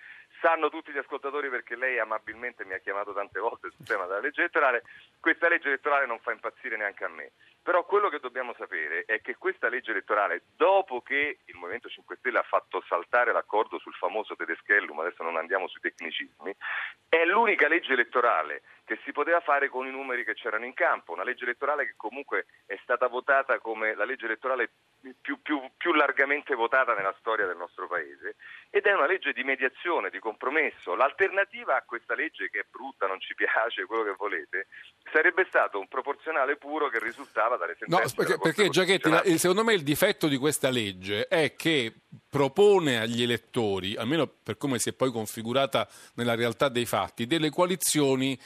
Sanno 0.46 0.70
tutti 0.70 0.92
gli 0.92 0.98
ascoltatori 0.98 1.50
perché 1.50 1.74
lei 1.74 1.98
amabilmente 1.98 2.64
mi 2.64 2.74
ha 2.74 2.78
chiamato 2.78 3.12
tante 3.12 3.40
volte 3.40 3.68
sul 3.74 3.84
tema 3.84 4.06
della 4.06 4.20
legge 4.20 4.42
elettorale, 4.42 4.84
questa 5.18 5.48
legge 5.48 5.66
elettorale 5.66 6.06
non 6.06 6.20
fa 6.20 6.30
impazzire 6.30 6.76
neanche 6.76 7.04
a 7.04 7.08
me. 7.08 7.32
Però 7.64 7.84
quello 7.84 8.08
che 8.08 8.20
dobbiamo 8.20 8.54
sapere 8.56 9.02
è 9.06 9.20
che 9.20 9.34
questa 9.38 9.68
legge 9.68 9.90
elettorale, 9.90 10.44
dopo 10.54 11.00
che 11.00 11.38
il 11.46 11.56
Movimento 11.56 11.88
5 11.88 12.14
Stelle 12.18 12.38
ha 12.38 12.44
fatto 12.44 12.80
saltare 12.86 13.32
l'accordo 13.32 13.80
sul 13.80 13.94
famoso 13.94 14.36
Tedeschellum, 14.36 15.00
adesso 15.00 15.24
non 15.24 15.36
andiamo 15.36 15.66
sui 15.66 15.80
tecnicismi, 15.80 16.54
è 17.08 17.24
l'unica 17.24 17.66
legge 17.66 17.94
elettorale 17.94 18.62
che 18.86 19.00
si 19.04 19.10
poteva 19.10 19.40
fare 19.40 19.68
con 19.68 19.84
i 19.86 19.90
numeri 19.90 20.24
che 20.24 20.34
c'erano 20.34 20.64
in 20.64 20.72
campo, 20.72 21.12
una 21.12 21.24
legge 21.24 21.42
elettorale 21.42 21.86
che 21.86 21.94
comunque 21.96 22.46
è 22.66 22.78
stata 22.84 23.08
votata 23.08 23.58
come 23.58 23.96
la 23.96 24.04
legge 24.04 24.26
elettorale 24.26 24.70
più, 25.20 25.42
più, 25.42 25.60
più 25.76 25.92
largamente 25.92 26.54
votata 26.54 26.94
nella 26.94 27.14
storia 27.18 27.46
del 27.46 27.56
nostro 27.56 27.88
Paese 27.88 28.36
ed 28.70 28.84
è 28.84 28.92
una 28.92 29.06
legge 29.06 29.32
di 29.32 29.42
mediazione, 29.42 30.08
di 30.08 30.20
compromesso. 30.20 30.94
L'alternativa 30.94 31.74
a 31.74 31.82
questa 31.82 32.14
legge 32.14 32.48
che 32.48 32.60
è 32.60 32.64
brutta, 32.70 33.08
non 33.08 33.18
ci 33.18 33.34
piace, 33.34 33.86
quello 33.86 34.04
che 34.04 34.14
volete, 34.16 34.68
sarebbe 35.12 35.44
stato 35.48 35.80
un 35.80 35.88
proporzionale 35.88 36.56
puro 36.56 36.88
che 36.88 37.00
risultava 37.00 37.56
dalle 37.56 37.74
sentenze. 37.76 38.14
No, 38.16 38.24
perché, 38.24 38.38
perché 38.38 38.68
Giachetti, 38.68 39.36
secondo 39.38 39.64
me 39.64 39.74
il 39.74 39.82
difetto 39.82 40.28
di 40.28 40.36
questa 40.36 40.70
legge 40.70 41.26
è 41.26 41.56
che 41.56 41.92
propone 42.30 43.00
agli 43.00 43.22
elettori, 43.22 43.96
almeno 43.96 44.28
per 44.28 44.56
come 44.56 44.78
si 44.78 44.90
è 44.90 44.92
poi 44.92 45.10
configurata 45.10 45.88
nella 46.14 46.36
realtà 46.36 46.68
dei 46.68 46.86
fatti, 46.86 47.26
delle 47.26 47.50
coalizioni 47.50 48.38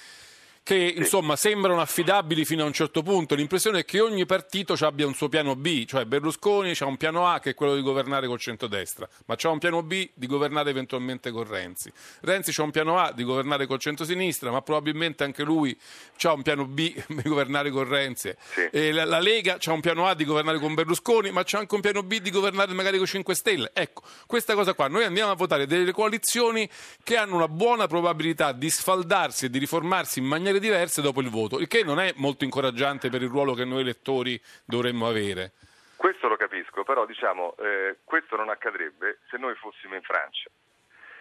che 0.71 0.95
insomma 0.97 1.35
sembrano 1.35 1.81
affidabili 1.81 2.45
fino 2.45 2.63
a 2.63 2.67
un 2.67 2.73
certo 2.73 3.03
punto. 3.03 3.35
L'impressione 3.35 3.81
è 3.81 3.85
che 3.85 3.99
ogni 3.99 4.25
partito 4.25 4.77
abbia 4.79 5.05
un 5.05 5.15
suo 5.15 5.29
piano 5.29 5.57
B, 5.57 5.85
cioè 5.85 6.05
Berlusconi 6.05 6.75
ha 6.79 6.85
un 6.85 6.97
piano 6.97 7.27
A 7.27 7.41
che 7.41 7.51
è 7.51 7.55
quello 7.55 7.75
di 7.75 7.83
governare 7.83 8.29
col 8.29 8.39
centrodestra, 8.39 9.09
ma 9.27 9.35
c'ha 9.35 9.49
un 9.49 9.59
piano 9.59 9.83
B 9.83 10.11
di 10.15 10.29
governare 10.29 10.71
eventualmente 10.71 11.33
con 11.33 11.43
Renzi. 11.43 11.93
Renzi 12.21 12.53
ha 12.61 12.63
un 12.63 12.71
piano 12.71 13.01
A 13.01 13.11
di 13.11 13.25
governare 13.25 13.67
col 13.67 13.81
centrosinistra, 13.81 14.53
ma 14.53 14.63
probabilmente 14.63 15.25
anche 15.25 15.43
lui 15.43 15.77
ha 16.23 16.33
un 16.33 16.43
piano 16.43 16.65
B 16.67 16.95
di 17.09 17.29
governare 17.29 17.71
con 17.71 17.89
Renzi. 17.89 18.33
Sì. 18.55 18.93
La, 18.93 19.05
la, 19.05 19.19
Lega 19.19 19.59
ha 19.61 19.73
un 19.73 19.81
piano 19.81 20.07
A 20.07 20.15
di 20.15 20.25
governare 20.25 20.61
con 20.61 20.75
Berlusconi, 20.75 21.33
ma 21.33 21.43
c'ha 21.45 21.59
anche 21.59 21.75
un 21.75 21.81
piano 21.81 22.05
B 22.05 22.21
di 22.21 22.31
governare 22.31 22.73
magari 22.75 22.97
con 22.97 23.07
5 23.07 23.35
Stelle. 23.35 23.71
Ecco, 23.75 24.03
questa 24.25 24.55
cosa 24.55 24.75
qua, 24.75 24.87
noi 24.87 25.03
andiamo 25.03 25.33
a 25.33 25.35
votare 25.35 25.67
delle 25.67 25.91
coalizioni 25.91 26.71
che 27.03 27.17
hanno 27.17 27.35
una 27.35 27.49
buona 27.49 27.89
probabilità 27.89 28.53
di 28.53 28.71
sfaldarsi 28.71 29.47
e 29.47 29.51
di 29.51 29.59
riformarsi 29.59 30.21
in 30.21 30.27
maniera 30.27 30.59
diverse 30.61 31.03
dopo 31.03 31.21
il 31.21 31.29
voto, 31.29 31.59
il 31.59 31.67
che 31.67 31.83
non 31.83 31.99
è 31.99 32.13
molto 32.17 32.45
incoraggiante 32.45 33.11
per 33.11 33.23
il 33.23 33.29
ruolo 33.29 33.55
che 33.55 33.65
noi 33.65 33.81
elettori 33.81 34.41
dovremmo 34.65 35.09
avere. 35.09 35.53
Questo 35.97 36.29
lo 36.29 36.37
capisco, 36.37 36.85
però 36.85 37.05
diciamo, 37.05 37.57
eh, 37.59 37.99
questo 38.05 38.37
non 38.37 38.49
accadrebbe 38.49 39.19
se 39.29 39.37
noi 39.37 39.55
fossimo 39.57 39.97
in 39.97 40.03
Francia. 40.03 40.49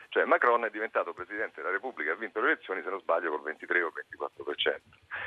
Cioè 0.09 0.25
Macron 0.25 0.65
è 0.65 0.69
diventato 0.69 1.13
Presidente 1.13 1.61
della 1.61 1.73
Repubblica, 1.73 2.13
ha 2.13 2.15
vinto 2.15 2.39
le 2.39 2.51
elezioni, 2.51 2.81
se 2.83 2.89
non 2.89 2.99
sbaglio, 2.99 3.29
col 3.29 3.43
23 3.43 3.81
o 3.81 3.91
24%. 3.91 4.79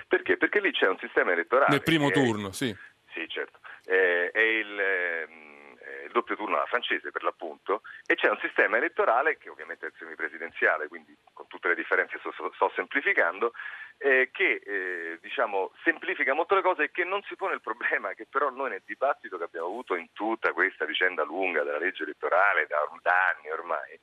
Perché? 0.09 0.37
Perché 0.37 0.61
lì 0.61 0.73
c'è 0.73 0.89
un 0.89 0.99
sistema 0.99 1.33
elettorale. 1.33 1.71
Nel 1.71 1.83
primo 1.83 2.11
turno, 2.11 2.49
è, 2.49 2.53
sì. 2.53 2.77
Sì, 3.13 3.29
certo. 3.29 3.59
Eh, 3.85 4.31
è 4.31 4.41
il... 4.41 4.79
Eh, 4.79 5.51
il 6.05 6.13
doppio 6.13 6.37
turno 6.37 6.57
alla 6.57 6.67
francese 6.67 7.11
per 7.11 7.23
l'appunto, 7.25 7.83
e 8.07 8.15
c'è 8.15 8.29
un 8.29 8.39
sistema 8.41 8.77
elettorale 8.77 9.39
che 9.39 9.49
ovviamente 9.49 9.87
è 9.87 9.89
il 9.89 9.95
semipresidenziale, 9.99 10.87
quindi 10.87 11.17
con 11.33 11.47
tutte 11.49 11.69
le 11.69 11.75
differenze 11.75 12.19
sto, 12.19 12.33
sto 12.55 12.73
semplificando, 12.75 13.53
eh, 14.03 14.31
che 14.33 14.61
eh, 14.65 15.19
diciamo, 15.21 15.71
semplifica 15.85 16.35
molto 16.35 16.57
le 16.57 16.63
cose 16.63 16.85
e 16.85 16.91
che 16.91 17.05
non 17.05 17.23
si 17.23 17.37
pone 17.37 17.55
il 17.55 17.61
problema 17.61 18.13
che 18.15 18.27
però 18.29 18.51
noi 18.51 18.71
nel 18.71 18.83
dibattito 18.85 19.39
che 19.39 19.45
abbiamo 19.45 19.67
avuto 19.67 19.95
in 19.95 20.13
tutta 20.13 20.53
questa 20.53 20.85
vicenda 20.85 21.23
lunga 21.23 21.63
della 21.63 21.79
legge 21.79 22.03
elettorale 22.03 22.67
da, 22.67 22.79
anni 23.37 23.51
ormai, 23.51 23.99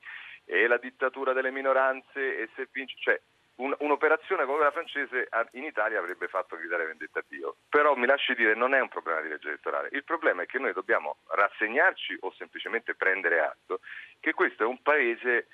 è 0.45 0.67
la 0.67 0.77
dittatura 0.77 1.33
delle 1.33 1.51
minoranze 1.51 2.39
e 2.39 2.49
se 2.55 2.69
vince, 2.71 2.95
cioè 2.99 3.19
un, 3.55 3.75
un'operazione 3.79 4.45
come 4.45 4.55
quella 4.55 4.71
francese 4.71 5.27
in 5.51 5.63
Italia 5.65 5.99
avrebbe 5.99 6.29
fatto 6.29 6.55
gridare 6.55 6.85
vendetta 6.85 7.19
a 7.19 7.25
Dio. 7.27 7.55
Però 7.67 7.93
mi 7.95 8.07
lasci 8.07 8.33
dire, 8.35 8.55
non 8.55 8.73
è 8.73 8.79
un 8.79 8.87
problema 8.87 9.19
di 9.19 9.27
legge 9.27 9.49
elettorale. 9.49 9.89
Il 9.91 10.05
problema 10.05 10.43
è 10.43 10.45
che 10.45 10.59
noi 10.59 10.71
dobbiamo 10.71 11.17
rassegnarci 11.27 12.17
o 12.21 12.33
semplicemente 12.37 12.95
prendere 12.95 13.41
atto 13.41 13.81
che 14.21 14.33
questo 14.33 14.63
è 14.63 14.65
un 14.65 14.81
paese 14.81 15.47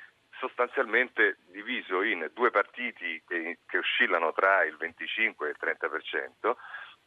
sostanzialmente 0.45 1.37
diviso 1.47 2.03
in 2.03 2.29
due 2.33 2.51
partiti 2.51 3.21
che, 3.27 3.57
oscillano 3.77 4.31
tra 4.31 4.63
il 4.63 4.77
25 4.77 5.47
e 5.47 5.49
il 5.49 5.57
30% 5.59 6.55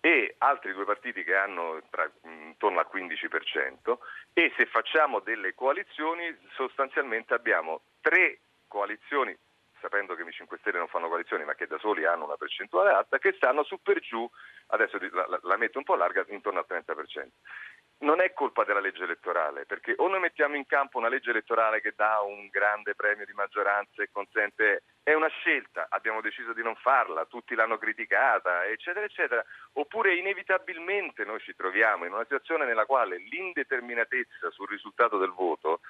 e 0.00 0.34
altri 0.38 0.72
due 0.72 0.84
partiti 0.84 1.22
che 1.22 1.36
hanno 1.36 1.80
tra, 1.90 2.10
intorno 2.24 2.80
al 2.80 2.88
15% 2.92 3.98
e 4.32 4.52
se 4.56 4.66
facciamo 4.66 5.20
delle 5.20 5.54
coalizioni 5.54 6.36
sostanzialmente 6.54 7.34
abbiamo 7.34 7.82
tre 8.00 8.40
coalizioni 8.66 9.36
sapendo 9.80 10.16
che 10.16 10.22
i 10.22 10.32
5 10.32 10.58
Stelle 10.58 10.78
non 10.78 10.88
fanno 10.88 11.08
coalizioni 11.08 11.44
ma 11.44 11.54
che 11.54 11.68
da 11.68 11.78
soli 11.78 12.04
hanno 12.04 12.24
una 12.24 12.36
percentuale 12.36 12.90
alta, 12.90 13.18
che 13.18 13.32
stanno 13.36 13.62
su 13.62 13.80
per 13.80 14.00
giù, 14.00 14.28
adesso 14.68 14.98
la, 15.12 15.38
la 15.40 15.56
metto 15.56 15.78
un 15.78 15.84
po' 15.84 15.94
larga, 15.94 16.24
intorno 16.28 16.58
al 16.58 16.66
30% 16.68 17.28
non 18.00 18.20
è 18.20 18.32
colpa 18.32 18.64
della 18.64 18.80
legge 18.80 19.02
elettorale, 19.02 19.64
perché 19.66 19.94
o 19.96 20.06
noi 20.08 20.20
mettiamo 20.20 20.54
in 20.54 20.66
campo 20.66 20.98
una 20.98 21.08
legge 21.08 21.30
elettorale 21.30 21.80
che 21.80 21.94
dà 21.96 22.20
un 22.20 22.48
grande 22.48 22.94
premio 22.94 23.24
di 23.24 23.32
maggioranza 23.32 24.02
e 24.02 24.10
consente, 24.12 24.82
è 25.02 25.14
una 25.14 25.28
scelta, 25.28 25.86
abbiamo 25.88 26.20
deciso 26.20 26.52
di 26.52 26.62
non 26.62 26.76
farla, 26.76 27.24
tutti 27.24 27.54
l'hanno 27.54 27.78
criticata, 27.78 28.66
eccetera, 28.66 29.04
eccetera, 29.04 29.44
oppure 29.72 30.14
inevitabilmente 30.14 31.24
noi 31.24 31.40
ci 31.40 31.56
troviamo 31.56 32.04
in 32.04 32.12
una 32.12 32.22
situazione 32.22 32.66
nella 32.66 32.86
quale 32.86 33.18
l'indeterminatezza 33.18 34.50
sul 34.50 34.68
risultato 34.68 35.18
del 35.18 35.30
voto 35.30 35.80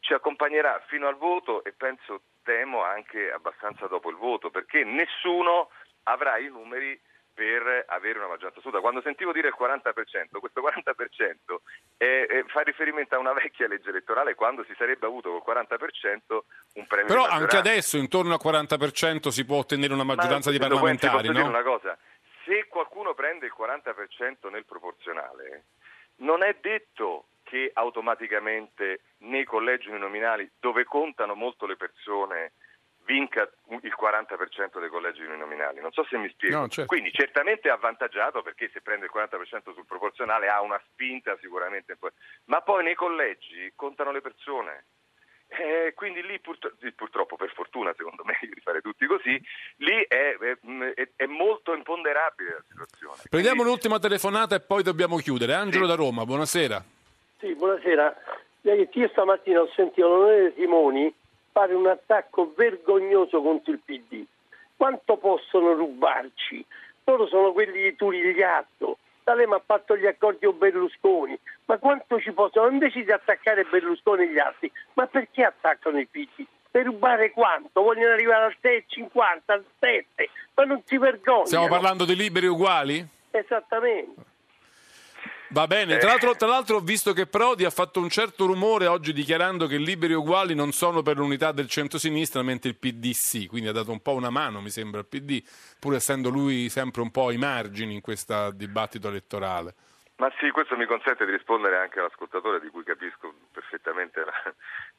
ci 0.00 0.14
accompagnerà 0.14 0.82
fino 0.86 1.06
al 1.08 1.16
voto 1.16 1.64
e 1.64 1.72
penso, 1.72 2.22
temo, 2.44 2.82
anche 2.82 3.30
abbastanza 3.30 3.86
dopo 3.88 4.08
il 4.08 4.16
voto, 4.16 4.50
perché 4.50 4.84
nessuno 4.84 5.70
avrà 6.04 6.38
i 6.38 6.48
numeri 6.48 6.98
per 7.38 7.84
avere 7.86 8.18
una 8.18 8.26
maggioranza 8.26 8.58
assoluta. 8.58 8.80
Quando 8.80 9.00
sentivo 9.00 9.30
dire 9.30 9.46
il 9.46 9.54
40%, 9.56 10.40
questo 10.40 10.60
40% 10.60 11.56
è, 11.96 12.26
è, 12.26 12.44
fa 12.48 12.62
riferimento 12.62 13.14
a 13.14 13.18
una 13.18 13.32
vecchia 13.32 13.68
legge 13.68 13.90
elettorale 13.90 14.34
quando 14.34 14.64
si 14.64 14.74
sarebbe 14.76 15.06
avuto 15.06 15.38
col 15.38 15.54
40% 15.54 16.38
un 16.74 16.86
premio 16.88 17.06
Però 17.06 17.24
anche 17.26 17.56
adesso 17.56 17.96
intorno 17.96 18.32
al 18.32 18.40
40% 18.42 19.28
si 19.28 19.44
può 19.44 19.58
ottenere 19.58 19.94
una 19.94 20.02
maggioranza 20.02 20.50
Ma, 20.50 20.56
di 20.56 20.60
parlamentari, 20.60 21.12
posso 21.12 21.26
no? 21.26 21.32
dire 21.32 21.48
una 21.48 21.62
cosa, 21.62 21.96
se 22.44 22.66
qualcuno 22.66 23.14
prende 23.14 23.46
il 23.46 23.54
40% 23.56 24.50
nel 24.50 24.64
proporzionale, 24.64 25.66
non 26.16 26.42
è 26.42 26.56
detto 26.60 27.26
che 27.44 27.70
automaticamente 27.72 29.02
nei 29.18 29.44
collegi 29.44 29.90
uninominali 29.90 30.50
dove 30.58 30.82
contano 30.82 31.36
molto 31.36 31.66
le 31.66 31.76
persone 31.76 32.54
vinca 33.08 33.50
il 33.70 33.94
40% 33.98 34.78
dei 34.78 34.90
collegi 34.90 35.22
uninominali. 35.22 35.80
Non 35.80 35.92
so 35.92 36.04
se 36.04 36.18
mi 36.18 36.28
spiego. 36.28 36.58
No, 36.58 36.68
certo. 36.68 36.94
Quindi 36.94 37.10
certamente 37.10 37.68
è 37.68 37.72
avvantaggiato 37.72 38.42
perché 38.42 38.68
se 38.70 38.82
prende 38.82 39.06
il 39.06 39.12
40% 39.14 39.72
sul 39.72 39.86
proporzionale 39.86 40.48
ha 40.48 40.60
una 40.60 40.80
spinta 40.92 41.36
sicuramente. 41.40 41.96
Ma 42.44 42.60
poi 42.60 42.84
nei 42.84 42.94
collegi 42.94 43.72
contano 43.74 44.12
le 44.12 44.20
persone. 44.20 44.84
Eh, 45.50 45.94
quindi 45.94 46.22
lì 46.22 46.38
purtro- 46.40 46.74
purtroppo, 46.94 47.36
per 47.36 47.50
fortuna, 47.54 47.94
secondo 47.96 48.22
me, 48.24 48.36
di 48.52 48.60
fare 48.60 48.82
tutti 48.82 49.06
così, 49.06 49.40
lì 49.76 50.04
è, 50.06 50.36
è, 50.36 51.08
è 51.16 51.24
molto 51.24 51.72
imponderabile 51.72 52.50
la 52.50 52.64
situazione. 52.68 53.22
Prendiamo 53.30 53.62
Quindi... 53.62 53.62
un'ultima 53.62 53.98
telefonata 53.98 54.54
e 54.54 54.60
poi 54.60 54.82
dobbiamo 54.82 55.16
chiudere. 55.16 55.54
Angelo 55.54 55.84
Sì. 55.84 55.90
da 55.90 55.96
Roma, 55.96 56.26
buonasera. 56.26 56.84
Sì, 57.38 57.54
buonasera. 57.54 58.14
Io 58.60 59.08
stamattina 59.08 59.62
ho 59.62 59.70
sentito 59.74 60.06
l'onorevole 60.06 60.52
Simoni 60.56 61.14
fare 61.58 61.74
un 61.74 61.88
attacco 61.88 62.52
vergognoso 62.56 63.42
contro 63.42 63.72
il 63.72 63.80
PD. 63.84 64.24
Quanto 64.76 65.16
possono 65.16 65.72
rubarci? 65.72 66.64
Loro 67.02 67.26
sono 67.26 67.52
quelli 67.52 67.82
di 67.82 67.96
Turigliatto. 67.96 68.98
D'Alema 69.24 69.56
ha 69.56 69.62
fatto 69.66 69.96
gli 69.96 70.06
accordi 70.06 70.46
con 70.46 70.56
Berlusconi. 70.56 71.36
Ma 71.64 71.78
quanto 71.78 72.20
ci 72.20 72.30
possono? 72.30 72.68
Invece 72.68 73.02
di 73.02 73.10
attaccare 73.10 73.64
Berlusconi 73.64 74.22
e 74.22 74.32
gli 74.32 74.38
altri, 74.38 74.70
ma 74.92 75.08
perché 75.08 75.42
attaccano 75.42 75.98
il 75.98 76.06
PD? 76.06 76.46
Per 76.70 76.84
rubare 76.84 77.32
quanto? 77.32 77.82
Vogliono 77.82 78.12
arrivare 78.12 78.44
al 78.44 78.56
6,50, 78.62 79.40
al 79.46 79.64
7, 79.80 80.30
ma 80.54 80.62
non 80.62 80.80
si 80.84 80.96
vergognano. 80.96 81.46
Stiamo 81.46 81.66
parlando 81.66 82.04
di 82.04 82.14
liberi 82.14 82.46
uguali? 82.46 83.04
Esattamente. 83.32 84.22
Va 85.50 85.66
bene, 85.66 85.96
tra 85.96 86.10
l'altro, 86.10 86.36
tra 86.36 86.46
l'altro 86.46 86.76
ho 86.76 86.80
visto 86.80 87.14
che 87.14 87.26
Prodi 87.26 87.64
ha 87.64 87.70
fatto 87.70 88.00
un 88.00 88.10
certo 88.10 88.44
rumore 88.44 88.86
oggi 88.86 89.14
dichiarando 89.14 89.66
che 89.66 89.78
liberi 89.78 90.12
uguali 90.12 90.54
non 90.54 90.72
sono 90.72 91.00
per 91.00 91.16
l'unità 91.16 91.52
del 91.52 91.68
centro-sinistra, 91.68 92.42
mentre 92.42 92.68
il 92.68 92.76
PD 92.76 93.12
sì, 93.12 93.46
quindi 93.46 93.68
ha 93.68 93.72
dato 93.72 93.90
un 93.90 94.00
po' 94.00 94.12
una 94.12 94.28
mano, 94.28 94.60
mi 94.60 94.68
sembra, 94.68 95.00
al 95.00 95.06
PD, 95.06 95.42
pur 95.78 95.94
essendo 95.94 96.28
lui 96.28 96.68
sempre 96.68 97.00
un 97.00 97.10
po' 97.10 97.28
ai 97.28 97.38
margini 97.38 97.94
in 97.94 98.02
questo 98.02 98.50
dibattito 98.50 99.08
elettorale. 99.08 99.74
Ma 100.16 100.30
sì, 100.38 100.50
questo 100.50 100.76
mi 100.76 100.84
consente 100.84 101.24
di 101.24 101.30
rispondere 101.30 101.78
anche 101.78 102.00
all'ascoltatore 102.00 102.60
di 102.60 102.68
cui 102.68 102.82
capisco 102.82 103.32
perfettamente 103.52 104.24
la, 104.24 104.32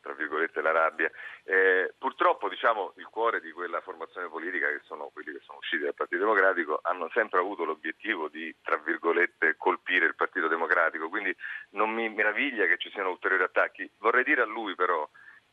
tra 0.10 0.14
virgolette, 0.18 0.62
la 0.62 0.72
rabbia. 0.72 1.10
Eh, 1.44 1.94
purtroppo 1.98 2.50
diciamo, 2.50 2.94
il 2.98 3.08
cuore 3.12 3.40
di 3.40 3.52
quella 3.52 3.80
formazione 3.82 4.28
politica, 4.28 4.68
che 4.68 4.82
sono 4.86 5.10
quelli 5.14 5.34
che 5.34 5.42
sono 5.44 5.60
usciti 5.60 5.84
dal 5.84 5.94
Partito 5.94 6.22
Democratico, 6.22 6.80
hanno 6.82 7.10
sempre 7.14 7.40
avuto 7.40 7.64
l'obiettivo 7.64 8.28
di, 8.28 8.54
tra 8.64 8.78
virgolette, 8.78 9.56
colpire 9.58 10.06
il 10.06 10.16
Partito 10.16 10.48
Democratico, 10.48 11.10
quindi 11.10 11.36
non 11.72 11.92
mi 11.92 12.10
meraviglia 12.10 12.66
che 12.66 12.78
ci 12.78 12.90
siano 12.90 13.12
ulteriori 13.12 13.44
attacchi. 13.44 13.90
Vorrei 14.00 14.24
dire 14.24 14.42
a 14.42 14.46
lui 14.46 14.74
però 14.74 15.08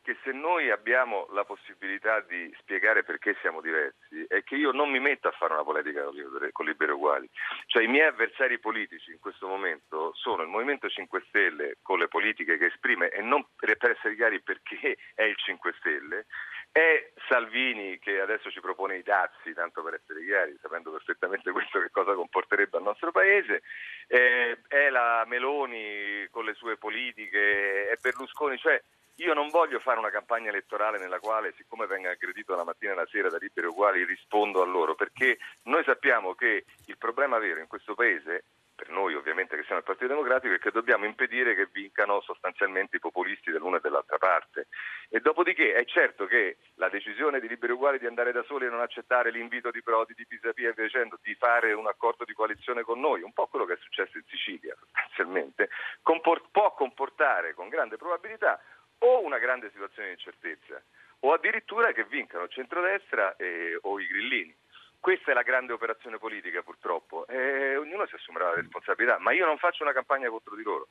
che 0.07 0.15
se 0.23 0.31
noi 0.31 0.71
abbiamo 0.71 1.27
la 1.33 1.43
possibilità 1.43 2.21
di 2.21 2.49
spiegare 2.59 3.03
perché 3.03 3.35
siamo 3.41 3.59
diversi 3.59 4.23
è 4.29 4.41
che 4.41 4.55
io 4.55 4.71
non 4.71 4.89
mi 4.89 5.01
metto 5.01 5.27
a 5.27 5.31
fare 5.31 5.51
una 5.51 5.65
politica 5.65 6.05
con 6.53 6.65
liberi 6.65 6.93
uguali. 6.93 7.29
Cioè 7.65 7.83
i 7.83 7.87
miei 7.87 8.07
avversari 8.07 8.57
politici 8.57 9.11
in 9.11 9.19
questo 9.19 9.47
momento 9.47 10.13
sono 10.13 10.43
il 10.43 10.47
Movimento 10.47 10.87
5 10.87 11.25
Stelle 11.27 11.75
con 11.81 11.99
le 11.99 12.07
politiche 12.07 12.57
che 12.57 12.67
esprime 12.67 13.09
e 13.09 13.21
non 13.21 13.45
per 13.53 13.75
essere 13.81 14.15
chiari 14.15 14.39
perché 14.39 14.95
è 15.13 15.23
il 15.23 15.35
5 15.35 15.73
Stelle, 15.77 16.25
è 16.71 17.11
Salvini 17.27 17.99
che 17.99 18.21
adesso 18.21 18.49
ci 18.49 18.61
propone 18.61 18.95
i 18.95 19.03
dazi, 19.03 19.53
tanto 19.53 19.83
per 19.83 19.95
essere 19.95 20.23
chiari, 20.23 20.57
sapendo 20.61 20.89
perfettamente 20.89 21.51
questo 21.51 21.81
che 21.81 21.89
cosa 21.91 22.13
comporterebbe 22.13 22.77
al 22.77 22.83
nostro 22.83 23.11
paese, 23.11 23.61
eh, 24.07 24.57
è 24.69 24.89
la 24.89 25.25
Meloni 25.27 26.25
con 26.31 26.45
le 26.45 26.53
sue 26.53 26.77
politiche, 26.77 27.89
è 27.89 27.95
Berlusconi, 27.99 28.57
cioè 28.57 28.81
io 29.17 29.33
non 29.33 29.49
voglio 29.49 29.79
fare 29.79 29.99
una 29.99 30.11
campagna 30.11 30.49
elettorale 30.49 30.99
nella 30.99 31.19
quale, 31.19 31.53
siccome 31.57 31.87
venga 31.87 32.11
aggredito 32.11 32.55
la 32.55 32.63
mattina 32.63 32.91
e 32.91 32.95
la 32.95 33.07
sera 33.09 33.29
da 33.29 33.37
liberi 33.37 33.67
uguali, 33.67 34.03
rispondo 34.03 34.61
a 34.61 34.65
loro, 34.65 34.95
perché 34.95 35.37
noi 35.63 35.83
sappiamo 35.83 36.35
che 36.35 36.65
il 36.85 36.97
problema 36.97 37.39
vero 37.39 37.59
in 37.59 37.67
questo 37.67 37.95
Paese, 37.95 38.43
per 38.77 38.89
noi 38.89 39.15
ovviamente 39.15 39.55
che 39.55 39.63
siamo 39.63 39.79
il 39.79 39.85
Partito 39.85 40.09
Democratico, 40.09 40.53
è 40.53 40.59
che 40.59 40.69
dobbiamo 40.69 41.05
impedire 41.05 41.55
che 41.55 41.67
vincano 41.71 42.21
sostanzialmente 42.21 42.97
i 42.97 42.99
populisti 42.99 43.49
dell'una 43.49 43.77
e 43.77 43.79
dell'altra 43.81 44.19
parte. 44.19 44.67
E 45.09 45.19
dopodiché 45.19 45.73
è 45.73 45.83
certo 45.85 46.27
che 46.27 46.57
la 46.75 46.87
decisione 46.87 47.39
di 47.39 47.47
liberi 47.47 47.71
uguali 47.71 47.97
di 47.97 48.05
andare 48.05 48.31
da 48.31 48.43
soli 48.43 48.67
e 48.67 48.69
non 48.69 48.81
accettare 48.81 49.31
l'invito 49.31 49.71
di 49.71 49.81
Prodi, 49.81 50.13
di 50.13 50.27
Pisapia 50.27 50.69
e 50.69 50.73
via 50.73 50.85
dicendo, 50.85 51.17
di 51.23 51.33
fare 51.33 51.73
un 51.73 51.87
accordo 51.87 52.23
di 52.23 52.33
coalizione 52.33 52.83
con 52.83 52.99
noi, 52.99 53.23
un 53.23 53.33
po' 53.33 53.47
quello 53.47 53.65
che 53.65 53.73
è 53.73 53.77
successo 53.81 54.15
in 54.19 54.25
Sicilia 54.27 54.75
sostanzialmente, 54.79 55.69
comport- 56.03 56.49
può 56.51 56.71
comportare 56.75 57.55
con 57.55 57.69
grande 57.69 57.97
probabilità 57.97 58.61
o 58.99 59.23
una 59.23 59.37
grande 59.37 59.69
situazione 59.71 60.09
di 60.09 60.13
incertezza 60.13 60.81
o 61.19 61.33
addirittura 61.33 61.91
che 61.91 62.05
vincano 62.05 62.43
il 62.43 62.51
centrodestra 62.51 63.35
e, 63.35 63.77
o 63.81 63.99
i 63.99 64.05
grillini. 64.05 64.55
Questa 64.99 65.31
è 65.31 65.33
la 65.33 65.43
grande 65.43 65.71
operazione 65.71 66.17
politica 66.17 66.61
purtroppo 66.63 67.27
e 67.27 67.77
ognuno 67.77 68.05
si 68.07 68.15
assumerà 68.15 68.49
la 68.49 68.55
responsabilità, 68.55 69.17
ma 69.19 69.31
io 69.31 69.45
non 69.45 69.57
faccio 69.57 69.83
una 69.83 69.93
campagna 69.93 70.27
contro 70.27 70.55
di 70.55 70.63
loro. 70.63 70.87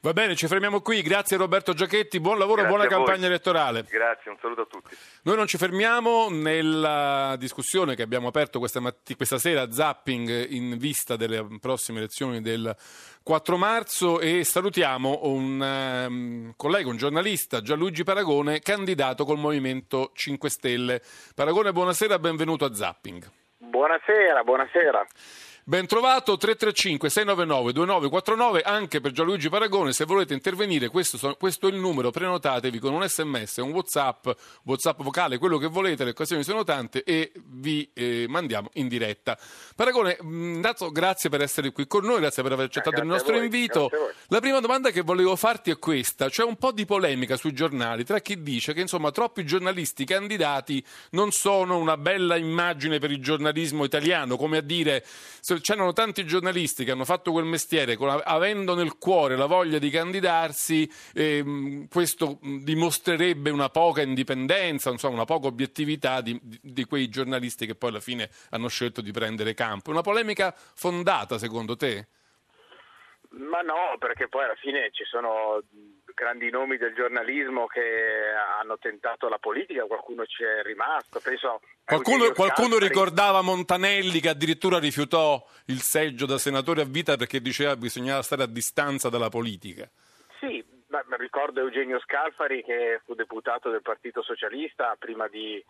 Va 0.00 0.12
bene, 0.12 0.34
ci 0.34 0.46
fermiamo 0.46 0.80
qui. 0.80 1.02
Grazie 1.02 1.36
Roberto 1.36 1.74
Giachetti, 1.74 2.20
buon 2.20 2.38
lavoro 2.38 2.62
Grazie 2.62 2.76
buona 2.76 2.88
campagna 2.88 3.26
elettorale. 3.26 3.82
Grazie, 3.82 4.30
un 4.30 4.38
saluto 4.40 4.62
a 4.62 4.66
tutti. 4.66 4.96
Noi 5.24 5.36
non 5.36 5.46
ci 5.46 5.58
fermiamo 5.58 6.30
nella 6.30 7.34
discussione 7.38 7.96
che 7.96 8.02
abbiamo 8.02 8.28
aperto 8.28 8.60
questa, 8.60 8.80
matti- 8.80 9.16
questa 9.16 9.36
sera 9.36 9.70
Zapping 9.70 10.46
in 10.50 10.78
vista 10.78 11.16
delle 11.16 11.46
prossime 11.60 11.98
elezioni 11.98 12.40
del 12.40 12.74
4 13.22 13.56
marzo 13.56 14.18
e 14.18 14.44
salutiamo 14.44 15.20
un 15.24 15.62
ehm, 15.62 16.52
collega, 16.56 16.88
un 16.88 16.96
giornalista, 16.96 17.60
Gianluigi 17.60 18.02
Paragone, 18.02 18.60
candidato 18.60 19.24
col 19.24 19.38
Movimento 19.38 20.10
5 20.14 20.48
Stelle. 20.48 21.02
Paragone, 21.34 21.72
buonasera, 21.72 22.18
benvenuto 22.18 22.64
a 22.64 22.74
Zapping. 22.74 23.22
Buonasera, 23.58 24.42
buonasera. 24.42 25.06
Ben 25.70 25.86
trovato 25.86 26.36
335 26.36 27.08
699 27.08 27.72
2949 27.72 28.62
anche 28.62 29.00
per 29.00 29.12
Gianluigi 29.12 29.48
Paragone 29.48 29.92
se 29.92 30.04
volete 30.04 30.34
intervenire 30.34 30.88
questo, 30.88 31.36
questo 31.38 31.68
è 31.68 31.70
il 31.70 31.76
numero 31.76 32.10
prenotatevi 32.10 32.80
con 32.80 32.92
un 32.92 33.06
sms 33.06 33.58
un 33.58 33.70
whatsapp 33.70 34.30
whatsapp 34.64 35.00
vocale 35.00 35.38
quello 35.38 35.58
che 35.58 35.68
volete 35.68 36.02
le 36.02 36.10
occasioni 36.10 36.42
sono 36.42 36.64
tante 36.64 37.04
e 37.04 37.30
vi 37.44 37.88
eh, 37.94 38.26
mandiamo 38.28 38.70
in 38.72 38.88
diretta. 38.88 39.38
Paragone 39.76 40.18
mh, 40.20 40.54
intanto 40.56 40.90
grazie 40.90 41.30
per 41.30 41.40
essere 41.40 41.70
qui 41.70 41.86
con 41.86 42.04
noi 42.04 42.18
grazie 42.18 42.42
per 42.42 42.50
aver 42.50 42.64
accettato 42.64 43.00
il 43.00 43.06
grazie 43.06 43.12
a 43.12 43.14
nostro 43.14 43.34
voi, 43.34 43.44
invito. 43.44 43.90
la 44.26 44.40
prima 44.40 44.58
domanda 44.58 44.90
che 44.90 45.02
volevo 45.02 45.36
farti 45.36 45.70
è 45.70 45.78
questa 45.78 46.28
c'è 46.28 46.42
un 46.42 46.56
po' 46.56 46.72
di 46.72 46.84
polemica 46.84 47.36
sui 47.36 47.52
giornali 47.52 48.04
tra 48.04 48.18
chi 48.18 48.42
dice 48.42 48.72
che 48.72 48.80
insomma 48.80 49.12
troppi 49.12 49.46
giornalisti 49.46 50.04
candidati 50.04 50.84
non 51.10 51.30
sono 51.30 51.78
una 51.78 51.96
bella 51.96 52.34
immagine 52.34 52.98
per 52.98 53.12
il 53.12 53.22
giornalismo 53.22 53.84
italiano 53.84 54.36
come 54.36 54.56
a 54.56 54.62
dire 54.62 55.04
c'erano 55.60 55.92
tanti 55.92 56.24
giornalisti 56.26 56.84
che 56.84 56.90
hanno 56.90 57.04
fatto 57.04 57.32
quel 57.32 57.44
mestiere 57.44 57.96
con, 57.96 58.20
avendo 58.24 58.74
nel 58.74 58.98
cuore 58.98 59.36
la 59.36 59.46
voglia 59.46 59.78
di 59.78 59.90
candidarsi, 59.90 60.90
eh, 61.14 61.86
questo 61.90 62.38
dimostrerebbe 62.40 63.50
una 63.50 63.68
poca 63.68 64.02
indipendenza, 64.02 64.90
insomma, 64.90 65.14
una 65.14 65.24
poca 65.24 65.46
obiettività 65.46 66.20
di, 66.20 66.38
di, 66.42 66.58
di, 66.62 66.84
quei 66.84 67.08
giornalisti 67.08 67.66
che 67.66 67.74
poi 67.74 67.90
alla 67.90 68.00
fine 68.00 68.30
hanno 68.50 68.68
scelto 68.68 69.00
di 69.00 69.10
prendere 69.10 69.54
campo. 69.54 69.90
Una 69.90 70.02
polemica 70.02 70.54
fondata, 70.74 71.38
secondo 71.38 71.76
te? 71.76 72.08
Ma 73.32 73.60
no, 73.60 73.96
perché 73.98 74.28
poi 74.28 74.44
alla 74.44 74.56
fine 74.56 74.90
ci 74.92 75.04
sono 75.04 75.62
grandi 76.14 76.50
nomi 76.50 76.76
del 76.76 76.94
giornalismo 76.94 77.66
che 77.66 77.80
hanno 78.60 78.76
tentato 78.78 79.28
la 79.28 79.38
politica, 79.38 79.84
qualcuno 79.84 80.26
ci 80.26 80.42
è 80.42 80.62
rimasto. 80.62 81.20
Penso 81.20 81.60
qualcuno, 81.84 82.32
qualcuno 82.32 82.78
ricordava 82.78 83.40
Montanelli 83.40 84.20
che 84.20 84.30
addirittura 84.30 84.78
rifiutò 84.78 85.44
il 85.66 85.80
seggio 85.80 86.26
da 86.26 86.38
senatore 86.38 86.82
a 86.82 86.86
vita 86.86 87.16
perché 87.16 87.40
diceva 87.40 87.74
che 87.74 87.78
bisognava 87.78 88.22
stare 88.22 88.42
a 88.42 88.46
distanza 88.46 89.08
dalla 89.08 89.28
politica. 89.28 89.88
Sì, 90.40 90.64
ma 90.88 91.02
ricordo 91.16 91.60
Eugenio 91.60 92.00
Scalfari 92.00 92.64
che 92.64 93.00
fu 93.04 93.14
deputato 93.14 93.70
del 93.70 93.82
Partito 93.82 94.22
Socialista 94.22 94.96
prima 94.98 95.28
di, 95.28 95.64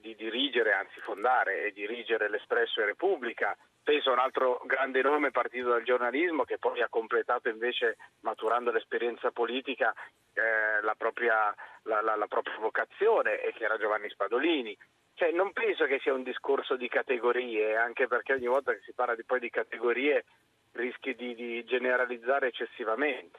di 0.00 0.14
dirigere, 0.14 0.72
anzi 0.72 1.00
fondare 1.00 1.64
e 1.64 1.72
dirigere 1.72 2.28
l'Espresso 2.28 2.80
e 2.80 2.86
Repubblica 2.86 3.56
penso 3.84 4.10
un 4.10 4.18
altro 4.18 4.62
grande 4.64 5.02
nome 5.02 5.30
partito 5.30 5.68
dal 5.68 5.84
giornalismo 5.84 6.44
che 6.44 6.58
poi 6.58 6.80
ha 6.80 6.88
completato 6.88 7.50
invece 7.50 7.98
maturando 8.20 8.72
l'esperienza 8.72 9.30
politica 9.30 9.92
eh, 10.32 10.80
la, 10.82 10.94
propria, 10.96 11.54
la, 11.82 12.00
la, 12.00 12.16
la, 12.16 12.26
propria, 12.26 12.56
vocazione 12.58 13.40
e 13.42 13.52
che 13.52 13.64
era 13.64 13.76
Giovanni 13.76 14.08
Spadolini. 14.08 14.76
Cioè, 15.12 15.30
non 15.30 15.52
penso 15.52 15.84
che 15.84 16.00
sia 16.00 16.14
un 16.14 16.24
discorso 16.24 16.76
di 16.76 16.88
categorie, 16.88 17.76
anche 17.76 18.08
perché 18.08 18.32
ogni 18.32 18.46
volta 18.46 18.72
che 18.72 18.80
si 18.84 18.94
parla 18.94 19.14
di, 19.14 19.22
poi 19.22 19.38
di 19.38 19.50
categorie 19.50 20.24
rischi 20.72 21.14
di, 21.14 21.34
di 21.34 21.62
generalizzare 21.64 22.48
eccessivamente. 22.48 23.38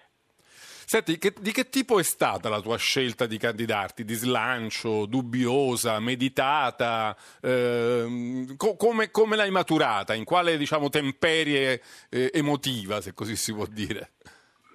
Senti, 0.87 1.17
che, 1.17 1.33
di 1.39 1.51
che 1.51 1.69
tipo 1.69 1.97
è 1.97 2.03
stata 2.03 2.47
la 2.47 2.61
tua 2.61 2.77
scelta 2.77 3.25
di 3.25 3.37
candidarti? 3.37 4.05
Di 4.05 4.13
slancio, 4.13 5.07
dubbiosa, 5.07 5.99
meditata? 5.99 7.15
Eh, 7.41 8.53
co- 8.55 8.75
come, 8.75 9.09
come, 9.09 9.35
l'hai 9.35 9.49
maturata? 9.49 10.13
In 10.13 10.25
quale 10.25 10.57
diciamo, 10.57 10.89
temperie 10.89 11.81
eh, 12.09 12.29
emotiva, 12.31 13.01
se 13.01 13.13
così 13.13 13.35
si 13.35 13.51
può 13.51 13.65
dire? 13.65 14.11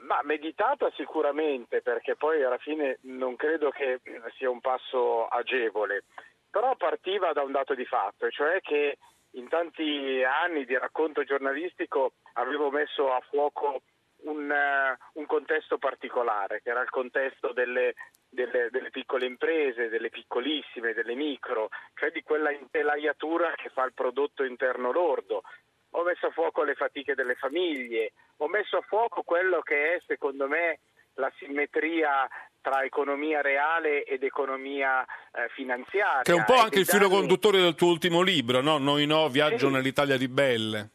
Ma 0.02 0.20
meditata 0.24 0.90
sicuramente, 0.96 1.80
perché 1.80 2.16
poi 2.16 2.42
alla 2.42 2.58
fine 2.58 2.98
non 3.02 3.36
credo 3.36 3.70
che 3.70 4.00
sia 4.36 4.50
un 4.50 4.60
passo 4.60 5.28
agevole, 5.28 6.02
però 6.50 6.74
partiva 6.74 7.32
da 7.32 7.42
un 7.42 7.52
dato 7.52 7.76
di 7.76 7.84
fatto, 7.84 8.28
cioè 8.30 8.60
che 8.60 8.98
in 9.34 9.48
tanti 9.48 10.24
anni 10.24 10.64
di 10.64 10.76
racconto 10.76 11.22
giornalistico 11.22 12.14
avevo 12.32 12.70
messo 12.70 13.12
a 13.12 13.20
fuoco 13.30 13.82
un, 14.24 14.50
uh, 14.50 15.18
un, 15.18 15.26
contesto 15.26 15.78
particolare, 15.78 16.60
che 16.62 16.70
era 16.70 16.82
il 16.82 16.90
contesto 16.90 17.52
delle, 17.52 17.94
delle, 18.28 18.68
delle, 18.70 18.90
piccole 18.90 19.26
imprese, 19.26 19.88
delle 19.88 20.10
piccolissime, 20.10 20.92
delle 20.92 21.14
micro, 21.14 21.68
cioè 21.94 22.10
di 22.10 22.22
quella 22.22 22.50
intelaiatura 22.50 23.52
che 23.56 23.70
fa 23.70 23.84
il 23.84 23.94
prodotto 23.94 24.44
interno 24.44 24.90
lordo. 24.92 25.42
Ho 25.94 26.02
messo 26.04 26.26
a 26.26 26.30
fuoco 26.30 26.62
le 26.62 26.74
fatiche 26.74 27.14
delle 27.14 27.34
famiglie, 27.34 28.12
ho 28.36 28.48
messo 28.48 28.76
a 28.76 28.82
fuoco 28.82 29.22
quello 29.22 29.60
che 29.60 29.94
è, 29.94 30.02
secondo 30.06 30.46
me, 30.46 30.78
la 31.14 31.32
simmetria 31.38 32.28
tra 32.60 32.82
economia 32.82 33.40
reale 33.40 34.04
ed 34.04 34.22
economia 34.22 35.02
eh, 35.02 35.48
finanziaria. 35.54 36.22
Che 36.22 36.32
è 36.32 36.34
un 36.34 36.44
po' 36.44 36.54
anche 36.54 36.80
il 36.80 36.86
filo 36.86 37.08
conduttore 37.08 37.60
del 37.60 37.74
tuo 37.74 37.88
ultimo 37.88 38.22
libro, 38.22 38.60
no? 38.60 38.78
Noi 38.78 39.06
no, 39.06 39.28
viaggio 39.28 39.66
sì. 39.66 39.72
nell'Italia 39.72 40.16
ribelle. 40.16 40.90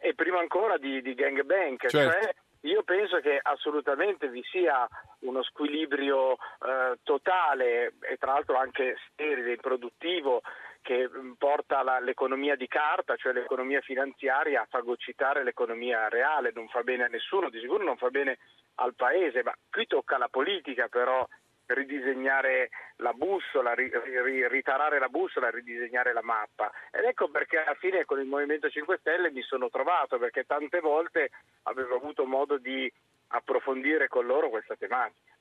E 0.00 0.14
prima 0.14 0.38
ancora 0.38 0.76
di, 0.76 1.00
di 1.00 1.14
Gang 1.14 1.42
Bank, 1.42 1.88
certo. 1.88 2.20
cioè 2.20 2.34
io 2.64 2.82
penso 2.82 3.18
che 3.20 3.38
assolutamente 3.42 4.28
vi 4.28 4.42
sia 4.50 4.88
uno 5.20 5.42
squilibrio 5.42 6.32
eh, 6.32 6.98
totale 7.02 7.94
e 8.00 8.16
tra 8.16 8.32
l'altro 8.32 8.56
anche 8.56 8.96
sterile, 9.10 9.52
improduttivo, 9.52 10.40
che 10.80 11.08
mm, 11.08 11.32
porta 11.32 11.82
la, 11.82 11.98
l'economia 12.00 12.56
di 12.56 12.66
carta, 12.66 13.16
cioè 13.16 13.32
l'economia 13.32 13.80
finanziaria, 13.80 14.62
a 14.62 14.66
fagocitare 14.68 15.44
l'economia 15.44 16.08
reale. 16.08 16.52
Non 16.54 16.68
fa 16.68 16.82
bene 16.82 17.04
a 17.04 17.08
nessuno, 17.08 17.50
di 17.50 17.60
sicuro 17.60 17.84
non 17.84 17.98
fa 17.98 18.08
bene 18.08 18.38
al 18.76 18.94
Paese, 18.94 19.42
ma 19.42 19.54
qui 19.70 19.86
tocca 19.86 20.16
alla 20.16 20.28
politica 20.28 20.88
però 20.88 21.26
ridisegnare 21.66 22.70
la 22.96 23.12
bussola, 23.12 23.74
ritarare 23.74 24.98
la 24.98 25.08
bussola, 25.08 25.50
ridisegnare 25.50 26.12
la 26.12 26.22
mappa. 26.22 26.70
Ed 26.90 27.04
ecco 27.04 27.28
perché 27.28 27.58
alla 27.58 27.74
fine 27.74 28.04
con 28.04 28.20
il 28.20 28.26
Movimento 28.26 28.68
5 28.68 28.98
Stelle 29.00 29.30
mi 29.30 29.42
sono 29.42 29.70
trovato, 29.70 30.18
perché 30.18 30.44
tante 30.44 30.80
volte 30.80 31.30
avevo 31.62 31.96
avuto 31.96 32.24
modo 32.26 32.58
di 32.58 32.90
approfondire 33.28 34.08
con 34.08 34.26
loro 34.26 34.50
questa 34.50 34.76
tematica. 34.76 35.32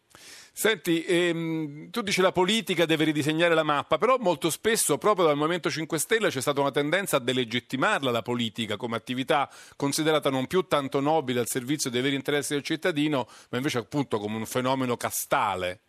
Senti, 0.55 1.03
ehm, 1.03 1.89
tu 1.89 2.01
dici 2.01 2.21
la 2.21 2.31
politica 2.31 2.85
deve 2.85 3.05
ridisegnare 3.05 3.55
la 3.55 3.63
mappa, 3.63 3.97
però 3.97 4.17
molto 4.19 4.51
spesso 4.51 4.99
proprio 4.99 5.25
dal 5.25 5.35
Movimento 5.35 5.71
5 5.71 5.97
Stelle 5.97 6.29
c'è 6.29 6.41
stata 6.41 6.61
una 6.61 6.69
tendenza 6.69 7.17
a 7.17 7.19
delegittimarla 7.19 8.11
la 8.11 8.21
politica 8.21 8.77
come 8.77 8.95
attività 8.95 9.49
considerata 9.75 10.29
non 10.29 10.45
più 10.45 10.61
tanto 10.67 10.99
nobile 10.99 11.39
al 11.39 11.47
servizio 11.47 11.89
dei 11.89 12.01
veri 12.01 12.15
interessi 12.15 12.53
del 12.53 12.61
cittadino, 12.61 13.27
ma 13.49 13.57
invece 13.57 13.79
appunto 13.79 14.19
come 14.19 14.35
un 14.35 14.45
fenomeno 14.45 14.95
castale. 14.95 15.79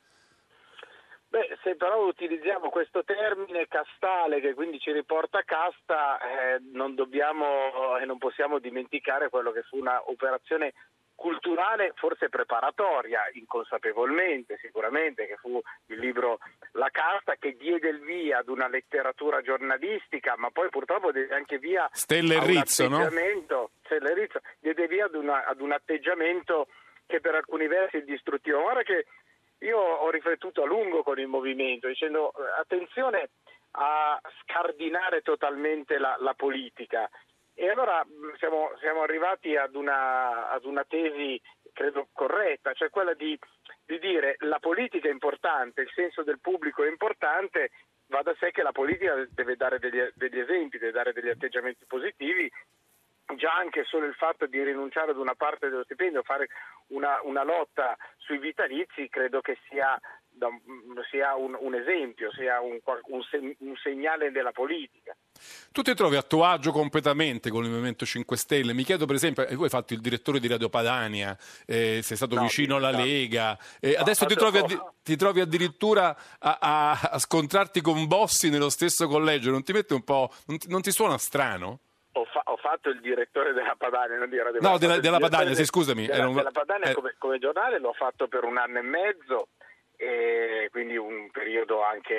Beh, 1.34 1.58
se 1.64 1.74
però 1.74 2.06
utilizziamo 2.06 2.70
questo 2.70 3.02
termine 3.02 3.66
castale 3.66 4.38
che 4.38 4.54
quindi 4.54 4.78
ci 4.78 4.92
riporta 4.92 5.38
a 5.38 5.42
casta, 5.42 6.20
eh, 6.20 6.60
non 6.70 6.94
dobbiamo 6.94 7.98
e 8.00 8.04
non 8.04 8.18
possiamo 8.18 8.60
dimenticare 8.60 9.30
quello 9.30 9.50
che 9.50 9.62
fu 9.62 9.78
un'operazione 9.78 10.74
culturale 11.16 11.92
forse 11.96 12.28
preparatoria, 12.28 13.22
inconsapevolmente 13.32 14.58
sicuramente, 14.60 15.26
che 15.26 15.36
fu 15.38 15.60
il 15.86 15.98
libro 15.98 16.38
La 16.74 16.90
Casta 16.90 17.34
che 17.34 17.56
diede 17.56 17.88
il 17.88 17.98
via 17.98 18.38
ad 18.38 18.48
una 18.48 18.68
letteratura 18.68 19.42
giornalistica, 19.42 20.34
ma 20.36 20.50
poi 20.52 20.68
purtroppo 20.68 21.10
diede 21.10 21.34
anche 21.34 21.58
via 21.58 21.88
Stelle 21.90 22.38
Rizzo, 22.46 22.86
no? 22.86 23.08
Stelle 23.82 24.14
Rizzo, 24.14 24.40
diede 24.60 24.86
via 24.86 25.06
ad, 25.06 25.16
una, 25.16 25.44
ad 25.46 25.60
un 25.60 25.72
atteggiamento 25.72 26.68
che 27.06 27.20
per 27.20 27.34
alcuni 27.34 27.66
versi 27.66 27.96
è 27.96 28.02
distruttivo. 28.02 28.60
Guarda 28.60 28.82
che 28.82 29.06
io 29.64 29.78
ho 29.78 30.10
riflettuto 30.10 30.62
a 30.62 30.66
lungo 30.66 31.02
con 31.02 31.18
il 31.18 31.26
movimento 31.26 31.88
dicendo 31.88 32.32
eh, 32.32 32.60
attenzione 32.60 33.30
a 33.72 34.20
scardinare 34.42 35.22
totalmente 35.22 35.98
la, 35.98 36.16
la 36.20 36.34
politica. 36.34 37.08
E 37.54 37.68
allora 37.68 38.04
mm, 38.04 38.34
siamo, 38.36 38.70
siamo 38.78 39.02
arrivati 39.02 39.56
ad 39.56 39.74
una, 39.74 40.50
ad 40.50 40.64
una, 40.64 40.84
tesi, 40.84 41.40
credo, 41.72 42.08
corretta, 42.12 42.72
cioè 42.74 42.90
quella 42.90 43.14
di, 43.14 43.38
di 43.84 43.98
dire 43.98 44.36
la 44.40 44.58
politica 44.58 45.08
è 45.08 45.12
importante, 45.12 45.82
il 45.82 45.90
senso 45.94 46.22
del 46.22 46.40
pubblico 46.40 46.84
è 46.84 46.88
importante, 46.88 47.70
va 48.08 48.22
da 48.22 48.34
sé 48.38 48.50
che 48.50 48.62
la 48.62 48.72
politica 48.72 49.14
deve 49.30 49.56
dare 49.56 49.78
degli, 49.78 50.00
degli 50.14 50.38
esempi, 50.38 50.78
deve 50.78 50.92
dare 50.92 51.12
degli 51.12 51.28
atteggiamenti 51.28 51.84
positivi 51.86 52.50
già 53.36 53.54
anche 53.54 53.84
solo 53.84 54.06
il 54.06 54.14
fatto 54.14 54.46
di 54.46 54.62
rinunciare 54.62 55.10
ad 55.10 55.16
una 55.16 55.34
parte 55.34 55.68
dello 55.68 55.84
stipendio, 55.84 56.22
fare 56.22 56.48
una, 56.88 57.20
una 57.22 57.42
lotta 57.42 57.96
sui 58.18 58.38
vitalizi, 58.38 59.08
credo 59.08 59.40
che 59.40 59.56
sia, 59.68 59.98
sia 61.10 61.34
un, 61.34 61.56
un, 61.58 61.74
esempio, 61.74 62.30
sia 62.32 62.60
un, 62.60 62.78
un, 63.08 63.54
un, 63.58 63.76
segnale 63.76 64.30
della 64.30 64.52
politica. 64.52 65.16
Tu 65.72 65.82
ti 65.82 65.94
trovi 65.94 66.16
a 66.16 66.22
tuo 66.22 66.44
agio 66.44 66.70
completamente 66.70 67.50
con 67.50 67.64
il 67.64 67.70
Movimento 67.70 68.04
5 68.04 68.36
Stelle. 68.36 68.74
Mi 68.74 68.84
chiedo, 68.84 69.06
per 69.06 69.16
esempio, 69.16 69.46
tu 69.46 69.62
hai 69.62 69.68
fatto 69.70 69.94
il 69.94 70.00
direttore 70.00 70.38
di 70.38 70.46
Radio 70.46 70.68
Padania, 70.68 71.36
eh, 71.66 72.00
sei 72.02 72.16
stato 72.16 72.34
no, 72.34 72.42
vicino 72.42 72.76
alla 72.76 72.90
Lega, 72.90 73.58
eh, 73.80 73.96
adesso 73.96 74.26
ti 74.26 74.34
trovi, 74.34 74.58
addi- 74.58 74.80
ti 75.02 75.16
trovi, 75.16 75.40
addirittura 75.40 76.14
a, 76.38 76.58
a, 76.60 76.90
a, 76.90 77.18
scontrarti 77.18 77.80
con 77.80 78.06
Bossi 78.06 78.50
nello 78.50 78.70
stesso 78.70 79.08
collegio. 79.08 79.50
Non 79.50 79.62
ti 79.62 79.72
mette 79.72 79.94
un 79.94 80.04
po'. 80.04 80.30
non 80.46 80.58
ti, 80.58 80.68
non 80.68 80.82
ti 80.82 80.90
suona 80.90 81.16
strano? 81.16 81.80
Fatto 82.64 82.88
il 82.88 83.00
direttore 83.00 83.52
della 83.52 83.74
Padania, 83.76 84.16
non 84.16 84.30
dire 84.30 84.50
No, 84.60 84.78
della, 84.78 84.98
della 84.98 85.18
Padania, 85.18 85.52
sì, 85.52 85.66
scusami. 85.66 86.06
Della, 86.06 86.28
un... 86.28 86.34
della 86.34 86.50
Padania 86.50 86.90
eh. 86.90 86.94
come, 86.94 87.14
come, 87.18 87.38
giornale 87.38 87.78
l'ho 87.78 87.92
fatto 87.92 88.26
per 88.26 88.44
un 88.44 88.56
anno 88.56 88.78
e 88.78 88.82
mezzo, 88.82 89.48
e 89.96 90.68
quindi 90.70 90.96
un 90.96 91.30
periodo 91.30 91.84
anche 91.84 92.16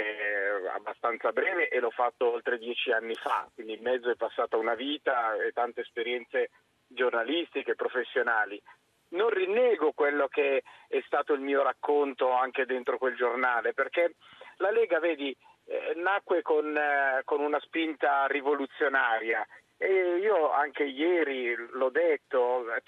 abbastanza 0.72 1.32
breve 1.32 1.70
e 1.70 1.80
l'ho 1.80 1.90
fatto 1.90 2.32
oltre 2.32 2.60
dieci 2.60 2.92
anni 2.92 3.16
fa, 3.16 3.50
quindi 3.56 3.74
in 3.74 3.82
mezzo 3.82 4.12
è 4.12 4.16
passata 4.16 4.56
una 4.56 4.76
vita 4.76 5.34
e 5.36 5.52
tante 5.52 5.82
esperienze 5.82 6.52
giornalistiche, 6.86 7.74
professionali. 7.74 8.62
Non 9.10 9.30
rinnego 9.30 9.94
quello 9.94 10.28
che 10.28 10.62
è 10.88 11.02
stato 11.08 11.34
il 11.34 11.42
mio 11.42 11.64
racconto 11.64 12.32
anche 12.32 12.66
dentro 12.66 13.00
quel 13.00 13.16
giornale, 13.16 13.74
perché 13.74 14.16
la 14.58 14.70
Lega, 14.70 15.00
vedi, 15.00 15.36
eh, 15.66 15.94
nacque 15.96 16.44
con, 16.44 16.78
eh, 16.78 17.22
con 17.24 17.42
una 17.42 17.60
spinta 17.60 18.28
rivoluzionaria 18.28 19.46
e 19.78 20.18
io 20.18 20.52
anche 20.52 20.84
ieri 20.84 21.56
l'ho 21.56 21.90
detto, 21.90 22.66
eh, 22.74 22.82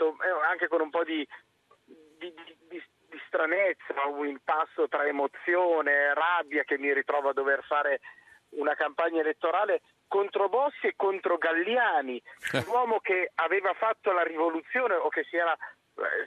anche 0.49 0.67
con 0.67 0.81
un 0.81 0.89
po' 0.89 1.03
di, 1.03 1.27
di, 1.85 2.33
di, 2.33 2.83
di 3.09 3.21
stranezza, 3.27 4.05
un 4.05 4.27
impasso 4.27 4.87
tra 4.87 5.05
emozione, 5.05 6.13
rabbia 6.13 6.63
che 6.63 6.77
mi 6.77 6.93
ritrovo 6.93 7.29
a 7.29 7.33
dover 7.33 7.63
fare 7.63 7.99
una 8.49 8.75
campagna 8.75 9.21
elettorale 9.21 9.81
contro 10.07 10.47
Bossi 10.47 10.87
e 10.87 10.93
contro 10.95 11.37
Galliani, 11.37 12.21
l'uomo 12.65 12.99
che 12.99 13.31
aveva 13.35 13.73
fatto 13.73 14.11
la 14.11 14.23
rivoluzione 14.23 14.95
o 14.95 15.09
che 15.09 15.25
si 15.25 15.35
era, 15.35 15.55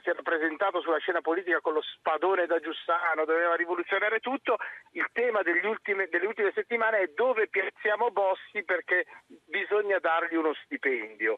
si 0.01 0.09
era 0.09 0.21
presentato 0.21 0.81
sulla 0.81 0.97
scena 0.97 1.21
politica 1.21 1.61
con 1.61 1.73
lo 1.73 1.81
spadone 1.81 2.45
da 2.45 2.59
Giussano, 2.59 3.25
doveva 3.25 3.55
rivoluzionare 3.55 4.19
tutto, 4.19 4.57
il 4.91 5.07
tema 5.13 5.41
ultimi, 5.63 6.07
delle 6.07 6.25
ultime 6.25 6.51
settimane 6.53 6.99
è 6.99 7.07
dove 7.15 7.47
piazziamo 7.47 8.11
Bossi 8.11 8.63
perché 8.63 9.05
bisogna 9.45 9.99
dargli 9.99 10.35
uno 10.35 10.53
stipendio. 10.63 11.37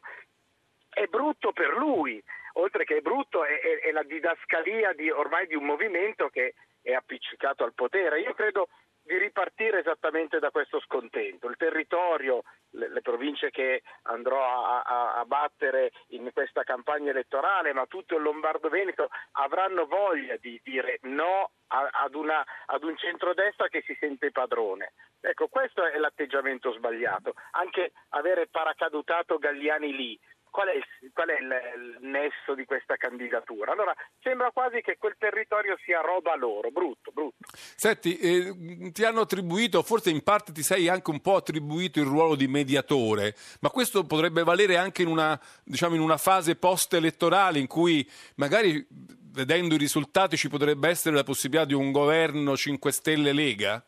È 0.88 1.06
brutto 1.06 1.52
per 1.52 1.74
lui, 1.76 2.22
oltre 2.54 2.84
che 2.84 2.96
è 2.96 3.00
brutto 3.00 3.44
è, 3.44 3.60
è, 3.60 3.80
è 3.80 3.90
la 3.92 4.02
didascalia 4.02 4.92
di, 4.92 5.10
ormai 5.10 5.46
di 5.46 5.54
un 5.54 5.64
movimento 5.64 6.28
che 6.28 6.54
è 6.82 6.92
appiccicato 6.92 7.64
al 7.64 7.74
potere. 7.74 8.20
Io 8.20 8.34
credo 8.34 8.68
di 9.04 9.18
ripartire 9.18 9.80
esattamente 9.80 10.38
da 10.38 10.50
questo 10.50 10.80
scontento. 10.80 11.48
Il 11.48 11.56
territorio, 11.56 12.42
le, 12.70 12.88
le 12.88 13.02
province 13.02 13.50
che 13.50 13.82
andrò 14.02 14.42
a, 14.42 14.80
a, 14.82 15.14
a, 15.16 15.24
battere 15.26 15.92
in 16.08 16.30
questa 16.32 16.62
campagna 16.62 17.10
elettorale, 17.10 17.74
ma 17.74 17.84
tutto 17.86 18.16
il 18.16 18.22
Lombardo-Veneto 18.22 19.08
avranno 19.32 19.86
voglia 19.86 20.36
di 20.36 20.58
dire 20.64 20.98
no 21.02 21.50
a, 21.68 21.88
ad, 21.92 22.14
una, 22.14 22.42
ad 22.66 22.82
un 22.82 22.96
centrodestra 22.96 23.68
che 23.68 23.82
si 23.86 23.94
sente 24.00 24.30
padrone. 24.30 24.94
Ecco, 25.20 25.48
questo 25.48 25.84
è 25.84 25.98
l'atteggiamento 25.98 26.72
sbagliato. 26.72 27.34
Anche 27.52 27.92
avere 28.10 28.46
paracadutato 28.46 29.38
Galliani 29.38 29.94
lì, 29.94 30.18
qual 30.54 30.68
è, 30.68 30.76
il, 30.76 31.10
qual 31.12 31.28
è 31.30 31.40
il, 31.40 31.98
il, 32.00 32.08
nesso 32.08 32.54
di 32.54 32.64
questa 32.64 32.94
candidatura? 32.94 33.72
Allora 33.72 33.92
sembra 34.22 34.52
quasi 34.52 34.82
che 34.82 34.96
quel 34.98 35.16
territorio 35.18 35.76
sia 35.84 36.00
roba 36.00 36.36
loro, 36.36 36.70
brutto, 36.70 37.10
brutto. 37.10 37.38
Senti, 37.50 38.16
eh, 38.18 38.92
ti 38.92 39.04
hanno 39.04 39.22
attribuito, 39.22 39.82
forse 39.82 40.10
in 40.10 40.22
parte 40.22 40.52
ti 40.52 40.62
sei 40.62 40.88
anche 40.88 41.10
un 41.10 41.20
po' 41.20 41.34
attribuito 41.34 41.98
il 41.98 42.06
ruolo 42.06 42.36
di 42.36 42.46
mediatore, 42.46 43.34
ma 43.62 43.70
questo 43.70 44.06
potrebbe 44.06 44.44
valere 44.44 44.76
anche 44.76 45.02
in 45.02 45.08
una, 45.08 45.38
diciamo, 45.64 45.96
in 45.96 46.00
una 46.00 46.18
fase 46.18 46.54
post-elettorale 46.54 47.58
in 47.58 47.66
cui 47.66 48.08
magari 48.36 48.86
vedendo 49.32 49.74
i 49.74 49.78
risultati 49.78 50.36
ci 50.36 50.48
potrebbe 50.48 50.88
essere 50.88 51.16
la 51.16 51.24
possibilità 51.24 51.64
di 51.64 51.74
un 51.74 51.90
governo 51.90 52.56
5 52.56 52.92
Stelle 52.92 53.32
Lega? 53.32 53.84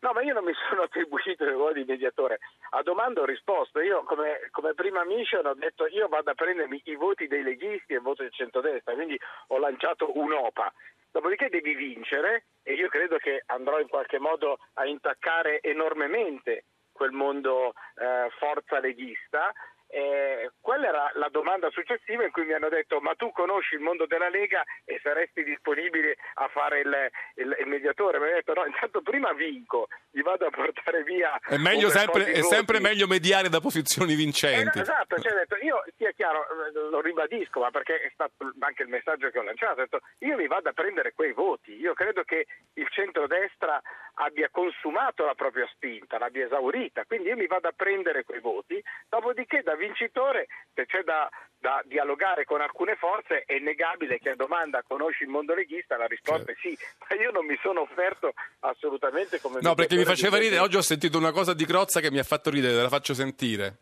No, 0.00 0.12
ma 0.12 0.22
io 0.22 0.34
non 0.34 0.44
mi 0.44 0.52
sono 0.68 0.82
attribuito 0.88 1.44
il 1.44 1.52
ruolo 1.52 1.72
di 1.72 1.84
mediatore. 1.84 2.38
A 2.70 2.82
domanda 2.82 3.22
ho 3.22 3.24
risposto. 3.24 3.80
Io 3.80 4.02
come, 4.04 4.48
come 4.50 4.74
prima 4.74 5.04
mission 5.04 5.46
ho 5.46 5.54
detto 5.54 5.86
io 5.86 6.08
vado 6.08 6.30
a 6.30 6.34
prendermi 6.34 6.80
i 6.84 6.94
voti 6.94 7.26
dei 7.26 7.42
leghisti 7.42 7.92
e 7.92 7.96
il 7.96 8.02
voto 8.02 8.22
del 8.22 8.32
centrodestra, 8.32 8.94
quindi 8.94 9.18
ho 9.48 9.58
lanciato 9.58 10.16
un'OPA. 10.16 10.72
Dopodiché 11.10 11.48
devi 11.48 11.74
vincere 11.74 12.44
e 12.62 12.74
io 12.74 12.88
credo 12.88 13.16
che 13.16 13.42
andrò 13.46 13.80
in 13.80 13.88
qualche 13.88 14.18
modo 14.18 14.58
a 14.74 14.84
intaccare 14.84 15.60
enormemente 15.62 16.64
quel 16.92 17.12
mondo 17.12 17.74
eh, 17.96 18.28
forza 18.38 18.80
leghista 18.80 19.52
eh, 19.88 20.50
quella 20.60 20.88
era 20.88 21.10
la 21.14 21.28
domanda 21.30 21.70
successiva 21.70 22.24
in 22.24 22.30
cui 22.30 22.44
mi 22.44 22.52
hanno 22.52 22.68
detto 22.68 23.00
ma 23.00 23.14
tu 23.14 23.30
conosci 23.32 23.74
il 23.74 23.80
mondo 23.80 24.06
della 24.06 24.28
Lega 24.28 24.62
e 24.84 24.98
saresti 25.02 25.44
disponibile 25.44 26.16
a 26.34 26.48
fare 26.48 26.80
il, 26.80 27.10
il, 27.36 27.56
il 27.60 27.66
mediatore? 27.66 28.18
Mi 28.18 28.26
hanno 28.26 28.34
detto 28.34 28.54
no, 28.54 28.66
intanto 28.66 29.00
prima 29.02 29.32
vinco, 29.32 29.88
mi 30.12 30.22
vado 30.22 30.46
a 30.46 30.50
portare 30.50 31.02
via... 31.04 31.38
È, 31.38 31.56
meglio 31.56 31.88
sempre, 31.88 32.24
è 32.32 32.42
sempre 32.42 32.80
meglio 32.80 33.06
mediare 33.06 33.48
da 33.48 33.60
posizioni 33.60 34.14
vincenti. 34.14 34.78
Eh, 34.78 34.82
esatto, 34.82 35.20
cioè, 35.20 35.32
detto, 35.34 35.56
io 35.62 35.84
sia 35.96 36.10
chiaro, 36.12 36.42
eh, 36.42 36.72
lo 36.90 37.00
ribadisco, 37.00 37.60
ma 37.60 37.70
perché 37.70 38.00
è 38.00 38.10
stato 38.12 38.52
anche 38.58 38.82
il 38.82 38.88
messaggio 38.88 39.30
che 39.30 39.38
ho 39.38 39.42
lanciato, 39.42 39.80
ho 39.80 39.84
detto 39.84 40.00
io 40.18 40.36
mi 40.36 40.46
vado 40.46 40.68
a 40.68 40.72
prendere 40.72 41.12
quei 41.12 41.32
voti, 41.32 41.78
io 41.78 41.94
credo 41.94 42.24
che 42.24 42.46
il 42.74 42.88
centrodestra 42.90 43.80
abbia 44.14 44.48
consumato 44.50 45.24
la 45.24 45.34
propria 45.34 45.68
spinta, 45.72 46.18
l'abbia 46.18 46.46
esaurita, 46.46 47.04
quindi 47.04 47.28
io 47.28 47.36
mi 47.36 47.46
vado 47.46 47.68
a 47.68 47.72
prendere 47.76 48.24
quei 48.24 48.40
voti, 48.40 48.82
dopodiché 49.08 49.62
da 49.62 49.74
vincitore, 49.76 50.46
se 50.74 50.86
c'è 50.86 51.02
da, 51.02 51.28
da 51.58 51.82
dialogare 51.86 52.44
con 52.44 52.60
alcune 52.60 52.96
forze, 52.96 53.42
è 53.46 53.54
innegabile 53.54 54.18
che 54.18 54.30
a 54.30 54.36
domanda 54.36 54.82
conosci 54.86 55.24
il 55.24 55.28
mondo 55.28 55.54
leghista, 55.54 55.96
la 55.96 56.06
risposta 56.06 56.52
certo. 56.52 56.52
è 56.52 56.56
sì, 56.60 56.78
ma 57.08 57.22
io 57.22 57.30
non 57.30 57.46
mi 57.46 57.58
sono 57.62 57.82
offerto 57.82 58.32
assolutamente 58.60 59.40
come... 59.40 59.60
No, 59.60 59.74
perché 59.74 59.96
mi 59.96 60.04
faceva 60.04 60.38
ridere, 60.38 60.60
oggi 60.60 60.76
ho 60.76 60.82
sentito 60.82 61.18
una 61.18 61.32
cosa 61.32 61.54
di 61.54 61.64
Crozza 61.64 62.00
che 62.00 62.10
mi 62.10 62.18
ha 62.18 62.24
fatto 62.24 62.50
ridere, 62.50 62.74
te 62.74 62.82
la 62.82 62.88
faccio 62.88 63.14
sentire. 63.14 63.78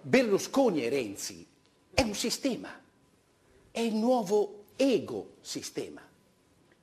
Berlusconi 0.00 0.84
e 0.84 0.88
Renzi 0.88 1.46
è 1.94 2.02
un 2.02 2.14
sistema, 2.14 2.80
è 3.70 3.80
il 3.80 3.94
nuovo 3.94 4.64
ego-sistema. 4.76 6.08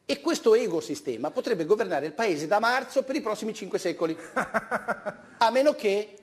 E 0.10 0.22
questo 0.22 0.56
ego-sistema 0.56 1.32
potrebbe 1.32 1.66
governare 1.66 2.06
il 2.06 2.14
paese 2.14 2.48
da 2.48 2.60
marzo 2.60 3.04
per 3.04 3.16
i 3.16 3.22
prossimi 3.22 3.54
cinque 3.54 3.78
secoli, 3.78 4.16
a 4.36 5.52
meno 5.52 5.74
che 5.74 6.14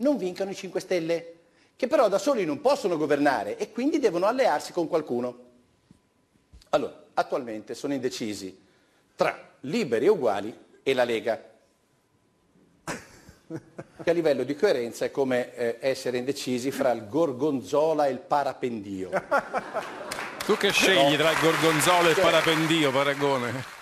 non 0.00 0.16
vincano 0.16 0.50
i 0.50 0.54
5 0.54 0.80
Stelle 0.80 1.34
che 1.80 1.86
però 1.86 2.10
da 2.10 2.18
soli 2.18 2.44
non 2.44 2.60
possono 2.60 2.98
governare 2.98 3.56
e 3.56 3.72
quindi 3.72 3.98
devono 3.98 4.26
allearsi 4.26 4.70
con 4.70 4.86
qualcuno. 4.86 5.38
Allora, 6.68 7.04
attualmente 7.14 7.74
sono 7.74 7.94
indecisi 7.94 8.54
tra 9.16 9.52
Liberi 9.60 10.04
e 10.04 10.08
Uguali 10.10 10.54
e 10.82 10.92
la 10.92 11.04
Lega, 11.04 11.42
che 13.46 14.10
a 14.10 14.12
livello 14.12 14.42
di 14.42 14.54
coerenza 14.54 15.06
è 15.06 15.10
come 15.10 15.54
eh, 15.54 15.76
essere 15.80 16.18
indecisi 16.18 16.70
fra 16.70 16.90
il 16.90 17.08
gorgonzola 17.08 18.08
e 18.08 18.10
il 18.10 18.18
parapendio. 18.18 19.10
Tu 20.44 20.58
che 20.58 20.72
scegli 20.72 21.16
tra 21.16 21.30
il 21.30 21.38
gorgonzola 21.40 22.08
e 22.08 22.10
il 22.10 22.20
parapendio, 22.20 22.92
Paragone? 22.92 23.79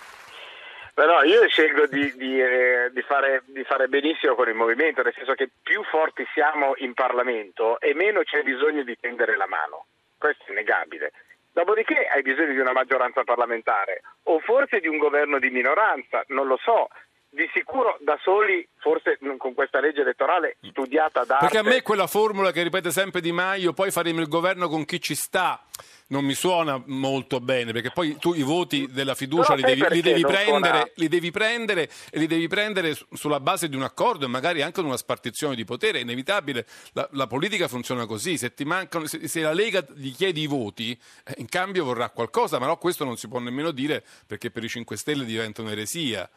Però 0.99 1.23
io 1.23 1.47
scelgo 1.47 1.87
di, 1.87 2.13
di, 2.17 2.41
eh, 2.41 2.89
di, 2.91 3.01
fare, 3.03 3.43
di, 3.45 3.63
fare, 3.63 3.87
benissimo 3.87 4.35
con 4.35 4.49
il 4.49 4.53
movimento, 4.53 5.01
nel 5.01 5.13
senso 5.15 5.33
che 5.33 5.47
più 5.63 5.81
forti 5.85 6.27
siamo 6.33 6.73
in 6.79 6.93
Parlamento 6.93 7.79
e 7.79 7.93
meno 7.93 8.21
c'è 8.23 8.43
bisogno 8.43 8.83
di 8.83 8.97
tendere 8.99 9.37
la 9.37 9.47
mano. 9.47 9.85
Questo 10.17 10.43
è 10.47 10.51
innegabile. 10.51 11.13
Dopodiché 11.53 12.05
hai 12.05 12.21
bisogno 12.21 12.51
di 12.51 12.59
una 12.59 12.73
maggioranza 12.73 13.23
parlamentare 13.23 14.01
o 14.23 14.39
forse 14.39 14.81
di 14.81 14.89
un 14.89 14.97
governo 14.97 15.39
di 15.39 15.49
minoranza, 15.49 16.21
non 16.27 16.47
lo 16.47 16.57
so. 16.61 16.89
Di 17.29 17.47
sicuro 17.53 17.97
da 18.01 18.17
soli, 18.21 18.67
forse 18.77 19.19
con 19.37 19.53
questa 19.53 19.79
legge 19.79 20.01
elettorale 20.01 20.57
studiata 20.61 21.23
da... 21.25 21.37
Perché 21.37 21.59
a 21.59 21.63
me 21.63 21.81
quella 21.81 22.07
formula 22.07 22.51
che 22.51 22.63
ripete 22.63 22.91
sempre 22.91 23.21
Di 23.21 23.31
Maio, 23.31 23.73
poi 23.73 23.91
faremo 23.91 24.19
il 24.19 24.27
governo 24.27 24.67
con 24.67 24.83
chi 24.85 24.99
ci 24.99 25.15
sta 25.15 25.63
non 26.09 26.25
mi 26.25 26.33
suona 26.33 26.81
molto 26.87 27.39
bene, 27.39 27.71
perché 27.71 27.91
poi 27.91 28.17
tu 28.17 28.33
i 28.33 28.41
voti 28.41 28.87
della 28.91 29.15
fiducia 29.15 29.53
li 29.53 29.61
devi, 29.61 29.85
li, 29.89 30.01
devi 30.01 30.21
prendere, 30.21 30.91
li 30.95 31.07
devi, 31.07 31.31
prendere, 31.31 31.89
e 32.09 32.19
li 32.19 32.27
devi 32.27 32.47
prendere 32.47 32.97
sulla 33.13 33.39
base 33.39 33.69
di 33.69 33.75
un 33.75 33.83
accordo 33.83 34.25
e 34.25 34.27
magari 34.27 34.61
anche 34.61 34.81
di 34.81 34.87
una 34.87 34.97
spartizione 34.97 35.55
di 35.55 35.65
potere. 35.65 35.99
È 35.99 36.01
inevitabile, 36.01 36.65
la, 36.93 37.07
la 37.11 37.27
politica 37.27 37.67
funziona 37.67 38.05
così. 38.05 38.37
Se, 38.37 38.53
mancano, 38.65 39.05
se, 39.05 39.27
se, 39.27 39.41
la 39.41 39.53
Lega 39.53 39.85
gli 39.93 40.11
chiedi 40.11 40.41
i 40.41 40.47
voti, 40.47 40.99
eh, 41.25 41.35
in 41.37 41.47
cambio 41.47 41.85
vorrà 41.85 42.09
qualcosa, 42.09 42.59
ma 42.59 42.65
no, 42.65 42.77
questo 42.77 43.03
non 43.03 43.17
si 43.17 43.27
può 43.27 43.39
nemmeno 43.39 43.71
dire 43.71 44.03
perché 44.25 44.49
per 44.49 44.63
i 44.63 44.69
5 44.69 44.97
Stelle 44.97 45.25
diventa 45.25 45.61
un'eresia. 45.61 46.27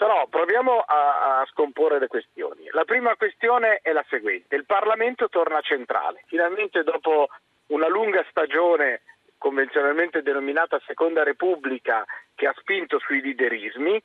Però 0.00 0.26
proviamo 0.28 0.78
a, 0.78 1.40
a, 1.40 1.46
scomporre 1.50 1.98
le 1.98 2.06
questioni. 2.06 2.66
La 2.70 2.84
prima 2.84 3.16
questione 3.16 3.80
è 3.82 3.92
la 3.92 4.02
seguente: 4.08 4.56
il 4.56 4.64
Parlamento 4.64 5.28
torna 5.28 5.60
centrale. 5.60 6.22
Finalmente, 6.24 6.82
dopo 6.82 7.28
una 7.66 7.86
lunga 7.86 8.24
stagione 8.30 9.02
convenzionalmente 9.36 10.22
denominata 10.22 10.80
Seconda 10.86 11.22
Repubblica 11.22 12.02
che 12.34 12.46
ha 12.46 12.54
spinto 12.56 12.98
sui 12.98 13.20
liderismi, 13.20 14.02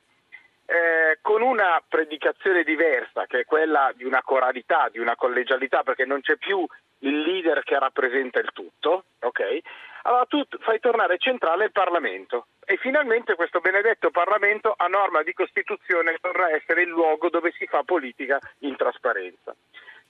eh, 0.65 1.19
con 1.21 1.41
una 1.41 1.81
predicazione 1.87 2.63
diversa 2.63 3.25
che 3.25 3.39
è 3.39 3.45
quella 3.45 3.93
di 3.95 4.03
una 4.03 4.21
coralità, 4.21 4.89
di 4.91 4.99
una 4.99 5.15
collegialità, 5.15 5.83
perché 5.83 6.03
non 6.03 6.19
c'è 6.19 6.35
più 6.35 6.67
il 6.99 7.21
leader 7.21 7.63
che 7.63 7.79
rappresenta 7.79 8.39
il 8.39 8.49
tutto, 8.51 9.05
ok? 9.21 9.59
Allora 10.07 10.25
tu 10.25 10.43
fai 10.59 10.79
tornare 10.79 11.17
centrale 11.17 11.65
il 11.65 11.71
Parlamento 11.71 12.47
e 12.63 12.77
finalmente 12.77 13.33
questo 13.33 13.59
benedetto 13.59 14.11
Parlamento 14.11 14.75
a 14.77 14.85
norma 14.85 15.23
di 15.23 15.33
Costituzione 15.33 16.19
a 16.21 16.51
essere 16.51 16.83
il 16.83 16.89
luogo 16.89 17.29
dove 17.29 17.51
si 17.57 17.65
fa 17.65 17.81
politica 17.81 18.39
in 18.59 18.75
trasparenza. 18.75 19.55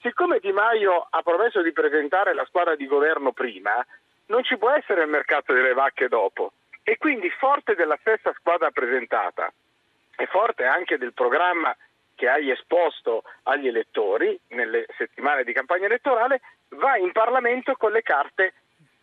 Siccome 0.00 0.38
Di 0.38 0.52
Maio 0.52 1.06
ha 1.08 1.22
promesso 1.22 1.62
di 1.62 1.72
presentare 1.72 2.34
la 2.34 2.44
squadra 2.44 2.76
di 2.76 2.86
governo 2.86 3.32
prima, 3.32 3.72
non 4.26 4.44
ci 4.44 4.58
può 4.58 4.70
essere 4.70 5.02
il 5.02 5.08
mercato 5.08 5.54
delle 5.54 5.72
vacche 5.72 6.08
dopo. 6.08 6.52
E 6.82 6.98
quindi 6.98 7.30
forte 7.30 7.74
della 7.74 7.96
stessa 8.00 8.34
squadra 8.38 8.70
presentata 8.70 9.50
e 10.14 10.26
forte 10.26 10.64
anche 10.64 10.98
del 10.98 11.14
programma 11.14 11.74
che 12.14 12.28
hai 12.28 12.50
esposto 12.50 13.22
agli 13.44 13.66
elettori 13.66 14.38
nelle 14.48 14.84
settimane 14.98 15.42
di 15.42 15.54
campagna 15.54 15.86
elettorale, 15.86 16.42
va 16.68 16.98
in 16.98 17.12
Parlamento 17.12 17.76
con 17.76 17.92
le 17.92 18.02
carte 18.02 18.52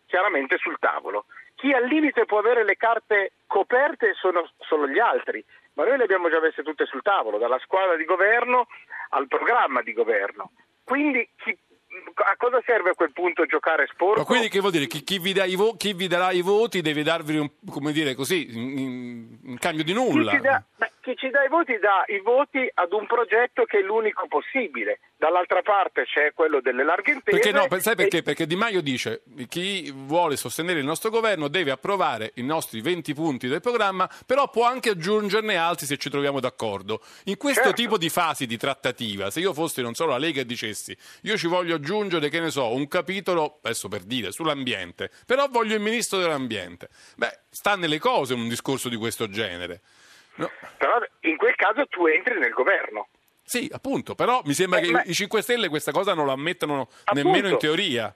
chiaramente 0.06 0.56
sul 0.58 0.76
tavolo. 0.78 1.26
Chi 1.54 1.72
al 1.72 1.86
limite 1.86 2.24
può 2.24 2.38
avere 2.38 2.64
le 2.64 2.76
carte 2.76 3.32
coperte 3.46 4.14
sono 4.14 4.48
solo 4.58 4.88
gli 4.88 4.98
altri, 4.98 5.44
ma 5.74 5.84
noi 5.84 5.98
le 5.98 6.04
abbiamo 6.04 6.28
già 6.28 6.40
messe 6.40 6.62
tutte 6.62 6.86
sul 6.86 7.02
tavolo, 7.02 7.38
dalla 7.38 7.58
squadra 7.60 7.96
di 7.96 8.04
governo 8.04 8.66
al 9.10 9.28
programma 9.28 9.82
di 9.82 9.92
governo. 9.92 10.52
Quindi 10.82 11.28
chi, 11.36 11.56
a 12.14 12.34
cosa 12.36 12.60
serve 12.64 12.90
a 12.90 12.94
quel 12.94 13.12
punto 13.12 13.46
giocare 13.46 13.86
sporco? 13.92 14.20
Ma 14.20 14.26
quindi 14.26 14.48
che 14.48 14.60
vuol 14.60 14.72
dire? 14.72 14.86
Chi, 14.86 15.02
chi, 15.04 15.18
vi, 15.18 15.32
vo- 15.54 15.76
chi 15.76 15.94
vi, 15.94 16.06
darà 16.08 16.30
i 16.32 16.42
voti 16.42 16.82
deve 16.82 17.02
darvi 17.02 17.38
un, 17.38 17.50
come 17.70 17.92
dire 17.92 18.14
così, 18.14 18.48
in, 18.50 19.38
in 19.44 19.58
cambio 19.58 19.84
di 19.84 19.92
nulla? 19.92 20.38
Da, 20.38 20.62
beh, 20.76 20.92
chi 21.04 21.14
ci 21.16 21.28
dà 21.28 21.44
i 21.44 21.48
voti 21.48 21.76
dà 21.78 22.02
i 22.06 22.20
voti 22.20 22.66
ad 22.72 22.92
un 22.92 23.06
progetto 23.06 23.64
che 23.64 23.78
è 23.80 23.82
l'unico 23.82 24.26
possibile. 24.26 25.00
Dall'altra 25.16 25.60
parte 25.60 26.04
c'è 26.04 26.32
quello 26.32 26.60
delle 26.60 26.82
larghe 26.82 27.12
intese. 27.12 27.38
Perché 27.38 27.52
no, 27.52 27.66
sai 27.78 27.92
e- 27.92 27.96
perché? 27.96 28.22
Perché 28.22 28.46
Di 28.46 28.56
Maio 28.56 28.80
dice 28.80 29.22
chi 29.48 29.92
vuole 29.94 30.36
sostenere 30.36 30.78
il 30.78 30.86
nostro 30.86 31.10
governo 31.10 31.48
deve 31.48 31.70
approvare 31.70 32.32
i 32.36 32.42
nostri 32.42 32.80
20 32.80 33.12
punti 33.14 33.48
del 33.48 33.60
programma, 33.60 34.08
però 34.24 34.48
può 34.48 34.64
anche 34.64 34.90
aggiungerne 34.90 35.56
altri 35.56 35.84
se 35.86 35.98
ci 35.98 36.08
troviamo 36.08 36.40
d'accordo. 36.40 37.02
In 37.24 37.36
questo 37.36 37.64
Certo. 37.64 37.76
tipo 37.82 37.98
di 37.98 38.08
fasi 38.08 38.46
di 38.46 38.56
trattativa, 38.56 39.30
se 39.30 39.40
io 39.40 39.52
fossi 39.52 39.82
non 39.82 39.92
solo 39.94 40.12
la 40.12 40.18
Lega 40.18 40.40
e 40.40 40.46
dicessi 40.46 40.96
io 41.22 41.36
ci 41.36 41.46
voglio 41.46 41.74
aggiungere, 41.74 42.30
che 42.30 42.40
ne 42.40 42.50
so, 42.50 42.72
un 42.74 42.88
capitolo, 42.88 43.58
adesso 43.62 43.88
per 43.88 44.00
dire, 44.02 44.32
sull'ambiente, 44.32 45.10
però 45.26 45.48
voglio 45.48 45.74
il 45.74 45.80
ministro 45.80 46.18
dell'ambiente. 46.18 46.88
Beh, 47.16 47.40
sta 47.50 47.76
nelle 47.76 47.98
cose 47.98 48.32
un 48.32 48.48
discorso 48.48 48.88
di 48.88 48.96
questo 48.96 49.28
genere. 49.28 49.82
No. 50.36 50.50
Però 50.78 50.98
in 51.20 51.36
quel 51.36 51.54
caso 51.54 51.86
tu 51.86 52.06
entri 52.06 52.38
nel 52.38 52.52
governo. 52.52 53.08
Sì, 53.42 53.70
appunto, 53.72 54.14
però 54.14 54.40
mi 54.44 54.54
sembra 54.54 54.78
Eh, 54.80 54.82
che 54.82 54.90
ma- 54.90 55.02
i 55.04 55.12
5 55.12 55.42
Stelle 55.42 55.68
questa 55.68 55.92
cosa 55.92 56.14
non 56.14 56.24
lo 56.24 56.32
ammettono 56.32 56.88
Appunto. 57.04 57.12
nemmeno 57.28 57.48
in 57.48 57.58
teoria. 57.58 58.14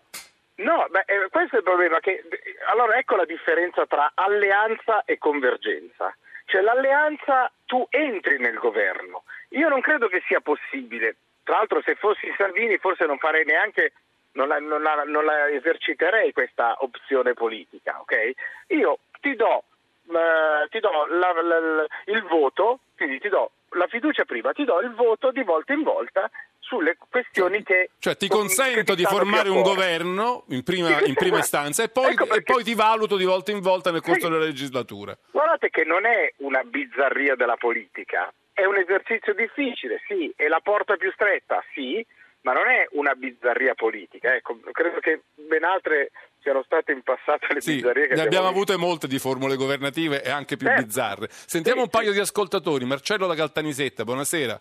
No, 0.57 0.87
beh, 0.91 1.05
eh, 1.07 1.29
questo 1.31 1.55
è 1.57 1.59
il 1.59 1.65
problema. 1.65 2.01
Che, 2.01 2.25
allora 2.71 2.97
ecco 2.97 3.15
la 3.15 3.25
differenza 3.27 3.87
tra 3.87 4.13
alleanza 4.15 5.05
e 5.05 5.19
convergenza. 5.19 6.17
Cioè 6.47 6.63
l'alleanza 6.63 7.53
tu 7.67 7.87
entri 7.91 8.39
nel 8.39 8.57
governo. 8.59 9.25
Io 9.51 9.69
non 9.69 9.81
credo 9.83 10.09
che 10.09 10.23
sia 10.27 10.41
possibile. 10.41 11.17
Tra 11.45 11.59
l'altro 11.59 11.81
se 11.83 11.95
fossi 11.95 12.33
Salvini 12.37 12.79
forse 12.79 13.05
non 13.05 13.19
farei 13.19 13.45
neanche, 13.45 13.93
non 14.33 14.49
la, 14.49 14.59
non 14.59 14.83
la- 14.83 15.05
non 15.07 15.25
la 15.25 15.49
eserciterei 15.51 16.33
questa 16.33 16.77
opzione 16.81 17.35
politica, 17.35 18.01
ok? 18.01 18.31
Io 18.69 18.99
ti 19.21 19.35
do, 19.37 19.65
eh, 20.11 20.69
ti 20.71 20.81
do 20.81 20.91
la- 21.09 21.33
la- 21.43 21.61
la- 21.61 21.87
il 22.07 22.23
voto, 22.25 22.81
quindi 22.97 23.19
ti 23.21 23.29
do 23.29 23.51
la 23.73 23.87
fiducia 23.87 24.25
prima, 24.25 24.53
ti 24.53 24.65
do 24.65 24.81
il 24.81 24.95
voto 24.95 25.31
di 25.31 25.43
volta 25.43 25.73
in 25.73 25.83
volta 25.83 26.31
sulle 26.59 26.97
questioni 27.09 27.63
che... 27.63 27.91
Cioè 27.99 28.17
ti 28.17 28.29
consento 28.29 28.95
di 28.95 29.05
formare 29.05 29.49
un 29.49 29.63
governo 29.63 30.45
in 30.49 30.63
prima, 30.63 31.01
in 31.03 31.15
prima 31.15 31.39
istanza 31.39 31.83
e 31.83 31.89
poi, 31.89 32.13
ecco 32.13 32.25
e 32.25 32.29
perché- 32.29 32.53
poi 32.53 32.65
ti 32.65 32.75
valuto 32.75 33.17
di 33.17 33.25
volta 33.25 33.51
in 33.53 33.61
volta 33.61 33.91
nel 33.91 34.01
corso 34.03 34.27
Sì. 34.27 34.29
della 34.33 34.45
legislatura. 34.45 35.17
Guardate 35.31 35.71
che 35.71 35.85
non 35.85 36.05
è 36.07 36.33
una 36.39 36.63
bizzarria 36.65 37.37
della 37.37 37.57
politica, 37.57 38.33
è 38.53 38.65
un 38.65 38.77
esercizio 38.77 39.35
difficile, 39.35 40.01
sì, 40.09 40.33
è 40.37 40.47
la 40.49 40.61
porta 40.63 40.97
più 40.97 41.11
stretta, 41.13 41.63
sì, 41.75 42.05
ma 42.43 42.53
non 42.53 42.69
è 42.69 42.87
una 42.93 43.15
bizzarria 43.15 43.75
politica. 43.75 44.35
Ecco, 44.35 44.59
credo 44.73 44.99
che 45.01 45.21
ben 45.35 45.65
altre 45.65 46.11
siano 46.49 46.63
state 46.63 46.93
in 46.93 47.03
passato 47.03 47.47
le 47.53 47.61
Sì, 47.61 47.75
bizzarrie 47.77 48.07
che 48.07 48.15
ne 48.15 48.23
abbiamo 48.23 48.47
visto. 48.49 48.73
avute 48.73 48.77
molte 48.79 49.07
di 49.07 49.19
formule 49.19 49.57
governative 49.57 50.23
e 50.23 50.31
anche 50.31 50.57
più 50.57 50.67
Certo. 50.67 50.83
bizzarre. 50.83 51.27
Sentiamo 51.31 51.81
Sì, 51.81 51.85
un 51.85 51.91
paio 51.91 52.09
sì. 52.09 52.15
di 52.15 52.21
ascoltatori. 52.21 52.85
Marcello 52.87 53.27
da 53.27 53.35
Caltanisetta, 53.35 54.05
buonasera. 54.05 54.59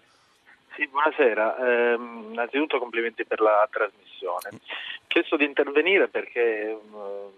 Sì, 0.76 0.86
buonasera. 0.88 1.58
Ehm, 1.94 2.28
innanzitutto 2.32 2.78
complimenti 2.80 3.26
per 3.26 3.40
la 3.40 3.66
trasmissione. 3.72 4.50
Ho 4.52 4.60
chiesto 5.08 5.38
di 5.38 5.46
intervenire 5.46 6.10
perché 6.10 6.70
ehm, 6.72 7.32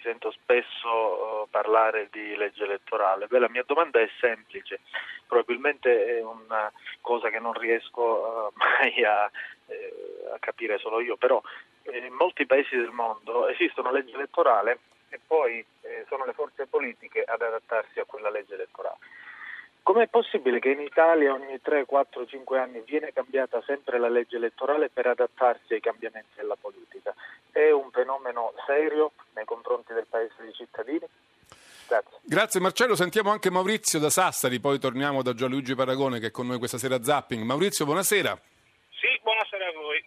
sento 0.00 0.30
spesso 0.30 1.42
eh, 1.42 1.46
parlare 1.50 2.08
di 2.12 2.36
legge 2.36 2.62
elettorale. 2.62 3.26
Beh, 3.26 3.40
la 3.40 3.48
mia 3.50 3.64
domanda 3.66 3.98
è 4.00 4.08
semplice, 4.20 4.78
probabilmente 5.26 6.18
è 6.18 6.22
una 6.22 6.70
cosa 7.00 7.30
che 7.30 7.40
non 7.40 7.52
riesco 7.52 8.48
eh, 8.48 8.52
mai 8.62 9.04
a, 9.04 9.28
eh, 9.66 9.94
a 10.34 10.38
capire 10.38 10.78
solo 10.78 11.00
io, 11.00 11.16
però 11.16 11.42
eh, 11.44 11.71
in 11.84 12.14
molti 12.14 12.46
paesi 12.46 12.76
del 12.76 12.90
mondo 12.90 13.48
esiste 13.48 13.80
una 13.80 13.92
legge 13.92 14.14
elettorale 14.14 14.78
e 15.08 15.20
poi 15.26 15.64
eh, 15.82 16.04
sono 16.08 16.24
le 16.24 16.32
forze 16.32 16.66
politiche 16.66 17.22
ad 17.22 17.42
adattarsi 17.42 18.00
a 18.00 18.04
quella 18.04 18.30
legge 18.30 18.54
elettorale. 18.54 18.98
Com'è 19.82 20.06
possibile 20.06 20.60
che 20.60 20.70
in 20.70 20.80
Italia 20.80 21.32
ogni 21.32 21.60
3, 21.60 21.86
4, 21.86 22.24
5 22.24 22.58
anni 22.58 22.82
viene 22.86 23.12
cambiata 23.12 23.60
sempre 23.66 23.98
la 23.98 24.08
legge 24.08 24.36
elettorale 24.36 24.88
per 24.88 25.08
adattarsi 25.08 25.74
ai 25.74 25.80
cambiamenti 25.80 26.30
della 26.36 26.56
politica? 26.58 27.12
È 27.50 27.68
un 27.70 27.90
fenomeno 27.90 28.54
serio 28.64 29.12
nei 29.34 29.44
confronti 29.44 29.92
del 29.92 30.06
paese 30.08 30.34
dei 30.38 30.52
cittadini? 30.52 31.06
Grazie. 31.88 32.18
Grazie 32.22 32.60
Marcello, 32.60 32.94
sentiamo 32.94 33.32
anche 33.32 33.50
Maurizio 33.50 33.98
da 33.98 34.08
Sassari, 34.08 34.60
poi 34.60 34.78
torniamo 34.78 35.20
da 35.20 35.34
Gianluigi 35.34 35.74
Paragone 35.74 36.20
che 36.20 36.28
è 36.28 36.30
con 36.30 36.46
noi 36.46 36.58
questa 36.58 36.78
sera 36.78 36.94
a 36.94 37.02
Zapping. 37.02 37.42
Maurizio, 37.42 37.84
buonasera. 37.84 38.40
Sì, 38.88 39.18
buonasera 39.20 39.66
a 39.66 39.72
voi. 39.72 40.02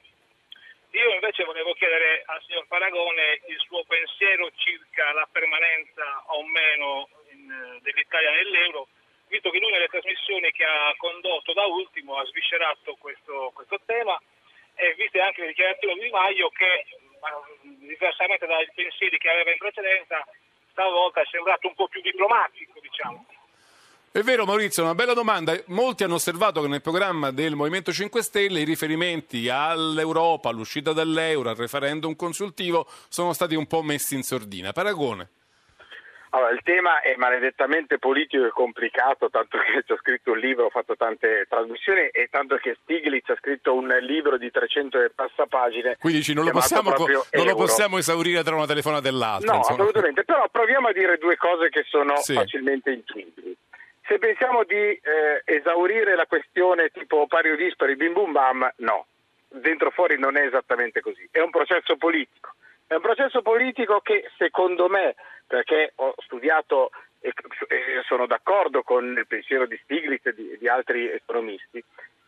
Io 0.95 1.11
invece 1.11 1.43
volevo 1.43 1.73
chiedere 1.73 2.23
al 2.25 2.41
signor 2.47 2.65
Paragone 2.67 3.41
il 3.47 3.59
suo 3.59 3.83
pensiero 3.83 4.49
circa 4.55 5.11
la 5.11 5.27
permanenza 5.29 6.23
o 6.27 6.41
meno 6.45 7.09
in- 7.31 7.51
eh, 7.51 7.79
dell'Italia 7.81 8.31
nell'euro, 8.31 8.87
visto 9.27 9.49
che 9.49 9.59
lui 9.59 9.71
nelle 9.71 9.89
trasmissioni 9.89 10.49
che 10.51 10.63
ha 10.63 10.93
condotto 10.95 11.51
da 11.51 11.65
ultimo 11.65 12.15
ha 12.15 12.23
sviscerato 12.25 12.95
questo, 12.95 13.51
questo 13.53 13.77
tema 13.85 14.17
e 14.75 14.93
viste 14.93 15.19
anche 15.19 15.41
le 15.41 15.47
dichiarazioni 15.47 15.99
di 15.99 16.09
Maio 16.11 16.47
che, 16.51 16.85
diversamente 17.61 18.45
dai 18.45 18.69
pensieri 18.73 19.17
che 19.17 19.29
aveva 19.29 19.51
in 19.51 19.57
precedenza, 19.57 20.25
stavolta 20.71 21.19
è 21.19 21.25
sembrato 21.25 21.67
un 21.67 21.75
po' 21.75 21.89
più 21.89 21.99
diplomatico, 21.99 22.79
diciamo. 22.79 23.25
È 24.16 24.22
vero 24.22 24.45
Maurizio, 24.45 24.82
una 24.82 24.95
bella 24.95 25.13
domanda. 25.13 25.53
Molti 25.66 26.05
hanno 26.05 26.13
osservato 26.13 26.61
che 26.61 26.70
nel 26.70 26.82
programma 26.82 27.32
del 27.32 27.53
Movimento 27.53 27.91
5 27.91 28.22
Stelle 28.22 28.61
i 28.61 28.63
riferimenti 28.63 29.49
all'Europa, 29.49 30.47
all'uscita 30.47 30.93
dall'euro, 30.93 31.49
al 31.49 31.57
referendum 31.57 32.16
consultivo 32.16 32.88
sono 33.09 33.34
stati 33.34 33.55
un 33.55 33.68
po' 33.68 33.82
messi 33.82 34.16
in 34.16 34.24
sordina. 34.24 34.72
Paragone. 34.72 35.28
Allora, 36.30 36.51
il 36.51 36.61
tema 36.63 37.01
è 37.01 37.16
maledettamente 37.18 37.97
politico 37.99 38.45
e 38.45 38.51
complicato, 38.51 39.30
tanto 39.30 39.57
che 39.59 39.84
ci 39.86 39.91
ho 39.91 39.97
scritto 39.97 40.32
un 40.32 40.38
libro, 40.38 40.68
ho 40.68 40.70
fatto 40.70 40.95
tante 40.95 41.45
trasmissioni 41.49 42.07
e 42.13 42.30
tanto 42.32 42.55
che 42.55 42.78
Stiglitz 42.84 43.28
ha 43.32 43.36
scritto 43.36 43.74
un 43.74 43.88
libro 43.99 44.38
di 44.38 44.49
300 44.49 44.97
e 45.01 45.09
passa 45.13 45.45
pagine. 45.45 45.97
Quindi 45.99 46.34
non, 46.34 46.45
lo 46.45 46.51
possiamo, 46.51 46.95
non 46.95 47.45
lo 47.45 47.55
possiamo 47.55 47.97
esaurire 47.97 48.43
tra 48.43 48.55
una 48.55 48.66
telefonata 48.66 49.09
e 49.09 49.11
l'altra. 49.11 49.51
No, 49.51 49.57
insomma. 49.57 49.76
assolutamente, 49.76 50.24
però 50.24 50.47
proviamo 50.49 50.88
a 50.88 50.93
dire 50.93 51.18
due 51.18 51.36
cose 51.36 51.68
che 51.68 51.84
sono 51.89 52.16
Sì. 52.16 52.34
facilmente 52.34 52.91
intuibili. 52.91 53.57
Se 54.08 54.20
pensiamo 54.20 54.64
di 54.64 54.76
eh, 54.76 55.41
esaurire 55.45 56.16
la 56.16 56.28
questione 56.28 56.89
tipo 56.89 57.26
pari 57.28 57.51
o 57.51 57.56
dispari, 57.56 57.95
bim 57.95 58.14
bum 58.14 58.32
bam, 58.32 58.72
no. 58.78 59.08
Dentro 59.47 59.89
fuori 59.89 60.20
non 60.20 60.38
è 60.38 60.45
esattamente 60.45 61.01
così. 61.01 61.28
È 61.32 61.39
un 61.39 61.49
processo 61.49 61.95
politico. 61.95 62.53
È 62.86 62.93
un 62.93 63.01
processo 63.01 63.41
politico 63.41 64.01
che 64.01 64.30
secondo 64.38 64.88
me, 64.89 65.16
perché 65.47 65.93
ho 65.95 66.14
studiato 66.20 66.91
e 67.20 68.03
sono 68.06 68.28
d'accordo 68.28 68.84
con 68.84 69.16
il 69.18 69.26
pensiero 69.26 69.66
di 69.66 69.80
Stiglitz 69.84 70.28
e 70.28 70.34
di, 70.34 70.58
di 70.60 70.68
altri 70.68 71.10
economisti, 71.10 71.84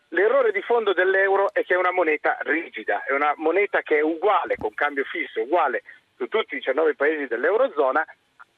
l'errore 0.08 0.50
di 0.50 0.62
fondo 0.62 0.92
dell'euro 0.92 1.52
è 1.52 1.64
che 1.64 1.74
è 1.74 1.76
una 1.76 1.92
moneta 1.92 2.38
rigida, 2.40 3.04
è 3.04 3.12
una 3.12 3.32
moneta 3.36 3.82
che 3.82 3.98
è 3.98 4.02
uguale, 4.02 4.56
con 4.56 4.74
cambio 4.74 5.04
fisso, 5.04 5.42
uguale 5.42 5.82
su 6.16 6.26
tutti 6.26 6.54
i 6.54 6.58
19 6.58 6.94
paesi 6.96 7.26
dell'Eurozona, 7.26 8.04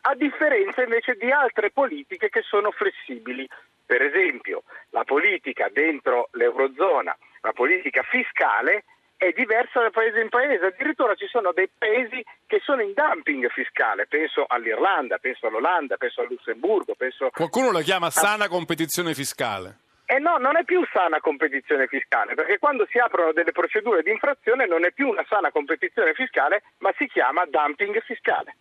a 0.02 0.14
differenza 0.14 0.82
invece 0.82 1.14
di 1.14 1.30
altre 1.30 1.70
politiche 1.70 2.28
che 2.28 2.42
sono 2.42 2.70
flessibili. 2.70 3.48
Per 3.84 4.02
esempio, 4.02 4.62
la 4.90 5.04
politica 5.04 5.68
dentro 5.72 6.28
l'Eurozona, 6.32 7.16
la 7.40 7.52
politica 7.52 8.02
fiscale 8.02 8.84
è 9.16 9.32
diversa 9.32 9.82
da 9.82 9.90
paese 9.90 10.20
in 10.20 10.30
paese, 10.30 10.64
addirittura 10.64 11.14
ci 11.14 11.26
sono 11.26 11.52
dei 11.52 11.68
paesi 11.76 12.24
che 12.46 12.58
sono 12.64 12.80
in 12.80 12.94
dumping 12.94 13.50
fiscale, 13.50 14.06
penso 14.06 14.46
all'Irlanda, 14.48 15.18
penso 15.18 15.46
all'Olanda, 15.46 15.98
penso 15.98 16.22
al 16.22 16.28
Lussemburgo, 16.30 16.94
penso... 16.94 17.28
Qualcuno 17.28 17.70
la 17.70 17.82
chiama 17.82 18.08
sana 18.08 18.48
competizione 18.48 19.12
fiscale. 19.12 19.76
Eh 20.06 20.18
no, 20.18 20.38
non 20.38 20.56
è 20.56 20.64
più 20.64 20.82
sana 20.90 21.20
competizione 21.20 21.86
fiscale, 21.86 22.34
perché 22.34 22.58
quando 22.58 22.86
si 22.90 22.98
aprono 22.98 23.32
delle 23.32 23.52
procedure 23.52 24.02
di 24.02 24.10
infrazione 24.10 24.66
non 24.66 24.86
è 24.86 24.90
più 24.90 25.08
una 25.08 25.24
sana 25.28 25.52
competizione 25.52 26.14
fiscale, 26.14 26.62
ma 26.78 26.90
si 26.96 27.06
chiama 27.06 27.44
dumping 27.44 28.02
fiscale. 28.02 28.56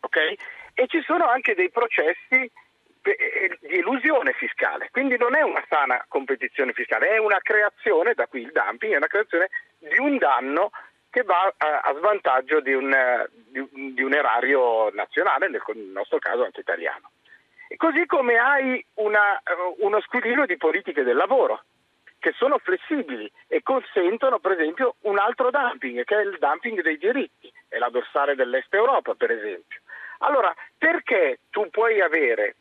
Ok? 0.00 0.16
E 0.78 0.86
ci 0.88 1.00
sono 1.02 1.26
anche 1.26 1.54
dei 1.54 1.70
processi 1.70 2.34
eh, 2.34 3.58
di 3.60 3.78
elusione 3.78 4.34
fiscale, 4.34 4.90
quindi 4.90 5.16
non 5.16 5.34
è 5.34 5.40
una 5.40 5.64
sana 5.70 6.04
competizione 6.06 6.74
fiscale, 6.74 7.08
è 7.08 7.18
una 7.18 7.38
creazione, 7.40 8.12
da 8.12 8.26
qui 8.26 8.42
il 8.42 8.52
dumping, 8.52 8.92
è 8.92 8.98
una 8.98 9.06
creazione 9.06 9.48
di 9.78 9.98
un 9.98 10.18
danno 10.18 10.70
che 11.08 11.22
va 11.22 11.50
a, 11.56 11.94
svantaggio 11.96 12.60
di 12.60 12.74
un, 12.74 12.94
di 13.48 14.02
un- 14.02 14.12
erario 14.12 14.90
nazionale, 14.92 15.48
nel 15.48 15.62
nostro 15.92 16.18
caso 16.18 16.44
anche 16.44 16.60
italiano. 16.60 17.10
Così 17.78 18.04
come 18.04 18.36
hai 18.36 18.84
una- 18.96 19.38
eh, 19.38 19.74
uno 19.78 19.98
squilibrio 20.02 20.44
di 20.44 20.58
politiche 20.58 21.04
del 21.04 21.16
lavoro 21.16 21.64
che 22.18 22.32
sono 22.36 22.58
flessibili 22.58 23.32
e 23.46 23.62
consentono 23.62 24.40
per 24.40 24.52
esempio 24.52 24.96
un 25.02 25.18
altro 25.18 25.50
dumping 25.50 26.04
che 26.04 26.16
è 26.16 26.20
il 26.20 26.36
dumping 26.38 26.82
dei 26.82 26.98
diritti, 26.98 27.50
è 27.68 27.78
la 27.78 27.88
dorsale 27.88 28.34
dell'Est 28.34 28.74
Europa 28.74 29.14
per 29.14 29.30
esempio. 29.30 29.80
Allora, 30.18 30.54
perché 30.76 31.38
tu 31.50 31.68
puoi 31.70 32.00
avere 32.00 32.56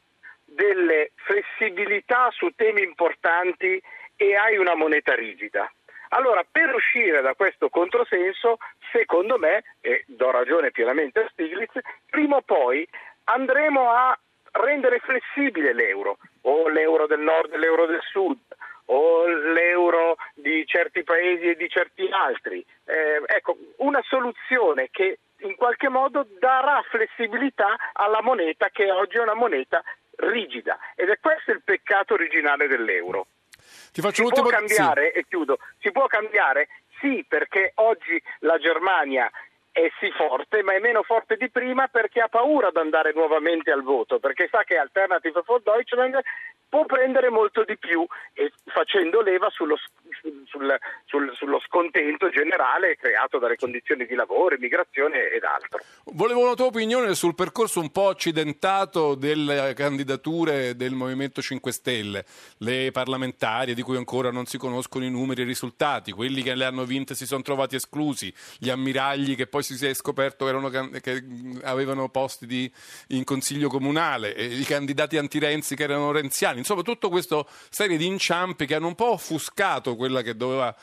delle 0.45 1.12
flessibilità 1.16 2.30
su 2.32 2.49
temi 2.56 2.82
importanti 2.82 3.82
e 4.16 4.36
hai 4.36 4.58
una 4.58 4.76
moneta 4.76 5.14
rigida? 5.16 5.72
Allora, 6.10 6.45
per 6.49 6.74
uscire 6.74 7.22
da 7.22 7.34
questo 7.34 7.70
controsenso, 7.70 8.58
secondo 8.91 9.38
me, 9.38 9.64
e 9.82 10.03
do 10.08 10.32
ragione 10.32 10.72
pienamente 10.72 11.22
a 11.22 11.30
Stiglitz, 11.30 11.80
prima 12.10 12.38
o 12.38 12.41
poi 12.41 12.88
andremo 13.26 13.91
a 13.91 14.18
rendere 14.51 14.99
flessibile 14.99 15.74
l'euro 15.74 16.18
o 16.41 16.70
l'euro 16.70 17.08
del 17.08 17.20
nord 17.20 17.53
e 17.53 17.58
l'euro 17.58 17.86
del 17.86 18.01
sud 18.12 18.38
o 18.86 19.26
l'euro 19.26 20.16
di 20.36 20.66
certi 20.66 21.03
paesi 21.03 21.49
e 21.49 21.56
di 21.56 21.68
certi 21.68 22.08
altri. 22.10 22.64
Eh, 22.86 23.22
ecco, 23.26 23.58
una 23.78 24.01
soluzione 24.03 24.89
che 24.91 25.20
in 25.40 25.56
qualche 25.56 25.90
modo 25.90 26.28
darà 26.40 26.82
flessibilità 26.90 27.76
alla 27.94 28.22
moneta 28.22 28.70
che 28.70 28.92
oggi 28.92 29.18
è 29.18 29.22
una 29.22 29.34
moneta 29.34 29.84
rigida 30.18 30.78
ed 30.96 31.10
è 31.10 31.20
questo 31.20 31.52
il 31.52 31.62
peccato 31.64 32.14
originale 32.14 32.68
dell'euro. 32.68 33.28
Ti 33.92 34.02
faccio 34.02 34.24
si 34.24 34.30
può 34.30 34.42
l'ultimo 34.42 34.50
cambiare, 34.50 35.12
sì. 35.12 35.20
e 35.20 35.26
chiudo, 35.28 35.58
si 35.80 35.92
può 35.92 36.08
cambiare? 36.08 36.68
Sì, 37.00 37.26
perché 37.28 37.72
oggi 37.76 38.22
la 38.40 38.58
Germania 38.58 39.30
è 39.76 39.91
sì 39.99 40.09
forte, 40.11 40.63
ma 40.63 40.73
è 40.73 40.80
meno 40.80 41.03
forte 41.03 41.36
di 41.36 41.49
prima 41.49 41.89
perché 41.89 42.21
ha 42.21 42.30
paura 42.30 42.69
di 42.71 42.80
andare 42.80 43.11
nuovamente 43.13 43.71
al 43.71 43.84
voto, 43.84 44.19
perché 44.19 44.47
sa 44.49 44.63
che 44.63 44.78
Alternative 44.78 45.41
for 45.43 45.61
Deutschland 45.61 46.17
può 46.69 46.86
prendere 46.86 47.30
molto 47.30 47.65
di 47.65 47.78
più 47.78 48.05
e 48.34 48.51
facendo 48.65 49.21
leva 49.21 49.49
sullo, 49.49 49.76
sul, 50.47 50.80
sul, 51.05 51.32
sullo 51.34 51.59
scontento 51.65 52.30
generale 52.30 52.95
creato 52.95 53.38
dalle 53.38 53.57
condizioni 53.57 54.05
di 54.05 54.15
lavoro, 54.15 54.55
immigrazione 54.55 55.30
ed 55.30 55.43
altro. 55.43 55.80
Volevo 56.05 56.41
una 56.45 56.53
tua 56.53 56.65
opinione 56.65 57.13
sul 57.13 57.36
percorso 57.36 57.82
un 57.82 57.91
po' 57.91 58.07
accidentato 58.07 59.15
delle 59.15 59.73
candidature 59.76 60.76
del 60.78 60.93
Movimento 60.93 61.41
5 61.41 61.71
Stelle, 61.73 62.26
le 62.59 62.91
parlamentari 62.91 63.73
di 63.73 63.82
cui 63.82 63.97
ancora 63.97 64.32
non 64.32 64.45
si 64.45 64.57
conoscono 64.57 65.03
i 65.03 65.11
numeri 65.11 65.41
e 65.41 65.43
i 65.43 65.47
risultati, 65.47 66.13
quelli 66.13 66.41
che 66.41 66.55
le 66.55 66.63
hanno 66.63 66.86
vinte 66.86 67.13
si 67.13 67.26
sono 67.26 67.41
trovati 67.41 67.76
esclusi, 67.76 68.34
gli 68.57 68.69
ammiragli 68.69 69.36
che 69.36 69.47
poi 69.47 69.63
si 69.74 69.86
è 69.86 69.93
scoperto 69.93 70.47
erano, 70.47 70.70
che 70.70 71.24
avevano 71.63 72.09
posti 72.09 72.45
di, 72.45 72.72
in 73.07 73.24
consiglio 73.24 73.68
comunale, 73.70 74.30
i 74.30 74.63
candidati 74.63 75.18
anti-Renzi 75.18 75.76
che 75.76 75.84
erano 75.84 76.11
renziani, 76.11 76.59
insomma 76.59 76.84
tutta 76.84 77.09
questa 77.09 77.43
serie 77.70 77.97
di 77.97 78.05
inciampi 78.05 78.66
che 78.66 78.76
hanno 78.76 78.88
un 78.88 78.95
po' 78.95 79.11
offuscato 79.11 79.95
quella 79.95 80.22
che 80.22 80.36
doveva 80.36 80.76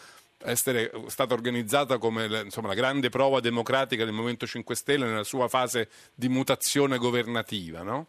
essere 0.45 0.91
stata 1.07 1.35
organizzata 1.35 1.99
come 1.99 2.25
insomma, 2.43 2.69
la 2.69 2.75
grande 2.75 3.09
prova 3.09 3.39
democratica 3.41 4.05
del 4.05 4.13
Movimento 4.13 4.47
5 4.47 4.75
Stelle 4.75 5.07
nella 5.07 5.25
sua 5.25 5.47
fase 5.49 5.89
di 6.15 6.29
mutazione 6.29 6.99
governativa, 6.99 7.83
no? 7.83 8.09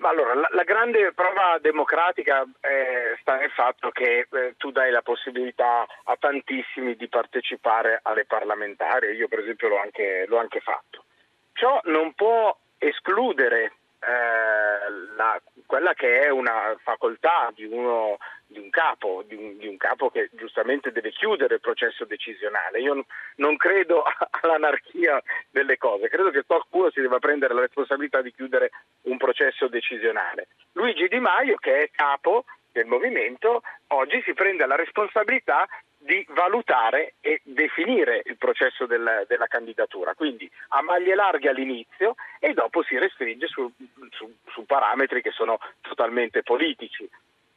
Ma 0.00 0.08
allora, 0.08 0.32
la, 0.34 0.48
la, 0.52 0.62
grande 0.62 1.12
prova 1.12 1.58
democratica 1.60 2.42
eh, 2.60 3.18
sta 3.20 3.36
nel 3.36 3.50
fatto 3.50 3.90
che 3.90 4.26
eh, 4.30 4.54
tu 4.56 4.70
dai 4.70 4.90
la 4.90 5.02
possibilità 5.02 5.86
a 6.04 6.16
tantissimi 6.18 6.96
di 6.96 7.06
partecipare 7.06 8.00
alle 8.02 8.24
parlamentari, 8.24 9.12
io 9.12 9.28
per 9.28 9.40
esempio 9.40 9.68
l'ho 9.68 9.78
anche, 9.78 10.24
l'ho 10.26 10.38
anche 10.38 10.60
fatto. 10.60 11.04
Ciò 11.52 11.80
non 11.84 12.14
può 12.14 12.56
escludere 12.78 13.72
eh, 14.00 15.14
la, 15.16 15.38
quella 15.70 15.94
che 15.94 16.22
è 16.22 16.30
una 16.30 16.74
facoltà 16.82 17.52
di, 17.54 17.64
uno, 17.64 18.18
di 18.44 18.58
un 18.58 18.70
capo, 18.70 19.22
di 19.24 19.36
un, 19.36 19.56
di 19.56 19.68
un, 19.68 19.76
capo 19.76 20.10
che 20.10 20.28
giustamente 20.32 20.90
deve 20.90 21.12
chiudere 21.12 21.54
il 21.54 21.60
processo 21.60 22.04
decisionale. 22.04 22.80
Io 22.80 23.04
non 23.36 23.56
credo 23.56 24.02
all'anarchia 24.42 25.22
delle 25.48 25.78
cose, 25.78 26.08
credo 26.08 26.30
che 26.30 26.42
qualcuno 26.44 26.90
si 26.90 27.00
debba 27.00 27.20
prendere 27.20 27.54
la 27.54 27.60
responsabilità 27.60 28.20
di 28.20 28.32
chiudere 28.32 28.72
un 29.02 29.16
processo 29.16 29.68
decisionale. 29.68 30.48
Luigi 30.72 31.06
Di 31.06 31.20
Maio, 31.20 31.54
che 31.54 31.84
è 31.84 31.90
capo 31.92 32.46
del 32.72 32.86
movimento, 32.86 33.62
oggi 33.88 34.20
si 34.24 34.34
prende 34.34 34.66
la 34.66 34.74
responsabilità 34.74 35.68
di 36.02 36.24
valutare 36.30 37.14
e 37.20 37.40
definire 37.44 38.22
il 38.24 38.38
processo 38.38 38.86
del, 38.86 39.26
della 39.28 39.46
candidatura, 39.46 40.14
quindi 40.14 40.50
a 40.68 40.80
maglie 40.80 41.14
larghe 41.14 41.50
all'inizio 41.50 42.14
e 42.38 42.54
dopo 42.54 42.82
si 42.82 42.96
restringe 42.98 43.46
su, 43.46 43.70
su, 44.10 44.34
su 44.46 44.64
parametri 44.64 45.20
che 45.20 45.30
sono 45.30 45.58
totalmente 45.82 46.42
politici. 46.42 47.08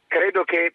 Credo 0.06 0.44
che 0.44 0.74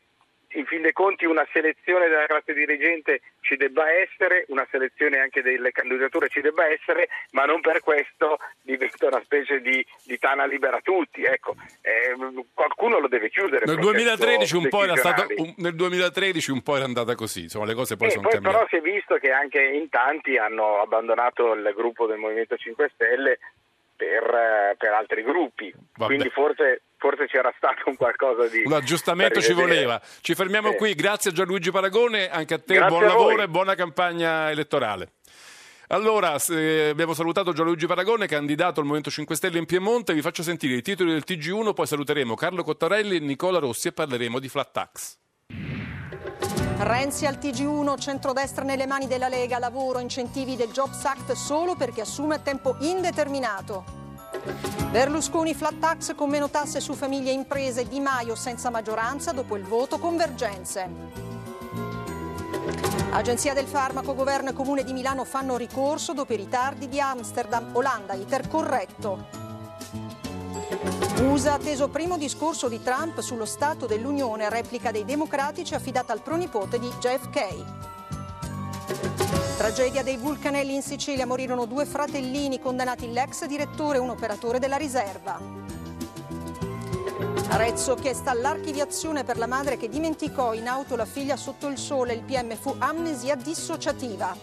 in 0.53 0.65
fin 0.65 0.81
dei 0.81 0.93
conti 0.93 1.25
una 1.25 1.47
selezione 1.51 2.07
della 2.07 2.25
classe 2.25 2.53
dirigente 2.53 3.21
ci 3.41 3.55
debba 3.55 3.91
essere, 3.91 4.45
una 4.47 4.65
selezione 4.71 5.19
anche 5.19 5.41
delle 5.41 5.71
candidature 5.71 6.29
ci 6.29 6.41
debba 6.41 6.65
essere, 6.67 7.09
ma 7.31 7.45
non 7.45 7.61
per 7.61 7.81
questo 7.81 8.39
diventa 8.61 9.07
una 9.07 9.21
specie 9.23 9.61
di, 9.61 9.85
di 10.03 10.17
tana 10.17 10.45
libera 10.45 10.79
tutti. 10.81 11.23
Ecco, 11.23 11.55
eh, 11.81 12.15
qualcuno 12.53 12.99
lo 12.99 13.07
deve 13.07 13.29
chiudere. 13.29 13.65
Nel 13.65 13.77
2013, 13.77 14.55
un 14.55 14.69
po' 14.69 14.83
era 14.83 14.95
stato, 14.95 15.27
un, 15.35 15.53
nel 15.57 15.75
2013 15.75 16.51
un 16.51 16.61
po' 16.63 16.75
era 16.75 16.85
andata 16.85 17.13
così, 17.15 17.43
insomma 17.43 17.65
le 17.65 17.75
cose 17.75 17.95
poi 17.95 18.07
e 18.07 18.11
sono 18.11 18.23
poi 18.23 18.33
cambiate. 18.33 18.55
Però 18.55 18.67
si 18.69 18.75
è 18.77 18.81
visto 18.81 19.15
che 19.17 19.31
anche 19.31 19.61
in 19.61 19.89
tanti 19.89 20.37
hanno 20.37 20.81
abbandonato 20.81 21.53
il 21.53 21.73
gruppo 21.75 22.07
del 22.07 22.17
Movimento 22.17 22.57
5 22.57 22.89
Stelle 22.93 23.39
per, 23.95 24.75
per 24.77 24.93
altri 24.93 25.23
gruppi, 25.23 25.71
Vabbè. 25.73 26.05
quindi 26.05 26.29
forse 26.29 26.81
forse 26.99 27.25
c'era 27.27 27.51
stato 27.57 27.83
un 27.89 27.95
qualcosa 27.95 28.47
di... 28.47 28.61
Un 28.65 28.73
aggiustamento 28.73 29.41
ci 29.41 29.53
voleva. 29.53 29.99
Ci 30.21 30.35
fermiamo 30.35 30.69
Sì. 30.71 30.75
qui, 30.77 30.93
grazie 30.93 31.31
a 31.31 31.33
Gianluigi 31.33 31.71
Paragone, 31.71 32.29
anche 32.29 32.53
a 32.53 32.59
te 32.59 32.75
Grazie 32.75 32.89
buon 32.89 33.03
a 33.03 33.07
lavoro 33.07 33.35
voi. 33.37 33.43
e 33.45 33.47
buona 33.47 33.73
campagna 33.73 34.51
elettorale. 34.51 35.13
Allora, 35.91 36.37
se- 36.37 36.89
abbiamo 36.89 37.15
salutato 37.15 37.51
Gianluigi 37.51 37.87
Paragone, 37.87 38.27
candidato 38.27 38.79
al 38.79 38.85
Movimento 38.85 39.09
5 39.09 39.35
Stelle 39.35 39.57
in 39.57 39.65
Piemonte. 39.65 40.13
Vi 40.13 40.21
faccio 40.21 40.43
sentire 40.43 40.75
i 40.75 40.81
titoli 40.83 41.11
del 41.11 41.23
TG1, 41.25 41.73
poi 41.73 41.87
saluteremo 41.87 42.35
Carlo 42.35 42.63
Cottarelli 42.63 43.15
e 43.15 43.19
Nicola 43.19 43.57
Rossi 43.57 43.87
e 43.87 43.91
parleremo 43.93 44.37
di 44.37 44.49
flat 44.49 44.71
tax. 44.71 45.17
Renzi 46.81 47.25
al 47.25 47.37
TG1, 47.37 47.99
centrodestra 47.99 48.63
nelle 48.63 48.85
mani 48.85 49.07
della 49.07 49.27
Lega, 49.29 49.57
lavoro, 49.57 49.99
incentivi 49.99 50.55
del 50.55 50.69
Jobs 50.69 51.03
Act 51.05 51.31
solo 51.33 51.75
per 51.75 51.91
chi 51.91 52.01
assume 52.01 52.35
a 52.35 52.39
tempo 52.39 52.75
indeterminato. 52.81 53.98
Berlusconi 54.91 55.53
flat 55.53 55.79
tax 55.79 56.15
con 56.15 56.29
meno 56.29 56.49
tasse 56.49 56.79
su 56.79 56.93
famiglie 56.93 57.31
e 57.31 57.33
imprese, 57.33 57.87
Di 57.87 57.99
Maio 57.99 58.35
senza 58.35 58.69
maggioranza 58.69 59.31
dopo 59.31 59.55
il 59.55 59.63
voto 59.63 59.99
convergenze. 59.99 61.27
Agenzia 63.11 63.53
del 63.53 63.65
farmaco, 63.65 64.13
governo 64.13 64.49
e 64.49 64.53
comune 64.53 64.83
di 64.83 64.93
Milano 64.93 65.25
fanno 65.25 65.57
ricorso 65.57 66.13
dopo 66.13 66.33
i 66.33 66.37
ritardi 66.37 66.87
di 66.87 66.99
Amsterdam, 66.99 67.69
Olanda, 67.73 68.13
iter 68.13 68.47
corretto. 68.47 69.37
USA 71.21 71.53
atteso 71.53 71.89
primo 71.89 72.17
discorso 72.17 72.69
di 72.69 72.81
Trump 72.81 73.19
sullo 73.21 73.45
Stato 73.45 73.87
dell'Unione, 73.87 74.49
replica 74.49 74.91
dei 74.91 75.05
democratici 75.05 75.73
affidata 75.73 76.13
al 76.13 76.21
pronipote 76.21 76.79
di 76.79 76.89
JFK. 76.99 79.38
Tragedia 79.59 80.03
dei 80.03 80.15
vulcanelli 80.15 80.73
in 80.73 80.81
Sicilia, 80.81 81.25
morirono 81.25 81.65
due 81.65 81.85
fratellini 81.85 82.61
condannati 82.61 83.11
l'ex 83.11 83.43
direttore 83.43 83.97
e 83.97 83.99
un 83.99 84.07
operatore 84.07 84.57
della 84.57 84.77
riserva. 84.77 85.37
Arezzo 87.49 87.95
chiesta 87.95 88.31
all'archiviazione 88.31 89.25
per 89.25 89.37
la 89.37 89.47
madre 89.47 89.75
che 89.75 89.89
dimenticò 89.89 90.53
in 90.53 90.69
auto 90.69 90.95
la 90.95 91.03
figlia 91.03 91.35
sotto 91.35 91.67
il 91.67 91.77
sole, 91.77 92.13
il 92.13 92.21
PM 92.21 92.55
fu 92.55 92.73
amnesia 92.77 93.35
dissociativa. 93.35 94.33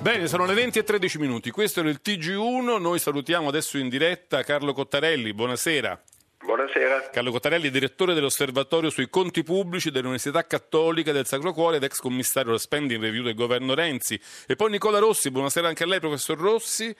Bene, 0.00 0.26
sono 0.28 0.46
le 0.46 0.54
20 0.54 0.78
e 0.78 0.82
13 0.82 1.18
minuti. 1.18 1.50
Questo 1.50 1.80
era 1.80 1.90
il 1.90 2.00
TG1. 2.02 2.80
Noi 2.80 2.98
salutiamo 2.98 3.48
adesso 3.48 3.76
in 3.76 3.90
diretta 3.90 4.42
Carlo 4.44 4.72
Cottarelli. 4.72 5.34
Buonasera. 5.34 6.02
Buonasera. 6.48 7.10
Carlo 7.10 7.30
Cottarelli, 7.30 7.68
direttore 7.68 8.14
dell'Osservatorio 8.14 8.88
sui 8.88 9.10
conti 9.10 9.42
pubblici 9.42 9.90
dell'Università 9.90 10.46
Cattolica 10.46 11.12
del 11.12 11.26
Sacro 11.26 11.52
Cuore 11.52 11.76
ed 11.76 11.82
ex 11.82 11.98
commissario 11.98 12.48
alla 12.48 12.58
spending 12.58 13.02
review 13.02 13.22
del 13.22 13.34
governo 13.34 13.74
Renzi. 13.74 14.18
E 14.46 14.56
poi 14.56 14.70
Nicola 14.70 14.98
Rossi, 14.98 15.30
buonasera 15.30 15.68
anche 15.68 15.82
a 15.82 15.86
lei, 15.86 16.00
professor 16.00 16.38
Rossi. 16.38 16.96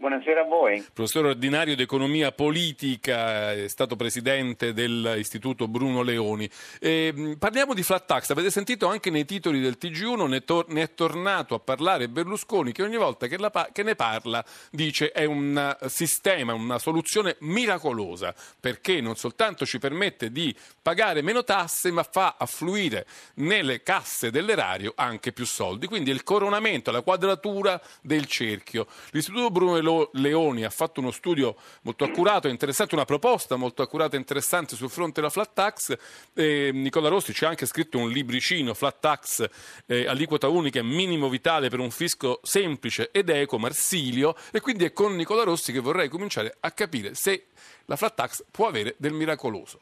Buonasera 0.00 0.40
a 0.40 0.44
voi. 0.44 0.82
Professore 0.94 1.28
ordinario 1.28 1.76
di 1.76 1.82
economia 1.82 2.32
politica, 2.32 3.52
è 3.52 3.68
stato 3.68 3.96
presidente 3.96 4.72
dell'Istituto 4.72 5.68
Bruno 5.68 6.00
Leoni. 6.00 6.48
E, 6.80 7.12
mh, 7.14 7.34
parliamo 7.34 7.74
di 7.74 7.82
flat 7.82 8.06
tax. 8.06 8.30
Avete 8.30 8.50
sentito 8.50 8.86
anche 8.86 9.10
nei 9.10 9.26
titoli 9.26 9.60
del 9.60 9.76
TG1, 9.78 10.26
ne, 10.26 10.42
tor- 10.42 10.68
ne 10.68 10.84
è 10.84 10.94
tornato 10.94 11.54
a 11.54 11.58
parlare 11.58 12.08
Berlusconi, 12.08 12.72
che 12.72 12.82
ogni 12.82 12.96
volta 12.96 13.26
che, 13.26 13.36
pa- 13.50 13.68
che 13.70 13.82
ne 13.82 13.94
parla 13.94 14.42
dice 14.70 15.12
è 15.12 15.26
un 15.26 15.76
sistema, 15.88 16.54
una 16.54 16.78
soluzione 16.78 17.36
miracolosa, 17.40 18.34
perché 18.58 19.02
non 19.02 19.16
soltanto 19.16 19.66
ci 19.66 19.78
permette 19.78 20.32
di 20.32 20.56
pagare 20.80 21.20
meno 21.20 21.44
tasse, 21.44 21.90
ma 21.90 22.04
fa 22.04 22.36
affluire 22.38 23.04
nelle 23.34 23.82
casse 23.82 24.30
dell'erario 24.30 24.94
anche 24.96 25.32
più 25.34 25.44
soldi. 25.44 25.86
Quindi 25.86 26.10
è 26.10 26.14
il 26.14 26.22
coronamento, 26.22 26.90
la 26.90 27.02
quadratura 27.02 27.78
del 28.00 28.24
cerchio. 28.24 28.86
L'Istituto 29.10 29.50
Bruno 29.50 29.78
Lo- 29.78 29.88
Leoni 30.12 30.64
ha 30.64 30.70
fatto 30.70 31.00
uno 31.00 31.10
studio 31.10 31.56
molto 31.82 32.04
accurato 32.04 32.48
e 32.48 32.50
interessante, 32.50 32.94
una 32.94 33.04
proposta 33.04 33.56
molto 33.56 33.82
accurata 33.82 34.16
e 34.16 34.18
interessante 34.18 34.76
sul 34.76 34.90
fronte 34.90 35.20
della 35.20 35.30
flat 35.30 35.52
tax. 35.52 35.96
E 36.34 36.70
Nicola 36.72 37.08
Rossi 37.08 37.32
ci 37.32 37.44
ha 37.44 37.48
anche 37.48 37.66
scritto 37.66 37.98
un 37.98 38.10
libricino, 38.10 38.74
Flat 38.74 39.00
Tax, 39.00 39.48
eh, 39.86 40.06
aliquota 40.06 40.48
unica 40.48 40.78
e 40.80 40.82
minimo 40.82 41.28
vitale 41.28 41.68
per 41.68 41.78
un 41.78 41.90
fisco 41.90 42.40
semplice 42.42 43.10
ed 43.12 43.28
eco, 43.28 43.58
Marsilio. 43.58 44.34
E 44.52 44.60
quindi 44.60 44.84
è 44.84 44.92
con 44.92 45.14
Nicola 45.16 45.42
Rossi 45.42 45.72
che 45.72 45.80
vorrei 45.80 46.08
cominciare 46.08 46.56
a 46.60 46.70
capire 46.70 47.14
se 47.14 47.46
la 47.86 47.96
flat 47.96 48.14
tax 48.14 48.44
può 48.50 48.68
avere 48.68 48.94
del 48.98 49.12
miracoloso. 49.12 49.80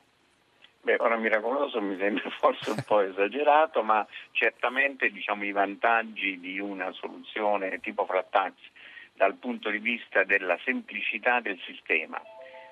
Beh, 0.80 0.96
ora 1.00 1.16
miracoloso 1.16 1.80
mi 1.80 1.98
sembra 1.98 2.30
forse 2.38 2.70
un 2.70 2.82
po' 2.86 3.00
esagerato, 3.00 3.82
ma 3.82 4.06
certamente 4.32 5.10
diciamo, 5.10 5.44
i 5.44 5.52
vantaggi 5.52 6.40
di 6.40 6.58
una 6.58 6.90
soluzione 6.92 7.78
tipo 7.80 8.06
flat 8.06 8.30
tax 8.30 8.52
dal 9.18 9.34
punto 9.34 9.68
di 9.68 9.78
vista 9.78 10.22
della 10.22 10.56
semplicità 10.64 11.40
del 11.40 11.58
sistema, 11.66 12.22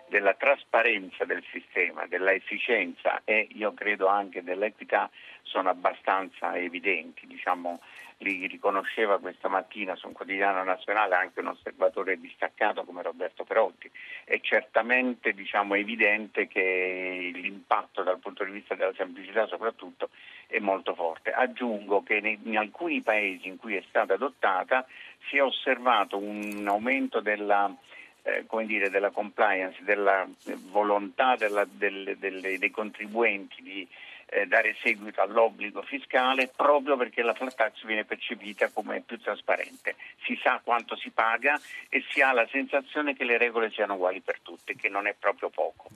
della 0.09 0.35
trasparenza 0.35 1.25
del 1.25 1.43
sistema, 1.51 2.07
della 2.07 2.33
efficienza 2.33 3.21
e 3.25 3.49
io 3.51 3.75
credo 3.75 4.07
anche 4.07 4.45
dell'equità 4.45 5.11
sono 5.43 5.69
abbastanza 5.69 6.57
evidenti. 6.57 7.27
Diciamo, 7.27 7.81
li 8.19 8.47
riconosceva 8.47 9.19
questa 9.19 9.49
mattina 9.49 9.97
su 9.97 10.07
un 10.07 10.13
quotidiano 10.13 10.63
nazionale 10.63 11.17
anche 11.17 11.41
un 11.41 11.49
osservatore 11.49 12.19
distaccato 12.19 12.85
come 12.85 13.03
Roberto 13.03 13.45
Perotti. 13.45 13.91
È 14.25 14.39
certamente 14.41 15.33
diciamo, 15.33 15.75
evidente 15.75 16.47
che 16.47 17.31
l'impatto 17.35 18.05
dal 18.05 18.21
punto 18.21 18.45
di 18.45 18.53
vista 18.53 18.77
della 18.77 18.95
semplicità 18.95 19.47
soprattutto 19.47 20.11
è 20.47 20.61
molto 20.61 20.95
forte. 20.95 21.33
Aggiungo 21.33 22.05
che 22.05 22.39
in 22.43 22.57
alcuni 22.57 23.03
paesi 23.03 23.49
in 23.49 23.57
cui 23.57 23.75
è 23.75 23.83
stata 23.89 24.15
adottata 24.15 24.87
si 25.29 25.37
è 25.37 25.43
osservato 25.43 26.16
un 26.16 26.66
aumento 26.68 27.20
della 27.20 27.74
eh, 28.22 28.45
dire, 28.66 28.91
della 28.91 29.11
compliance, 29.11 29.79
della 29.85 30.27
volontà 30.70 31.37
della, 31.37 31.64
delle, 31.70 32.18
delle, 32.18 32.59
dei 32.59 32.70
contribuenti 32.70 33.62
di 33.62 33.87
eh, 34.27 34.47
dare 34.47 34.77
seguito 34.83 35.20
all'obbligo 35.20 35.83
fiscale 35.83 36.51
proprio 36.55 36.97
perché 36.97 37.22
la 37.22 37.35
flat 37.35 37.55
tax 37.55 37.85
viene 37.85 38.05
percepita 38.05 38.70
come 38.70 39.01
più 39.01 39.18
trasparente. 39.20 39.97
Si 40.24 40.39
sa 40.43 40.61
quanto 40.62 40.97
si 40.97 41.11
paga 41.11 41.61
e 41.89 42.05
si 42.11 42.20
ha 42.20 42.33
la 42.33 42.47
sensazione 42.51 43.14
che 43.14 43.24
le 43.24 43.39
regole 43.39 43.70
siano 43.70 43.95
uguali 43.95 44.20
per 44.20 44.41
tutti, 44.43 44.74
che 44.74 44.89
non 44.89 45.07
è 45.07 45.14
proprio 45.18 45.49
poco. 45.51 45.89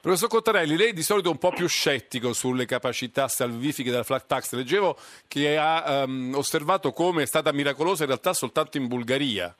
Professor 0.00 0.28
Cottarelli, 0.28 0.76
lei 0.76 0.92
di 0.92 1.02
solito 1.02 1.28
è 1.28 1.32
un 1.32 1.38
po' 1.38 1.50
più 1.50 1.68
scettico 1.68 2.32
sulle 2.32 2.66
capacità 2.66 3.28
salvifiche 3.28 3.90
della 3.90 4.04
flat 4.04 4.26
tax. 4.26 4.52
Leggevo 4.52 4.96
che 5.28 5.56
ha 5.58 6.04
um, 6.04 6.32
osservato 6.34 6.92
come 6.92 7.22
è 7.22 7.26
stata 7.26 7.52
miracolosa 7.52 8.02
in 8.02 8.08
realtà 8.08 8.32
soltanto 8.32 8.76
in 8.76 8.86
Bulgaria. 8.86 9.54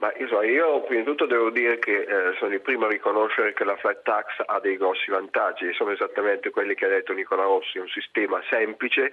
Ma 0.00 0.10
insomma, 0.16 0.44
io 0.44 0.80
prima 0.84 1.02
di 1.02 1.06
tutto 1.06 1.26
devo 1.26 1.50
dire 1.50 1.78
che 1.78 2.00
eh, 2.00 2.34
sono 2.38 2.54
il 2.54 2.62
primo 2.62 2.86
a 2.86 2.88
riconoscere 2.88 3.52
che 3.52 3.64
la 3.64 3.76
flat 3.76 4.02
tax 4.02 4.42
ha 4.46 4.58
dei 4.58 4.78
grossi 4.78 5.10
vantaggi, 5.10 5.70
sono 5.74 5.90
esattamente 5.90 6.48
quelli 6.48 6.74
che 6.74 6.86
ha 6.86 6.88
detto 6.88 7.12
Nicola 7.12 7.42
Rossi, 7.42 7.76
un 7.76 7.88
sistema 7.88 8.42
semplice 8.48 9.12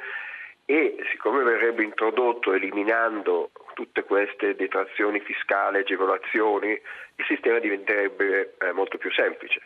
e 0.63 0.95
siccome 1.11 1.43
verrebbe 1.43 1.83
introdotto 1.83 2.53
eliminando 2.53 3.51
tutte 3.73 4.03
queste 4.03 4.55
detrazioni 4.55 5.19
fiscali, 5.19 5.79
agevolazioni, 5.79 6.69
il 6.69 7.25
sistema 7.25 7.59
diventerebbe 7.59 8.55
eh, 8.57 8.71
molto 8.71 8.97
più 8.97 9.11
semplice. 9.11 9.59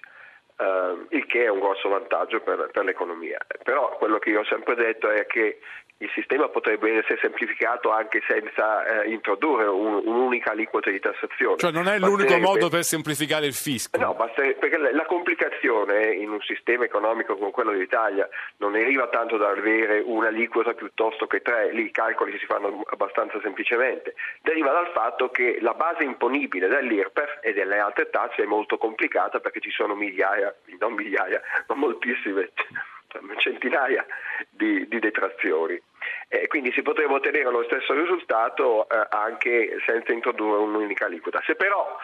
Uh, 0.57 1.07
il 1.09 1.25
che 1.25 1.45
è 1.45 1.49
un 1.49 1.59
grosso 1.59 1.89
vantaggio 1.89 2.39
per, 2.41 2.69
per, 2.71 2.83
l'economia. 2.83 3.39
Però 3.63 3.97
quello 3.97 4.19
che 4.19 4.29
io 4.29 4.41
ho 4.41 4.45
sempre 4.45 4.75
detto 4.75 5.09
è 5.09 5.25
che 5.25 5.59
il 6.01 6.09
sistema 6.13 6.49
potrebbe 6.49 6.97
essere 6.97 7.19
semplificato 7.21 7.91
anche 7.91 8.21
senza 8.27 9.03
eh, 9.03 9.11
introdurre 9.11 9.65
un, 9.65 10.01
un'unica 10.03 10.51
aliquota 10.51 10.89
di 10.89 10.99
tassazione. 10.99 11.57
Cioè 11.57 11.71
non 11.71 11.87
è 11.87 11.99
l'unico 11.99 12.37
modo 12.39 12.69
per 12.69 12.83
semplificare 12.83 13.45
il 13.45 13.53
fisco? 13.53 13.99
No, 13.99 14.15
perché 14.15 14.77
la 14.77 15.05
complicazione 15.05 16.13
in 16.13 16.31
un 16.31 16.41
sistema 16.41 16.85
economico 16.85 17.37
come 17.37 17.51
quello 17.51 17.71
dell'Italia 17.71 18.27
non 18.57 18.71
deriva 18.71 19.07
tanto 19.09 19.37
da 19.37 19.49
avere 19.49 20.01
un'aliquota 20.03 20.73
piuttosto 20.73 21.27
che 21.27 21.41
tre, 21.41 21.71
lì 21.71 21.85
i 21.85 21.91
calcoli 21.91 22.37
si 22.39 22.45
fanno 22.45 22.83
abbastanza 22.89 23.39
semplicemente, 23.41 24.15
deriva 24.41 24.71
dal 24.71 24.89
fatto 24.93 25.29
che 25.29 25.59
la 25.61 25.73
base 25.73 26.03
imponibile 26.03 26.67
dell'IRPEF 26.67 27.39
e 27.41 27.53
delle 27.53 27.77
altre 27.77 28.09
tasse 28.09 28.41
è 28.41 28.45
molto 28.45 28.77
complicata 28.77 29.39
perché 29.39 29.59
ci 29.59 29.71
sono 29.71 29.93
migliaia, 29.93 30.53
non 30.79 30.93
migliaia, 30.93 31.41
ma 31.67 31.75
moltissime 31.75 32.49
centinaia 33.37 34.05
di, 34.49 34.87
di 34.87 34.99
detrazioni. 34.99 35.79
Eh, 36.27 36.47
quindi 36.47 36.71
si 36.71 36.81
potrebbe 36.81 37.13
ottenere 37.13 37.51
lo 37.51 37.63
stesso 37.63 37.93
risultato 37.93 38.87
eh, 38.89 39.07
anche 39.09 39.77
senza 39.85 40.11
introdurre 40.11 40.59
un'unica 40.59 41.05
aliquota. 41.05 41.41
Se 41.45 41.55
però 41.55 41.97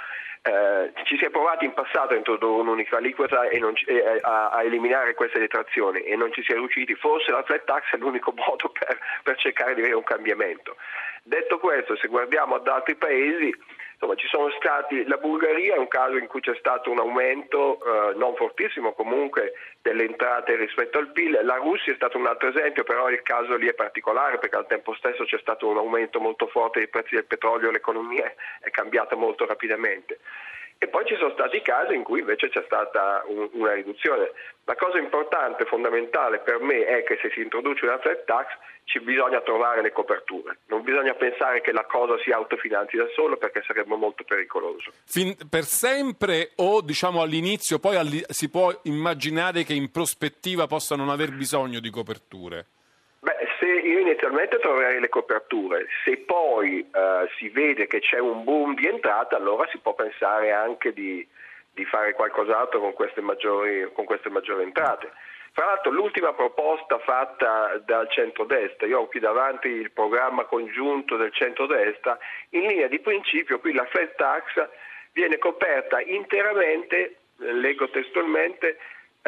eh, 0.48 0.92
ci 1.04 1.18
si 1.18 1.26
è 1.26 1.30
provati 1.30 1.66
in 1.66 1.74
passato 1.74 2.14
a 2.14 2.18
introdurre 2.18 2.62
un'unica 2.62 2.98
aliquota 2.98 3.48
e 3.50 3.60
ci, 3.76 3.86
eh, 3.86 4.20
a, 4.22 4.50
a, 4.50 4.64
eliminare 4.64 5.14
queste 5.14 5.40
detrazioni 5.40 6.02
e 6.02 6.16
non 6.16 6.32
ci 6.32 6.42
si 6.44 6.52
è 6.52 6.56
riusciti, 6.56 6.96
forse 6.96 7.32
la 7.32 7.44
flat 7.44 7.66
tax 7.66 7.94
è 7.94 7.98
l'unico 7.98 8.34
modo 8.36 8.70
per, 8.70 8.98
per 9.24 9.38
cercare 9.38 9.74
di 9.74 9.82
avere 9.82 9.96
un 9.96 10.04
cambiamento. 10.04 10.78
Detto 11.24 11.60
questo, 11.60 11.98
se 11.98 12.08
guardiamo 12.08 12.56
ad 12.56 12.68
altri 12.68 12.96
paesi, 12.96 13.54
Insomma, 14.00 14.14
ci 14.14 14.28
sono 14.28 14.52
stati, 14.52 15.08
la 15.08 15.18
Bulgaria 15.18 15.74
è 15.74 15.78
un 15.80 15.88
caso 15.88 16.18
in 16.18 16.28
cui 16.28 16.40
c'è 16.40 16.56
stato 16.60 16.92
un 16.92 17.00
aumento 17.00 17.80
eh, 17.82 18.14
non 18.16 18.36
fortissimo 18.36 18.94
comunque 18.94 19.54
delle 19.82 20.04
entrate 20.04 20.56
rispetto 20.56 21.00
al 21.00 21.12
PIL, 21.12 21.40
la 21.42 21.56
Russia 21.56 21.92
è 21.92 21.96
stato 21.96 22.16
un 22.16 22.28
altro 22.28 22.50
esempio, 22.50 22.84
però 22.84 23.10
il 23.10 23.24
caso 23.24 23.56
lì 23.56 23.68
è 23.68 23.74
particolare 23.74 24.38
perché 24.38 24.56
al 24.56 24.68
tempo 24.68 24.94
stesso 24.94 25.24
c'è 25.24 25.40
stato 25.40 25.68
un 25.68 25.78
aumento 25.78 26.20
molto 26.20 26.46
forte 26.46 26.78
dei 26.78 26.90
prezzi 26.90 27.16
del 27.16 27.26
petrolio, 27.26 27.72
l'economia 27.72 28.32
è 28.60 28.70
cambiata 28.70 29.16
molto 29.16 29.48
rapidamente. 29.48 30.20
E 30.80 30.88
poi 30.88 31.06
ci 31.06 31.16
sono 31.16 31.32
stati 31.32 31.62
casi 31.62 31.96
in 31.96 32.04
cui 32.04 32.20
invece 32.20 32.50
c'è 32.50 32.64
stata 32.66 33.24
un, 33.28 33.50
una 33.54 33.74
riduzione. 33.74 34.32
La 34.66 34.76
cosa 34.76 35.00
importante, 35.00 35.66
fondamentale 35.66 36.40
per 36.40 36.60
me 36.60 36.86
è 36.86 37.04
che 37.04 37.18
se 37.22 37.32
si 37.34 37.42
introduce 37.42 37.86
una 37.86 38.00
flat 38.00 38.26
tax 38.26 38.48
ci 38.84 39.00
bisogna 39.02 39.42
trovare 39.42 39.82
le 39.82 39.92
coperture, 39.92 40.60
non 40.68 40.82
bisogna 40.82 41.14
pensare 41.14 41.62
che 41.62 41.74
la 41.74 41.86
cosa 41.86 42.18
si 42.24 42.32
autofinanzi 42.32 42.96
da 42.96 43.08
solo 43.14 43.36
perché 43.36 43.62
sarebbe 43.66 43.96
molto 43.96 44.24
pericoloso. 44.24 44.92
Fin 45.06 45.36
per 45.50 45.64
sempre 45.64 46.52
o 46.56 46.82
diciamo 46.82 47.22
all'inizio 47.22 47.80
poi 47.80 47.98
alli- 47.98 48.24
si 48.30 48.50
può 48.50 48.74
immaginare 48.84 49.64
che 49.64 49.74
in 49.74 49.92
prospettiva 49.92 50.68
possa 50.68 50.96
non 50.96 51.10
aver 51.10 51.32
bisogno 51.32 51.80
di 51.80 51.90
coperture? 51.90 52.68
Io 53.88 54.00
inizialmente 54.00 54.60
troverei 54.60 55.00
le 55.00 55.08
coperture, 55.08 55.88
se 56.04 56.18
poi 56.18 56.80
eh, 56.82 57.30
si 57.38 57.48
vede 57.48 57.88
che 57.88 58.02
c'è 58.02 58.20
un 58.20 58.44
boom 58.44 58.76
di 58.76 58.86
entrata, 58.86 59.38
allora 59.38 59.66
si 59.70 59.78
può 59.78 59.94
pensare 59.94 60.52
anche 60.52 60.92
di, 60.92 61.26
di 61.72 61.86
fare 61.86 62.12
qualcos'altro 62.12 62.82
con 62.82 62.92
queste, 62.92 63.22
maggiori, 63.22 63.90
con 63.94 64.04
queste 64.04 64.30
maggiori 64.30 64.64
entrate. 64.64 65.10
Tra 65.54 65.68
l'altro 65.68 65.92
l'ultima 65.92 66.34
proposta 66.34 67.00
fatta 67.00 67.82
dal 67.86 68.12
centrodestra, 68.12 68.86
io 68.86 69.00
ho 69.00 69.08
qui 69.08 69.22
davanti 69.22 69.70
il 69.70 69.92
programma 69.92 70.44
congiunto 70.44 71.16
del 71.16 71.32
centrodestra, 71.32 72.18
in 72.50 72.68
linea 72.68 72.88
di 72.88 73.00
principio 73.00 73.58
qui 73.60 73.72
la 73.72 73.86
flat 73.86 74.16
tax 74.16 74.68
viene 75.14 75.38
coperta 75.38 76.02
interamente, 76.02 77.20
leggo 77.38 77.90
testualmente, 77.90 78.78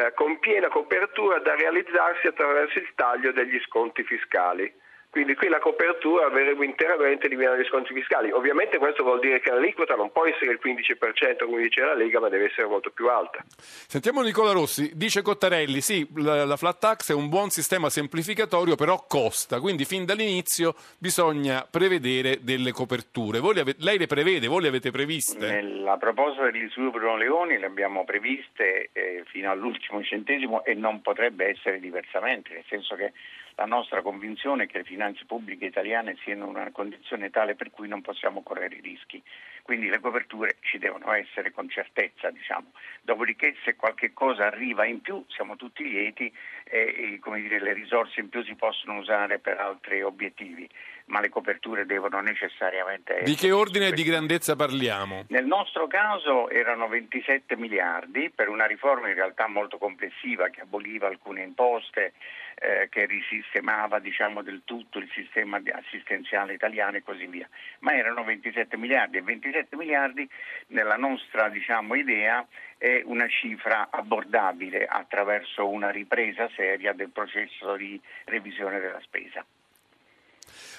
eh, 0.00 0.14
con 0.14 0.38
piena 0.38 0.68
copertura 0.68 1.38
da 1.40 1.54
realizzarsi 1.54 2.26
attraverso 2.26 2.78
il 2.78 2.88
taglio 2.94 3.32
degli 3.32 3.58
sconti 3.60 4.02
fiscali. 4.02 4.72
Quindi 5.10 5.34
qui 5.34 5.48
la 5.48 5.58
copertura 5.58 6.28
verrebbe 6.28 6.64
interamente 6.64 7.26
eliminare 7.26 7.60
gli 7.60 7.66
sconti 7.66 7.92
fiscali. 7.92 8.30
Ovviamente 8.30 8.78
questo 8.78 9.02
vuol 9.02 9.18
dire 9.18 9.40
che 9.40 9.50
l'aliquota 9.50 9.96
non 9.96 10.12
può 10.12 10.24
essere 10.24 10.52
il 10.52 10.60
15% 10.62 11.46
come 11.46 11.62
dice 11.62 11.80
la 11.80 11.94
Lega, 11.94 12.20
ma 12.20 12.28
deve 12.28 12.44
essere 12.44 12.68
molto 12.68 12.90
più 12.90 13.08
alta. 13.08 13.44
Sentiamo 13.56 14.22
Nicola 14.22 14.52
Rossi, 14.52 14.92
dice 14.94 15.22
Cottarelli, 15.22 15.80
sì, 15.80 16.06
la, 16.16 16.44
la 16.44 16.56
flat 16.56 16.78
tax 16.78 17.10
è 17.10 17.14
un 17.14 17.28
buon 17.28 17.50
sistema 17.50 17.90
semplificatorio, 17.90 18.76
però 18.76 19.04
costa, 19.08 19.58
quindi 19.58 19.84
fin 19.84 20.04
dall'inizio 20.04 20.74
bisogna 20.96 21.66
prevedere 21.68 22.38
delle 22.42 22.70
coperture. 22.70 23.38
Ave- 23.38 23.74
lei 23.78 23.98
le 23.98 24.06
prevede, 24.06 24.46
voi 24.46 24.62
le 24.62 24.68
avete 24.68 24.92
previste? 24.92 25.44
Nella 25.44 25.96
proposta 25.96 26.48
degli 26.48 26.68
sviluppo 26.70 26.98
Leoni 26.98 27.58
le 27.58 27.66
abbiamo 27.66 28.04
previste 28.04 28.90
eh, 28.92 29.24
fino 29.26 29.50
all'ultimo 29.50 30.02
centesimo 30.04 30.64
e 30.64 30.74
non 30.74 31.02
potrebbe 31.02 31.48
essere 31.48 31.80
diversamente, 31.80 32.52
nel 32.52 32.64
senso 32.68 32.94
che 32.94 33.12
la 33.56 33.64
nostra 33.64 34.02
convinzione 34.02 34.64
è 34.64 34.66
che 34.66 34.78
le 34.78 34.84
finanze 34.84 35.24
pubbliche 35.24 35.66
italiane 35.66 36.16
siano 36.22 36.44
in 36.44 36.50
una 36.50 36.70
condizione 36.70 37.30
tale 37.30 37.54
per 37.54 37.70
cui 37.70 37.88
non 37.88 38.02
possiamo 38.02 38.42
correre 38.42 38.76
i 38.76 38.80
rischi. 38.80 39.22
Quindi 39.62 39.88
le 39.88 40.00
coperture 40.00 40.56
ci 40.60 40.78
devono 40.78 41.12
essere 41.12 41.52
con 41.52 41.68
certezza, 41.68 42.30
diciamo. 42.30 42.72
Dopodiché 43.02 43.54
se 43.64 43.76
qualche 43.76 44.12
cosa 44.12 44.46
arriva 44.46 44.84
in 44.84 45.00
più 45.00 45.24
siamo 45.28 45.56
tutti 45.56 45.84
lieti 45.84 46.32
e, 46.64 47.20
e 47.24 47.40
dire, 47.40 47.60
le 47.60 47.72
risorse 47.72 48.20
in 48.20 48.28
più 48.28 48.42
si 48.42 48.54
possono 48.54 48.98
usare 48.98 49.38
per 49.38 49.58
altri 49.58 50.02
obiettivi, 50.02 50.68
ma 51.10 51.20
le 51.20 51.28
coperture 51.28 51.86
devono 51.86 52.20
necessariamente 52.20 53.12
essere. 53.12 53.30
Di 53.30 53.36
che 53.36 53.50
ordine 53.52 53.92
di 53.92 54.02
grandezza 54.02 54.56
parliamo? 54.56 55.24
Nel 55.28 55.44
nostro 55.44 55.86
caso 55.86 56.48
erano 56.48 56.88
27 56.88 57.56
miliardi 57.56 58.30
per 58.30 58.48
una 58.48 58.66
riforma 58.66 59.08
in 59.08 59.14
realtà 59.14 59.46
molto 59.48 59.76
complessiva 59.78 60.48
che 60.48 60.62
aboliva 60.62 61.08
alcune 61.08 61.42
imposte, 61.42 62.12
eh, 62.54 62.88
che 62.90 63.06
risistemava 63.06 63.98
diciamo, 63.98 64.42
del 64.42 64.62
tutto 64.64 64.98
il 64.98 65.10
sistema 65.12 65.60
assistenziale 65.72 66.54
italiano 66.54 66.96
e 66.96 67.02
così 67.02 67.26
via. 67.26 67.48
Ma 67.80 67.94
erano 67.94 68.22
27 68.22 68.76
miliardi 68.76 69.18
e 69.18 69.22
27 69.22 69.76
miliardi 69.76 70.28
nella 70.68 70.96
nostra 70.96 71.48
diciamo, 71.48 71.94
idea 71.94 72.46
è 72.78 73.02
una 73.04 73.28
cifra 73.28 73.88
abbordabile 73.90 74.86
attraverso 74.86 75.68
una 75.68 75.90
ripresa 75.90 76.48
seria 76.54 76.92
del 76.92 77.10
processo 77.10 77.76
di 77.76 78.00
revisione 78.24 78.78
della 78.78 79.00
spesa. 79.00 79.44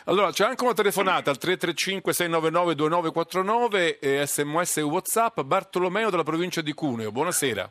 Allora, 0.06 0.32
c'è 0.32 0.46
anche 0.46 0.64
una 0.64 0.74
telefonata 0.74 1.30
al 1.30 1.38
335-699-2949, 1.40 4.00
eh, 4.00 4.26
sms 4.26 4.78
e 4.78 4.82
whatsapp, 4.82 5.42
Bartolomeo 5.42 6.10
della 6.10 6.24
provincia 6.24 6.62
di 6.62 6.74
Cuneo, 6.74 7.12
buonasera. 7.12 7.70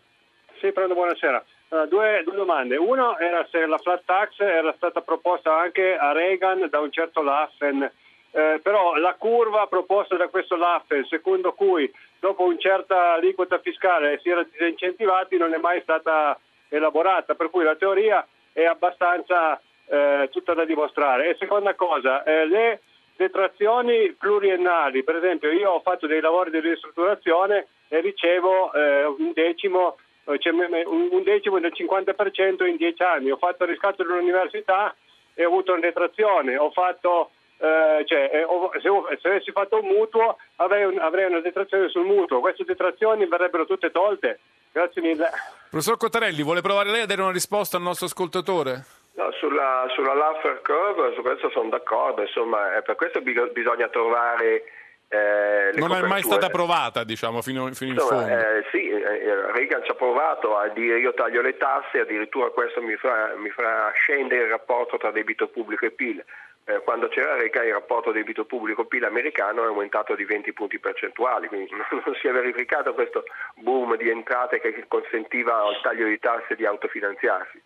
Sì, 0.61 0.71
prendo 0.73 0.95
buonasera. 0.95 1.45
Uh, 1.69 1.87
due, 1.87 2.23
due, 2.25 2.35
domande. 2.35 2.77
Uno 2.77 3.17
era 3.19 3.47
se 3.51 3.65
la 3.65 3.79
flat 3.79 4.03
tax 4.05 4.41
era 4.41 4.75
stata 4.77 5.01
proposta 5.03 5.57
anche 5.57 5.97
a 5.97 6.11
Reagan 6.13 6.69
da 6.69 6.81
un 6.81 6.91
certo 6.91 7.23
Laffen, 7.23 7.89
eh, 8.33 8.61
però 8.63 8.97
la 8.97 9.15
curva 9.15 9.67
proposta 9.67 10.17
da 10.17 10.29
questo 10.29 10.57
Laffen, 10.57 11.05
secondo 11.07 11.53
cui 11.53 11.91
dopo 12.19 12.45
una 12.45 12.59
certa 12.59 13.15
aliquota 13.15 13.61
fiscale 13.61 14.19
si 14.23 14.31
era 14.31 14.43
disincentivati 14.43 15.37
non 15.37 15.55
è 15.55 15.59
mai 15.59 15.81
stata 15.83 16.39
elaborata, 16.69 17.35
per 17.35 17.51
cui 17.51 17.65
la 17.65 17.77
teoria 17.77 18.27
è 18.53 18.65
abbastanza 18.65 19.61
eh, 19.91 20.29
tutta 20.31 20.55
da 20.55 20.65
dimostrare. 20.65 21.31
E 21.31 21.37
seconda 21.39 21.75
cosa, 21.75 22.23
eh, 22.23 22.47
le 22.47 22.81
detrazioni 23.17 24.15
pluriennali, 24.19 25.05
per 25.05 25.17
esempio 25.17 25.51
io 25.51 25.73
ho 25.73 25.81
fatto 25.81 26.07
dei 26.07 26.21
lavori 26.21 26.51
di 26.51 26.61
ristrutturazione 26.61 27.67
e 27.89 28.01
ricevo 28.01 28.73
eh, 28.73 29.05
un 29.05 29.33
decimo 29.35 29.97
cioè, 30.39 30.53
un 30.53 31.23
decimo 31.25 31.59
del 31.59 31.73
50% 31.75 32.65
in 32.65 32.77
dieci 32.77 33.03
anni. 33.03 33.31
Ho 33.31 33.37
fatto 33.37 33.65
il 33.65 33.71
riscatto 33.71 34.05
dell'università 34.05 34.95
e 35.35 35.45
ho 35.45 35.49
avuto 35.49 35.73
una 35.73 35.81
detrazione. 35.81 36.57
Ho 36.57 36.71
fatto, 36.71 37.31
eh, 37.59 38.05
cioè, 38.07 38.31
eh, 38.33 38.47
se, 38.81 39.19
se, 39.21 39.29
avessi 39.29 39.51
fatto 39.51 39.81
un 39.81 39.89
mutuo 39.89 40.37
avrei, 40.57 40.85
un, 40.85 40.99
avrei, 41.01 41.27
una 41.27 41.41
detrazione 41.41 41.89
sul 41.89 42.05
mutuo. 42.05 42.41
Queste 42.41 42.65
detrazioni 42.65 43.27
verrebbero 43.27 43.67
tutte 43.67 43.91
tolte. 43.91 44.39
Grazie 44.73 45.03
mille. 45.03 45.29
Professor 45.69 45.97
Cottarelli, 45.97 46.43
vuole 46.43 46.61
provare 46.61 46.91
lei 46.91 47.03
a 47.03 47.07
dare 47.07 47.23
una 47.23 47.33
risposta 47.33 47.77
al 47.77 47.83
nostro 47.83 48.07
ascoltatore? 48.07 49.00
No, 49.21 49.31
sulla, 49.33 49.85
sulla 49.91 50.15
Laffer 50.15 50.63
Curve, 50.63 51.13
su 51.15 51.21
questo 51.21 51.51
sono 51.51 51.69
d'accordo, 51.69 52.23
insomma, 52.23 52.75
eh, 52.77 52.81
per 52.81 52.97
questo 52.97 53.21
bisogna 53.21 53.89
trovare 53.89 54.65
eh, 55.13 55.73
non 55.75 55.93
è 55.93 56.03
mai 56.03 56.23
stata 56.23 56.49
provata, 56.51 57.03
diciamo, 57.03 57.43
fino, 57.43 57.67
fino 57.73 57.95
Insomma, 57.95 58.23
in 58.23 58.29
fondo. 58.29 58.57
Eh, 58.57 58.65
sì, 58.71 58.89
eh, 58.89 59.53
Reagan 59.53 59.83
ci 59.83 59.91
ha 59.91 59.95
provato 59.95 60.57
a 60.57 60.69
dire 60.69 61.01
io 61.01 61.13
taglio 61.13 61.43
le 61.43 61.57
tasse, 61.57 61.99
addirittura 61.99 62.49
questo 62.51 62.81
mi 62.81 62.95
fa, 62.95 63.35
mi 63.37 63.51
fa 63.51 63.91
scendere 63.97 64.45
il 64.45 64.51
rapporto 64.51 64.97
tra 64.97 65.11
debito 65.11 65.49
pubblico 65.49 65.85
e 65.85 65.91
PIL. 65.91 66.25
Eh, 66.65 66.81
quando 66.85 67.09
c'era 67.09 67.35
Reagan 67.35 67.67
il 67.67 67.73
rapporto 67.73 68.13
debito 68.13 68.45
pubblico-PIL 68.45 69.05
americano 69.05 69.65
è 69.65 69.67
aumentato 69.67 70.15
di 70.15 70.25
20 70.25 70.53
punti 70.53 70.79
percentuali, 70.79 71.49
quindi 71.49 71.71
non 71.91 72.15
si 72.15 72.29
è 72.29 72.31
verificato 72.31 72.95
questo 72.95 73.25
boom 73.57 73.97
di 73.97 74.09
entrate 74.09 74.61
che 74.61 74.85
consentiva 74.87 75.63
al 75.63 75.81
taglio 75.83 76.07
di 76.07 76.21
tasse 76.21 76.55
di 76.55 76.65
autofinanziarsi. 76.65 77.61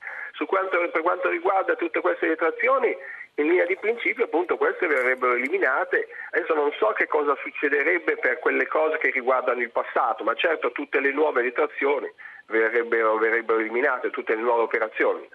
Quanto, 0.46 0.78
per 0.90 1.02
quanto 1.02 1.28
riguarda 1.28 1.74
tutte 1.76 2.00
queste 2.00 2.28
detrazioni, 2.28 2.96
in 3.36 3.48
linea 3.48 3.66
di 3.66 3.76
principio 3.76 4.24
appunto 4.24 4.56
queste 4.56 4.86
verrebbero 4.86 5.34
eliminate. 5.34 6.08
Adesso 6.30 6.54
non 6.54 6.72
so 6.78 6.92
che 6.92 7.06
cosa 7.06 7.36
succederebbe 7.42 8.16
per 8.18 8.38
quelle 8.38 8.66
cose 8.66 8.98
che 8.98 9.10
riguardano 9.10 9.60
il 9.60 9.70
passato, 9.70 10.22
ma 10.22 10.34
certo 10.34 10.70
tutte 10.72 11.00
le 11.00 11.12
nuove 11.12 11.42
detrazioni 11.42 12.10
verrebbero, 12.46 13.16
verrebbero 13.16 13.58
eliminate, 13.58 14.10
tutte 14.10 14.34
le 14.34 14.42
nuove 14.42 14.62
operazioni. 14.62 15.28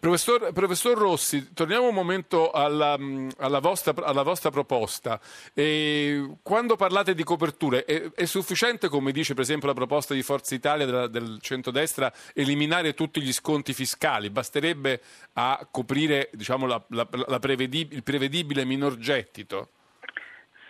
Professor, 0.00 0.52
professor, 0.52 0.96
Rossi, 0.96 1.52
torniamo 1.54 1.88
un 1.88 1.94
momento 1.94 2.50
alla, 2.50 2.98
alla, 3.38 3.58
vostra, 3.60 3.94
alla 4.04 4.22
vostra, 4.22 4.50
proposta. 4.50 5.20
E 5.54 6.36
quando 6.42 6.76
parlate 6.76 7.14
di 7.14 7.22
coperture, 7.24 7.84
è, 7.84 8.10
è, 8.14 8.24
sufficiente, 8.24 8.88
come 8.88 9.12
dice 9.12 9.34
per 9.34 9.42
esempio 9.42 9.68
la 9.68 9.74
proposta 9.74 10.12
di 10.12 10.22
Forza 10.22 10.54
Italia 10.54 10.86
della, 10.86 11.06
del 11.06 11.38
centrodestra, 11.40 12.12
eliminare 12.34 12.94
tutti 12.94 13.20
gli 13.20 13.32
sconti 13.32 13.72
fiscali? 13.72 14.30
Basterebbe 14.30 15.00
a 15.34 15.66
coprire 15.70 16.30
diciamo, 16.32 16.66
la, 16.66 17.38
prevedib- 17.40 17.92
il 17.92 18.02
prevedibile 18.02 18.64
minor 18.64 18.98
gettito? 18.98 19.70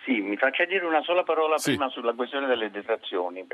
Sì, 0.06 0.20
mi 0.20 0.36
faccia 0.36 0.64
dire 0.64 0.84
una 0.84 1.02
sola 1.02 1.24
parola 1.24 1.58
sì. 1.58 1.70
prima 1.70 1.88
sulla 1.88 2.12
questione 2.12 2.46
delle 2.46 2.70
detrazioni. 2.70 3.44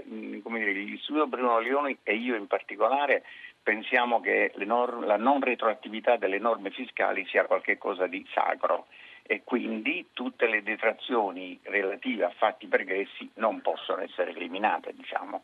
Come 0.43 0.59
dire, 0.59 0.73
l'Istituto 0.73 1.27
Bruno 1.27 1.59
Leoni 1.59 1.97
e 2.03 2.15
io 2.15 2.37
in 2.37 2.47
particolare 2.47 3.23
pensiamo 3.63 4.21
che 4.21 4.53
norme, 4.57 5.07
la 5.07 5.17
non 5.17 5.41
retroattività 5.41 6.17
delle 6.17 6.39
norme 6.39 6.71
fiscali 6.71 7.25
sia 7.27 7.45
qualcosa 7.47 8.07
di 8.07 8.27
sacro 8.33 8.87
e 9.23 9.43
quindi 9.45 10.09
tutte 10.13 10.47
le 10.47 10.63
detrazioni 10.63 11.59
relative 11.63 12.25
a 12.25 12.33
fatti 12.37 12.67
pregressi 12.67 13.31
non 13.35 13.61
possono 13.61 14.03
essere 14.03 14.31
eliminate. 14.31 14.93
Diciamo. 14.95 15.43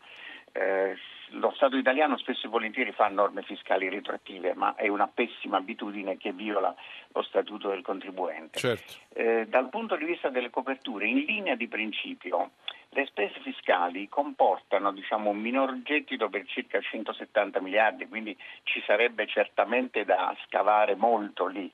Eh, 0.52 0.96
lo 1.32 1.52
Stato 1.56 1.76
italiano 1.76 2.16
spesso 2.16 2.46
e 2.46 2.48
volentieri 2.48 2.92
fa 2.92 3.08
norme 3.08 3.42
fiscali 3.42 3.88
retroattive, 3.88 4.54
ma 4.54 4.74
è 4.74 4.88
una 4.88 5.06
pessima 5.06 5.58
abitudine 5.58 6.16
che 6.16 6.32
viola 6.32 6.74
lo 7.12 7.22
statuto 7.22 7.68
del 7.68 7.82
contribuente. 7.82 8.58
Certo. 8.58 8.94
Eh, 9.12 9.46
dal 9.46 9.68
punto 9.68 9.96
di 9.96 10.06
vista 10.06 10.30
delle 10.30 10.48
coperture, 10.48 11.06
in 11.06 11.24
linea 11.24 11.54
di 11.54 11.68
principio, 11.68 12.52
le 12.90 13.06
spese 13.06 13.40
fiscali 13.40 14.08
comportano 14.08 14.92
diciamo, 14.92 15.30
un 15.30 15.38
minor 15.38 15.82
gettito 15.82 16.28
per 16.28 16.46
circa 16.46 16.80
170 16.80 17.60
miliardi, 17.60 18.08
quindi 18.08 18.36
ci 18.62 18.82
sarebbe 18.86 19.26
certamente 19.26 20.04
da 20.04 20.34
scavare 20.44 20.94
molto 20.94 21.46
lì. 21.46 21.70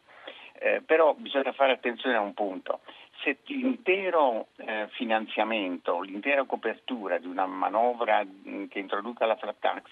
Eh, 0.57 0.83
però 0.85 1.15
bisogna 1.15 1.53
fare 1.53 1.73
attenzione 1.73 2.17
a 2.17 2.21
un 2.21 2.35
punto. 2.35 2.81
Se 3.23 3.39
l'intero 3.47 4.49
eh, 4.57 4.89
finanziamento, 4.93 6.01
l'intera 6.01 6.45
copertura 6.45 7.19
di 7.19 7.27
una 7.27 7.47
manovra 7.47 8.23
mh, 8.23 8.51
mm, 8.51 8.65
che 8.67 8.79
introduca 8.79 9.27
la 9.27 9.37
flat 9.37 9.57
tax 9.59 9.83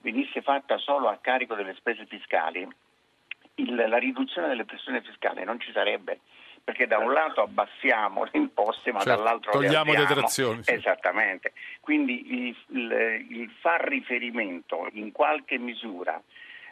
venisse 0.00 0.42
fatta 0.42 0.78
solo 0.78 1.08
a 1.08 1.18
carico 1.20 1.54
delle 1.54 1.74
spese 1.74 2.06
fiscali, 2.06 2.66
il, 3.56 3.74
la 3.74 3.98
riduzione 3.98 4.48
delle 4.48 4.64
pressioni 4.64 5.00
fiscali 5.00 5.44
non 5.44 5.60
ci 5.60 5.70
sarebbe 5.72 6.20
perché 6.64 6.86
da 6.86 6.98
un 6.98 7.12
lato 7.12 7.42
abbassiamo 7.42 8.24
le 8.24 8.30
imposte 8.34 8.92
ma 8.92 9.00
certo, 9.00 9.22
dall'altro 9.22 9.52
togliamo 9.52 9.92
le 9.92 9.98
detrazioni. 9.98 10.62
Sì. 10.62 10.72
Esattamente, 10.72 11.52
quindi 11.80 12.46
il, 12.46 12.56
il, 12.68 13.26
il, 13.30 13.50
far 13.60 13.82
riferimento 13.82 14.88
in 14.92 15.10
qualche 15.10 15.58
misura 15.58 16.20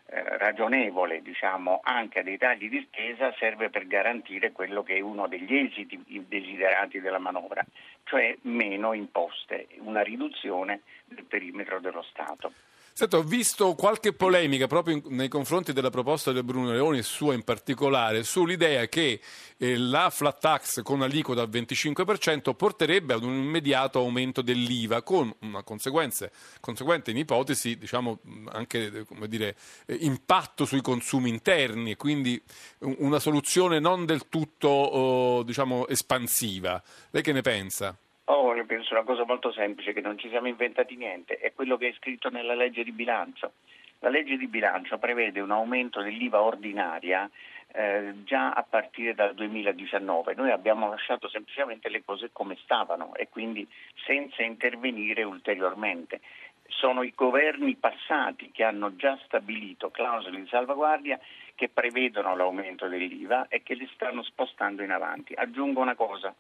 eh, 0.07 0.39
ragionevole 0.39 1.23
diciamo, 1.23 1.81
anche 1.83 2.21
a 2.21 2.23
dei 2.23 2.39
tagli 2.39 2.69
di 2.69 2.87
spesa 2.89 3.35
serve 3.39 3.69
per 3.71 3.87
garantire 3.87 4.53
quello 4.53 4.83
che 4.83 4.97
è 4.97 5.01
uno 5.01 5.27
degli 5.27 5.57
esiti 5.57 6.01
desiderati 6.27 7.01
della 7.01 7.19
manovra, 7.19 7.65
cioè 8.05 8.37
meno 8.43 8.93
imposte, 8.93 9.67
una 9.79 10.03
riduzione 10.03 10.83
del 11.05 11.25
perimetro 11.25 11.81
dello 11.81 12.03
Stato. 12.03 12.53
Senta, 13.01 13.17
ho 13.17 13.23
visto 13.23 13.75
qualche 13.77 14.13
polemica 14.13 14.67
proprio 14.67 14.97
in, 14.97 15.03
nei 15.17 15.29
confronti 15.29 15.73
della 15.73 15.89
proposta 15.89 16.33
del 16.33 16.45
Bruno 16.45 16.71
Leoni 16.71 16.99
e 16.99 17.03
sua 17.03 17.33
in 17.33 17.45
particolare 17.45 18.25
sull'idea 18.25 18.89
che 18.89 19.23
eh, 19.57 19.79
la 19.79 20.11
flat 20.11 20.39
tax 20.39 20.83
con 20.83 21.01
aliquota 21.01 21.41
al 21.41 21.49
25% 21.49 22.55
porterebbe 22.55 23.15
ad 23.15 23.23
un 23.23 23.33
immediato 23.33 24.01
aumento 24.01 24.43
dell'IVA 24.43 25.01
con 25.01 25.35
una 25.41 25.63
conseguenza, 25.63 26.31
conseguente 26.61 27.11
in 27.11 27.17
ipotesi 27.17 27.79
diciamo, 27.79 28.19
anche 28.51 29.07
dire, 29.29 29.57
eh, 29.87 29.95
impatto 30.01 30.67
sui 30.67 30.83
consumi 30.83 31.31
interni 31.31 31.93
e 31.93 31.97
quindi 31.97 32.39
una 32.81 33.19
soluzione 33.19 33.79
non 33.79 34.05
del 34.05 34.29
tutto 34.29 34.69
oh, 34.69 35.43
diciamo, 35.43 35.89
espansiva. 35.89 36.83
Lei 37.09 37.23
che 37.23 37.33
ne 37.33 37.41
pensa? 37.41 37.97
Oh, 38.33 38.55
io 38.55 38.65
penso 38.65 38.95
una 38.95 39.03
cosa 39.03 39.25
molto 39.25 39.51
semplice, 39.51 39.93
che 39.93 40.01
non 40.01 40.17
ci 40.17 40.29
siamo 40.29 40.47
inventati 40.47 40.95
niente, 40.95 41.39
è 41.39 41.53
quello 41.53 41.77
che 41.77 41.89
è 41.89 41.93
scritto 41.95 42.31
nella 42.31 42.55
legge 42.55 42.85
di 42.85 42.93
bilancio. 42.93 43.55
La 43.99 44.09
legge 44.09 44.37
di 44.37 44.47
bilancio 44.47 44.99
prevede 44.99 45.41
un 45.41 45.51
aumento 45.51 46.01
dell'IVA 46.01 46.41
ordinaria 46.41 47.29
eh, 47.73 48.15
già 48.23 48.53
a 48.53 48.63
partire 48.63 49.17
dal 49.17 49.35
2019. 49.35 50.35
Noi 50.35 50.53
abbiamo 50.53 50.89
lasciato 50.89 51.29
semplicemente 51.29 51.89
le 51.89 52.05
cose 52.05 52.31
come 52.33 52.57
stavano 52.63 53.17
e 53.17 53.29
quindi 53.29 53.67
senza 54.07 54.45
intervenire 54.45 55.25
ulteriormente. 55.25 56.21
Sono 56.69 57.03
i 57.03 57.13
governi 57.13 57.75
passati 57.75 58.53
che 58.53 58.63
hanno 58.63 58.95
già 58.95 59.19
stabilito 59.25 59.91
clausole 59.91 60.41
di 60.41 60.47
salvaguardia 60.47 61.19
che 61.57 61.69
prevedono 61.69 62.37
l'aumento 62.37 62.87
dell'IVA 62.87 63.49
e 63.49 63.65
che 63.65 63.75
li 63.75 63.91
stanno 63.93 64.23
spostando 64.23 64.85
in 64.85 64.93
avanti. 64.93 65.35
Aggiungo 65.35 65.81
una 65.81 65.97
cosa, 65.97 66.33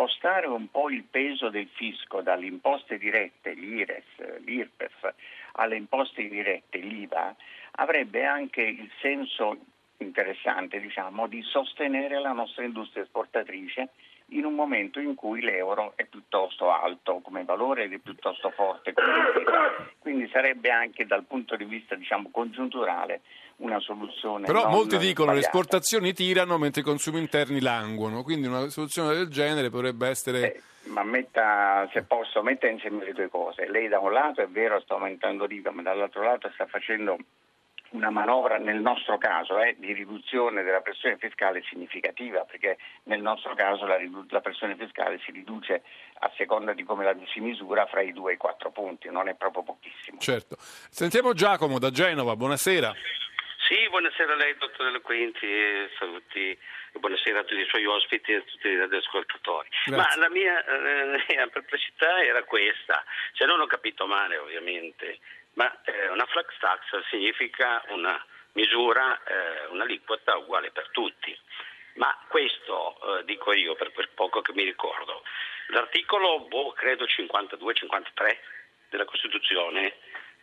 spostare 0.00 0.46
un 0.46 0.70
po' 0.70 0.88
il 0.88 1.04
peso 1.04 1.50
del 1.50 1.68
fisco 1.74 2.22
dalle 2.22 2.46
imposte 2.46 2.96
dirette, 2.96 3.52
l'IRES, 3.52 4.38
l'IRPEF, 4.46 5.14
alle 5.52 5.76
imposte 5.76 6.22
indirette, 6.22 6.78
l'IVA, 6.78 7.36
avrebbe 7.72 8.24
anche 8.24 8.62
il 8.62 8.90
senso 9.02 9.58
interessante 9.98 10.80
diciamo, 10.80 11.26
di 11.26 11.42
sostenere 11.42 12.18
la 12.18 12.32
nostra 12.32 12.64
industria 12.64 13.02
esportatrice 13.02 13.90
in 14.30 14.44
un 14.44 14.54
momento 14.54 15.00
in 15.00 15.14
cui 15.14 15.40
l'euro 15.40 15.92
è 15.96 16.04
piuttosto 16.04 16.70
alto 16.70 17.20
come 17.22 17.44
valore 17.44 17.84
ed 17.84 17.92
è 17.92 17.98
piuttosto 17.98 18.50
forte 18.50 18.92
come 18.92 19.08
difesa. 19.34 19.90
Quindi 19.98 20.28
sarebbe 20.32 20.70
anche 20.70 21.06
dal 21.06 21.24
punto 21.24 21.56
di 21.56 21.64
vista 21.64 21.94
diciamo, 21.94 22.30
congiunturale 22.30 23.22
una 23.56 23.80
soluzione. 23.80 24.46
Però 24.46 24.68
molti 24.68 24.98
dicono 24.98 25.30
che 25.30 25.38
le 25.38 25.40
esportazioni 25.40 26.12
tirano 26.12 26.58
mentre 26.58 26.80
i 26.80 26.84
consumi 26.84 27.18
interni 27.18 27.60
languono, 27.60 28.22
quindi 28.22 28.46
una 28.46 28.68
soluzione 28.68 29.14
del 29.14 29.28
genere 29.28 29.70
potrebbe 29.70 30.08
essere... 30.08 30.54
Eh, 30.54 30.62
ma 30.84 31.02
metta, 31.02 31.88
se 31.92 32.02
posso, 32.04 32.42
metta 32.42 32.66
insieme 32.66 33.04
le 33.04 33.12
due 33.12 33.28
cose. 33.28 33.68
Lei 33.68 33.88
da 33.88 33.98
un 33.98 34.12
lato 34.12 34.40
è 34.40 34.48
vero 34.48 34.80
sta 34.80 34.94
aumentando 34.94 35.44
l'IVA, 35.44 35.70
ma 35.70 35.82
dall'altro 35.82 36.22
lato 36.22 36.50
sta 36.54 36.66
facendo 36.66 37.18
una 37.90 38.10
manovra 38.10 38.58
nel 38.58 38.80
nostro 38.80 39.18
caso 39.18 39.58
eh, 39.60 39.74
di 39.78 39.92
riduzione 39.92 40.62
della 40.62 40.80
pressione 40.80 41.16
fiscale 41.18 41.62
significativa, 41.68 42.44
perché 42.44 42.78
nel 43.04 43.20
nostro 43.20 43.54
caso 43.54 43.86
la, 43.86 43.98
la, 44.28 44.40
pressione 44.40 44.76
fiscale 44.76 45.20
si 45.24 45.32
riduce 45.32 45.82
a 46.20 46.30
seconda 46.36 46.72
di 46.72 46.84
come 46.84 47.04
la 47.04 47.16
si 47.32 47.40
misura 47.40 47.86
fra 47.86 48.02
i 48.02 48.12
2 48.12 48.30
e 48.30 48.34
i 48.34 48.38
4 48.38 48.70
punti, 48.70 49.10
non 49.10 49.28
è 49.28 49.34
proprio 49.34 49.62
pochissimo. 49.62 50.18
Certo. 50.18 50.56
Sentiamo 50.58 51.32
Giacomo 51.32 51.78
da 51.78 51.90
Genova, 51.90 52.36
buonasera. 52.36 52.94
Sì, 53.70 53.88
buonasera 53.88 54.32
a 54.32 54.36
lei, 54.36 54.56
dottor 54.58 54.88
Eloquenti, 54.88 55.46
e 55.46 55.90
saluti 55.96 56.58
e 56.92 56.98
buonasera 56.98 57.38
a 57.38 57.44
tutti 57.44 57.60
i 57.60 57.66
suoi 57.68 57.86
ospiti 57.86 58.32
e 58.32 58.36
a 58.36 58.42
tutti 58.42 58.68
gli 58.68 58.96
ascoltatori. 58.96 59.68
Grazie. 59.84 60.20
Ma 60.20 60.26
la 60.26 60.28
mia 60.28 60.64
eh, 60.64 61.48
perplessità 61.50 62.20
era 62.20 62.42
questa, 62.42 63.04
se 63.32 63.44
non 63.44 63.60
ho 63.60 63.66
capito 63.66 64.06
male 64.06 64.38
ovviamente, 64.38 65.20
ma 65.60 65.70
eh, 65.82 66.08
una 66.08 66.24
flat 66.24 66.46
tax 66.58 67.04
significa 67.10 67.82
una 67.88 68.16
misura, 68.52 69.22
eh, 69.24 69.66
un'aliquota 69.66 70.38
uguale 70.38 70.70
per 70.70 70.88
tutti. 70.90 71.38
Ma 71.96 72.16
questo, 72.28 73.18
eh, 73.18 73.24
dico 73.24 73.52
io, 73.52 73.74
per 73.74 73.92
quel 73.92 74.08
poco 74.14 74.40
che 74.40 74.54
mi 74.54 74.64
ricordo, 74.64 75.22
l'articolo, 75.66 76.40
boh, 76.48 76.72
credo 76.72 77.04
52-53 77.04 78.38
della 78.88 79.04
Costituzione 79.04 79.96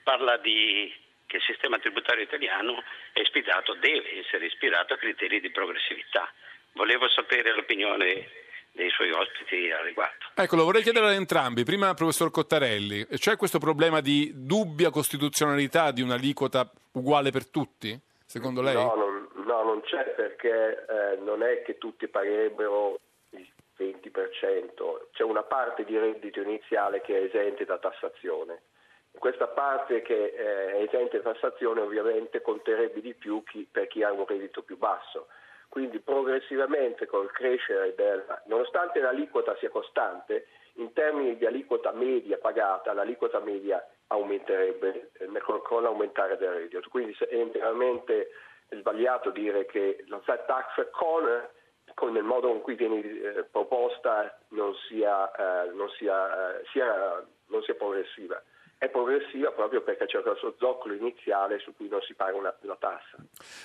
parla 0.04 0.38
di 0.38 0.94
che 1.26 1.38
il 1.38 1.44
sistema 1.44 1.80
tributario 1.80 2.24
italiano 2.24 2.84
è 3.12 3.20
ispirato, 3.20 3.74
deve 3.74 4.20
essere 4.20 4.46
ispirato 4.46 4.94
a 4.94 4.98
criteri 4.98 5.42
di 5.42 5.50
progressività. 5.50 6.32
Volevo 6.74 7.10
sapere 7.10 7.54
l'opinione 7.54 8.30
dei 8.78 8.90
suoi 8.92 9.12
ospiti 9.12 9.72
al 9.72 9.84
riguardo. 9.84 10.26
Ecco, 10.36 10.56
lo 10.56 10.64
vorrei 10.64 10.84
chiedere 10.84 11.08
ad 11.08 11.14
entrambi. 11.14 11.64
Prima 11.64 11.90
al 11.90 11.96
professor 11.96 12.30
Cottarelli, 12.30 13.08
c'è 13.08 13.36
questo 13.36 13.58
problema 13.58 14.00
di 14.00 14.32
dubbia 14.36 14.92
costituzionalità 14.92 15.92
di 15.92 16.04
un'aliquota 16.04 16.72
uguale 16.94 17.32
per 17.32 17.50
tutti, 17.50 18.00
secondo 18.24 18.62
lei? 18.62 18.76
No, 18.76 18.94
non, 18.94 19.28
no, 19.46 19.64
non 19.64 19.82
c'è 19.82 20.14
perché 20.16 20.86
eh, 20.88 21.18
non 21.24 21.42
è 21.42 21.64
che 21.64 21.80
tutti 21.80 22.08
pagherebbero 22.08 23.00
il 23.32 23.48
20%, 23.80 25.08
c'è 25.12 25.24
una 25.24 25.44
parte 25.44 25.84
di 25.84 25.98
reddito 25.98 26.40
iniziale 26.40 27.02
che 27.02 27.18
è 27.18 27.24
esente 27.24 27.66
da 27.66 27.80
tassazione. 27.80 28.62
Questa 29.18 29.48
parte 29.48 30.04
che 30.04 30.36
eh, 30.38 30.74
è 30.74 30.84
esente 30.84 31.20
da 31.20 31.34
tassazione 31.34 31.82
ovviamente 31.82 32.42
conterebbe 32.44 33.02
di 33.02 33.16
più 33.16 33.44
chi, 33.44 33.68
per 33.70 33.88
chi 33.88 34.04
ha 34.04 34.12
un 34.12 34.26
reddito 34.28 34.62
più 34.62 34.78
basso. 34.78 35.28
Quindi 35.70 36.00
progressivamente 36.00 37.06
col 37.06 37.32
crescere 37.32 37.94
del, 37.96 38.26
nonostante 38.46 39.00
l'aliquota 39.00 39.56
sia 39.58 39.70
costante, 39.70 40.48
in 40.76 40.94
termini 40.94 41.36
di 41.38 41.46
aliquota 41.46 41.92
media 41.92 42.38
pagata, 42.38 42.94
l'aliquota 42.94 43.40
media 43.40 43.86
aumenterebbe 44.08 45.12
eh, 45.14 45.40
con, 45.42 45.62
con 45.62 45.84
l'aumentare 45.84 46.38
del 46.38 46.52
reddito. 46.52 46.90
Quindi 46.90 47.16
è 47.30 47.36
interamente 47.36 48.30
sbagliato 48.70 49.30
dire 49.32 49.66
che 49.66 50.04
la 50.08 50.20
flat 50.20 50.46
tax 50.46 50.90
con, 50.92 51.26
con 51.94 52.16
il 52.16 52.24
modo 52.24 52.50
in 52.50 52.62
cui 52.62 52.76
viene 52.76 53.00
eh, 53.00 53.44
proposta 53.44 54.40
non 54.50 54.74
sia, 54.88 55.32
eh, 55.32 55.72
non, 55.72 55.90
sia, 55.92 56.58
eh, 56.58 56.64
sia, 56.72 57.26
non 57.48 57.62
sia 57.64 57.76
progressiva 57.76 58.42
è 58.80 58.90
progressiva 58.90 59.52
proprio 59.52 59.82
perché 59.82 60.06
c'è 60.06 60.22
questo 60.22 60.56
zoccolo 60.60 60.94
iniziale 60.94 61.58
su 61.60 61.76
cui 61.76 61.88
non 61.88 62.00
si 62.02 62.14
paga 62.14 62.38
una, 62.38 62.56
una 62.62 62.76
tassa. 62.76 63.18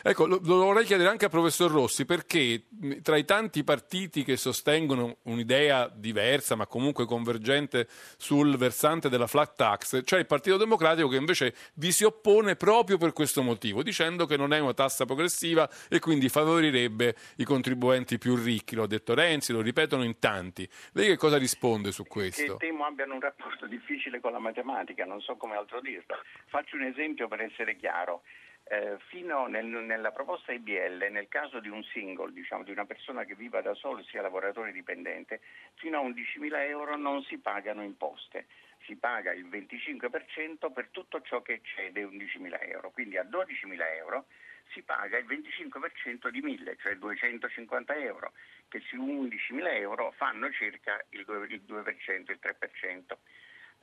Ecco, 0.03 0.27
lo, 0.27 0.41
lo, 0.43 0.65
vorrei 0.65 0.85
chiedere 0.85 1.11
anche 1.11 1.27
al 1.27 1.31
professor 1.31 1.71
Rossi 1.71 2.07
perché 2.07 2.65
tra 3.03 3.17
i 3.17 3.25
tanti 3.25 3.63
partiti 3.63 4.25
che 4.25 4.37
sostengono 4.37 5.19
un'idea 5.25 5.89
diversa 5.93 6.55
ma 6.55 6.67
comunque 6.67 7.05
convergente 7.05 7.87
sul 8.17 8.57
versante 8.57 9.11
della 9.11 9.27
flat 9.27 9.55
tax 9.55 10.03
c'è 10.03 10.19
il 10.19 10.27
Partito 10.27 10.57
Democratico 10.57 11.09
che 11.09 11.17
invece 11.17 11.55
vi 11.75 11.93
si 11.93 12.05
oppone 12.05 12.57
proprio 12.57 12.97
per 12.97 13.13
questo 13.13 13.43
motivo, 13.43 13.83
dicendo 13.83 14.25
che 14.25 14.39
non 14.39 14.55
è 14.55 14.61
una 14.61 14.73
tassa 14.73 15.05
progressiva 15.05 15.69
e 15.91 15.99
quindi 15.99 16.31
favorirebbe 16.31 17.15
i 17.37 17.45
contribuenti 17.45 18.17
più 18.17 18.35
ricchi. 18.35 18.75
Lo 18.75 18.85
ha 18.85 18.87
detto 18.87 19.15
Renzi, 19.15 19.53
lo 19.53 19.61
ripetono 19.61 20.05
in 20.05 20.19
tanti. 20.19 20.67
Lei 20.93 21.09
che 21.09 21.17
cosa 21.17 21.37
risponde 21.37 21.93
su 21.93 22.05
questo? 22.05 22.57
Che 22.57 22.67
temo 22.67 22.87
abbiano 22.87 23.15
un 23.15 23.21
rapporto 23.21 23.67
difficile 23.67 24.21
con 24.21 24.33
la 24.33 24.39
matematica 24.39 25.02
non 25.05 25.21
so 25.21 25.37
come 25.37 25.57
altro 25.57 25.81
dirlo. 25.81 26.19
Faccio 26.47 26.77
un 26.77 26.85
esempio 26.85 27.29
per 27.29 27.41
essere 27.41 27.77
chiaro. 27.77 28.23
Eh, 28.65 28.97
fino 29.09 29.47
nel, 29.49 29.67
nella 29.67 30.13
proposta 30.13 30.53
IBL, 30.53 31.09
nel 31.11 31.29
caso 31.29 31.59
di 31.61 31.69
un 31.69 31.83
single, 31.83 32.33
diciamo 32.33 32.63
di 32.63 32.71
una 32.71 32.87
persona 32.87 33.25
che 33.25 33.35
viva 33.35 33.61
da 33.61 33.75
solo, 33.75 34.03
sia 34.05 34.23
lavoratore 34.23 34.73
dipendente, 34.73 35.41
fino 35.75 35.99
a 35.99 36.09
11.000 36.09 36.69
euro 36.69 36.97
non 36.97 37.23
si 37.25 37.39
pagano 37.39 37.83
imposte. 37.83 38.47
Si 38.87 38.97
paga 38.97 39.33
il 39.33 39.47
25% 39.47 40.73
per 40.73 40.89
tutto 40.91 41.21
ciò 41.23 41.43
che 41.43 41.55
eccede 41.55 42.03
11.000 42.03 42.69
euro. 42.71 42.91
Quindi 42.91 43.17
a 43.17 43.25
12.000 43.25 43.97
euro 43.97 44.27
si 44.73 44.83
paga 44.83 45.19
il 45.19 45.27
25% 45.27 46.29
di 46.29 46.41
1.000, 46.41 46.79
cioè 46.81 46.97
250 46.97 47.95
euro, 47.97 48.33
che 48.69 48.81
su 48.81 48.97
11.000 48.97 49.75
euro 49.75 50.13
fanno 50.13 50.51
circa 50.51 51.05
il 51.11 51.25
2%, 51.27 51.51
il, 51.51 51.63
2%, 51.67 52.31
il 52.31 52.39
3% 52.41 53.17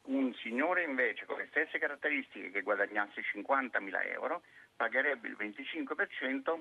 un 0.10 0.34
signore 0.36 0.84
invece 0.84 1.26
con 1.26 1.38
le 1.38 1.47
stesse 1.49 1.78
caratteristiche 1.78 2.51
che 2.51 2.62
guadagnasse 2.62 3.22
50.000 3.22 4.12
euro 4.12 4.41
pagherebbe 4.76 5.28
il 5.28 5.38
25% 5.38 6.60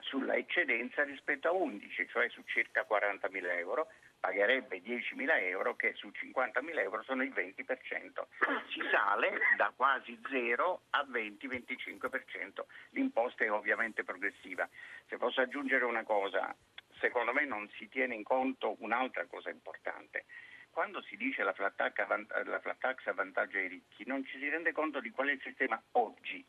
sulla 0.00 0.34
eccedenza 0.34 1.02
rispetto 1.02 1.48
a 1.48 1.52
11, 1.52 2.08
cioè 2.08 2.28
su 2.30 2.42
circa 2.44 2.86
40.000 2.88 3.58
euro, 3.58 3.88
pagherebbe 4.18 4.80
10.000 4.80 5.42
euro 5.42 5.76
che 5.76 5.92
su 5.94 6.08
50.000 6.08 6.78
euro 6.78 7.02
sono 7.02 7.22
il 7.22 7.32
20%. 7.32 8.24
Si 8.70 8.80
sale 8.90 9.38
da 9.56 9.72
quasi 9.76 10.18
0 10.30 10.82
a 10.90 11.02
20-25%. 11.02 12.64
L'imposta 12.90 13.44
è 13.44 13.50
ovviamente 13.50 14.02
progressiva. 14.02 14.66
Se 15.06 15.18
posso 15.18 15.42
aggiungere 15.42 15.84
una 15.84 16.04
cosa, 16.04 16.54
secondo 16.98 17.32
me 17.32 17.44
non 17.44 17.68
si 17.76 17.88
tiene 17.88 18.14
in 18.14 18.22
conto 18.22 18.76
un'altra 18.78 19.26
cosa 19.26 19.50
importante 19.50 20.24
quando 20.70 21.02
si 21.02 21.16
dice 21.16 21.42
la 21.42 21.52
flat, 21.52 21.74
tax, 21.74 23.06
avvantaggia 23.06 23.58
i 23.58 23.68
ricchi, 23.68 24.04
non 24.06 24.24
ci 24.24 24.38
si 24.38 24.48
rende 24.48 24.72
conto 24.72 25.00
di 25.00 25.10
qual 25.10 25.28
è 25.28 25.32
il 25.32 25.40
sistema 25.42 25.80
oggi. 25.92 26.44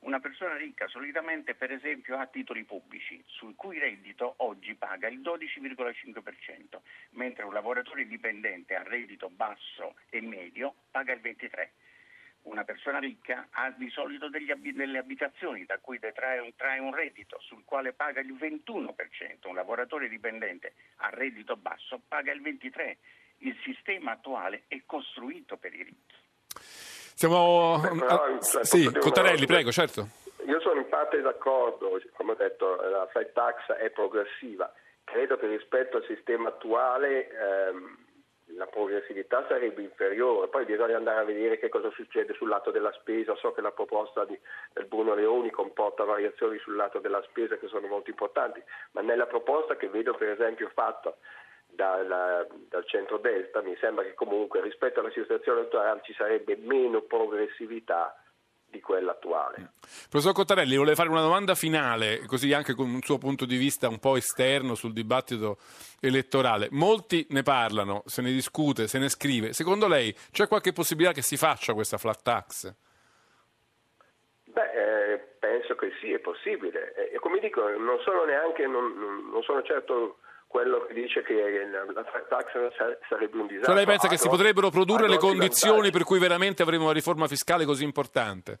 Una 0.00 0.20
persona 0.20 0.56
ricca 0.56 0.86
solitamente, 0.86 1.54
per 1.54 1.72
esempio, 1.72 2.18
ha 2.18 2.26
titoli 2.26 2.64
pubblici, 2.64 3.22
sul 3.26 3.54
cui 3.54 3.78
reddito 3.78 4.34
oggi 4.38 4.74
paga 4.74 5.08
il 5.08 5.20
12,5%, 5.20 6.80
mentre 7.10 7.44
un 7.44 7.54
lavoratore 7.54 8.06
dipendente 8.06 8.74
a 8.74 8.82
reddito 8.82 9.30
basso 9.30 9.96
e 10.10 10.20
medio 10.20 10.74
paga 10.90 11.12
il 11.12 11.20
23%. 11.20 11.68
Una 12.42 12.64
persona 12.64 12.98
ricca 12.98 13.48
ha 13.50 13.70
di 13.70 13.88
solito 13.88 14.26
ab- 14.26 14.70
delle 14.72 14.98
abitazioni 14.98 15.64
da 15.64 15.78
cui 15.78 15.98
detrae 15.98 16.40
un, 16.40 16.54
trae 16.54 16.78
un 16.78 16.94
reddito 16.94 17.40
sul 17.40 17.64
quale 17.64 17.94
paga 17.94 18.20
il 18.20 18.34
21%, 18.34 19.48
un 19.48 19.54
lavoratore 19.54 20.10
dipendente 20.10 20.74
a 20.96 21.08
reddito 21.08 21.56
basso 21.56 22.02
paga 22.06 22.32
il 22.32 22.42
23% 22.42 22.96
il 23.44 23.56
sistema 23.62 24.12
attuale 24.12 24.64
è 24.68 24.82
costruito 24.86 25.56
per 25.56 25.74
i 25.74 25.82
ricchi. 25.82 26.14
Siamo... 27.14 27.80
Però, 27.80 28.24
ah, 28.24 28.40
sì, 28.40 28.90
Cottarelli, 28.92 29.46
prego, 29.46 29.70
certo. 29.70 30.08
Io 30.46 30.60
sono 30.60 30.80
in 30.80 30.88
parte 30.88 31.20
d'accordo, 31.20 32.00
come 32.12 32.32
ho 32.32 32.34
detto, 32.34 32.76
la 32.76 33.06
flat 33.10 33.32
tax 33.32 33.72
è 33.72 33.90
progressiva. 33.90 34.72
Credo 35.04 35.36
che 35.36 35.46
rispetto 35.46 35.98
al 35.98 36.04
sistema 36.06 36.48
attuale 36.48 37.28
ehm, 37.30 37.98
la 38.56 38.66
progressività 38.66 39.44
sarebbe 39.48 39.82
inferiore, 39.82 40.48
poi 40.48 40.64
bisogna 40.64 40.96
andare 40.96 41.20
a 41.20 41.24
vedere 41.24 41.58
che 41.58 41.68
cosa 41.68 41.90
succede 41.92 42.34
sul 42.34 42.48
lato 42.48 42.70
della 42.70 42.92
spesa. 42.92 43.34
So 43.36 43.52
che 43.52 43.60
la 43.60 43.70
proposta 43.70 44.24
di, 44.24 44.38
del 44.72 44.86
Bruno 44.86 45.14
Leoni 45.14 45.50
comporta 45.50 46.04
variazioni 46.04 46.58
sul 46.58 46.76
lato 46.76 46.98
della 46.98 47.22
spesa 47.22 47.56
che 47.56 47.68
sono 47.68 47.86
molto 47.86 48.10
importanti, 48.10 48.62
ma 48.92 49.00
nella 49.00 49.26
proposta 49.26 49.76
che 49.76 49.88
vedo 49.88 50.14
per 50.14 50.28
esempio 50.30 50.70
fatta 50.74 51.14
dal, 51.74 52.46
dal 52.68 52.86
centro-destra, 52.86 53.62
mi 53.62 53.76
sembra 53.80 54.04
che 54.04 54.14
comunque 54.14 54.60
rispetto 54.60 55.00
alla 55.00 55.10
situazione 55.10 55.62
attuale 55.62 56.00
ci 56.04 56.14
sarebbe 56.14 56.56
meno 56.56 57.02
progressività 57.02 58.16
di 58.74 58.80
quella 58.80 59.12
attuale. 59.12 59.74
Professor 60.10 60.32
Cottarelli, 60.32 60.76
volevo 60.76 60.96
fare 60.96 61.08
una 61.08 61.20
domanda 61.20 61.54
finale, 61.54 62.24
così 62.26 62.52
anche 62.52 62.74
con 62.74 62.90
un 62.90 63.02
suo 63.02 63.18
punto 63.18 63.44
di 63.44 63.56
vista 63.56 63.88
un 63.88 64.00
po' 64.00 64.16
esterno 64.16 64.74
sul 64.74 64.92
dibattito 64.92 65.58
elettorale. 66.00 66.68
Molti 66.72 67.24
ne 67.30 67.42
parlano, 67.42 68.02
se 68.06 68.20
ne 68.20 68.32
discute, 68.32 68.88
se 68.88 68.98
ne 68.98 69.08
scrive. 69.08 69.52
Secondo 69.52 69.86
lei 69.86 70.12
c'è 70.32 70.48
qualche 70.48 70.72
possibilità 70.72 71.14
che 71.14 71.22
si 71.22 71.36
faccia 71.36 71.72
questa 71.72 71.98
flat 71.98 72.22
tax? 72.22 72.74
Beh, 74.46 75.12
eh, 75.12 75.18
penso 75.38 75.76
che 75.76 75.92
sì, 76.00 76.12
è 76.12 76.18
possibile. 76.18 76.94
E 77.12 77.18
come 77.20 77.38
dico, 77.38 77.68
non 77.68 78.00
sono 78.00 78.24
neanche, 78.24 78.66
non, 78.66 79.30
non 79.30 79.42
sono 79.42 79.62
certo 79.62 80.18
quello 80.54 80.86
che 80.86 80.94
dice 80.94 81.22
che 81.22 81.66
la 81.68 82.04
tax 82.28 82.52
sarebbe 83.08 83.36
un 83.38 83.48
disastro. 83.48 83.72
Cioè 83.72 83.74
lei 83.74 83.86
pensa 83.86 84.06
che 84.06 84.16
si 84.16 84.28
potrebbero 84.28 84.70
produrre 84.70 85.08
le 85.08 85.18
condizioni 85.18 85.90
per 85.90 86.04
cui 86.04 86.20
veramente 86.20 86.62
avremo 86.62 86.84
una 86.84 86.92
riforma 86.92 87.26
fiscale 87.26 87.64
così 87.64 87.82
importante? 87.82 88.60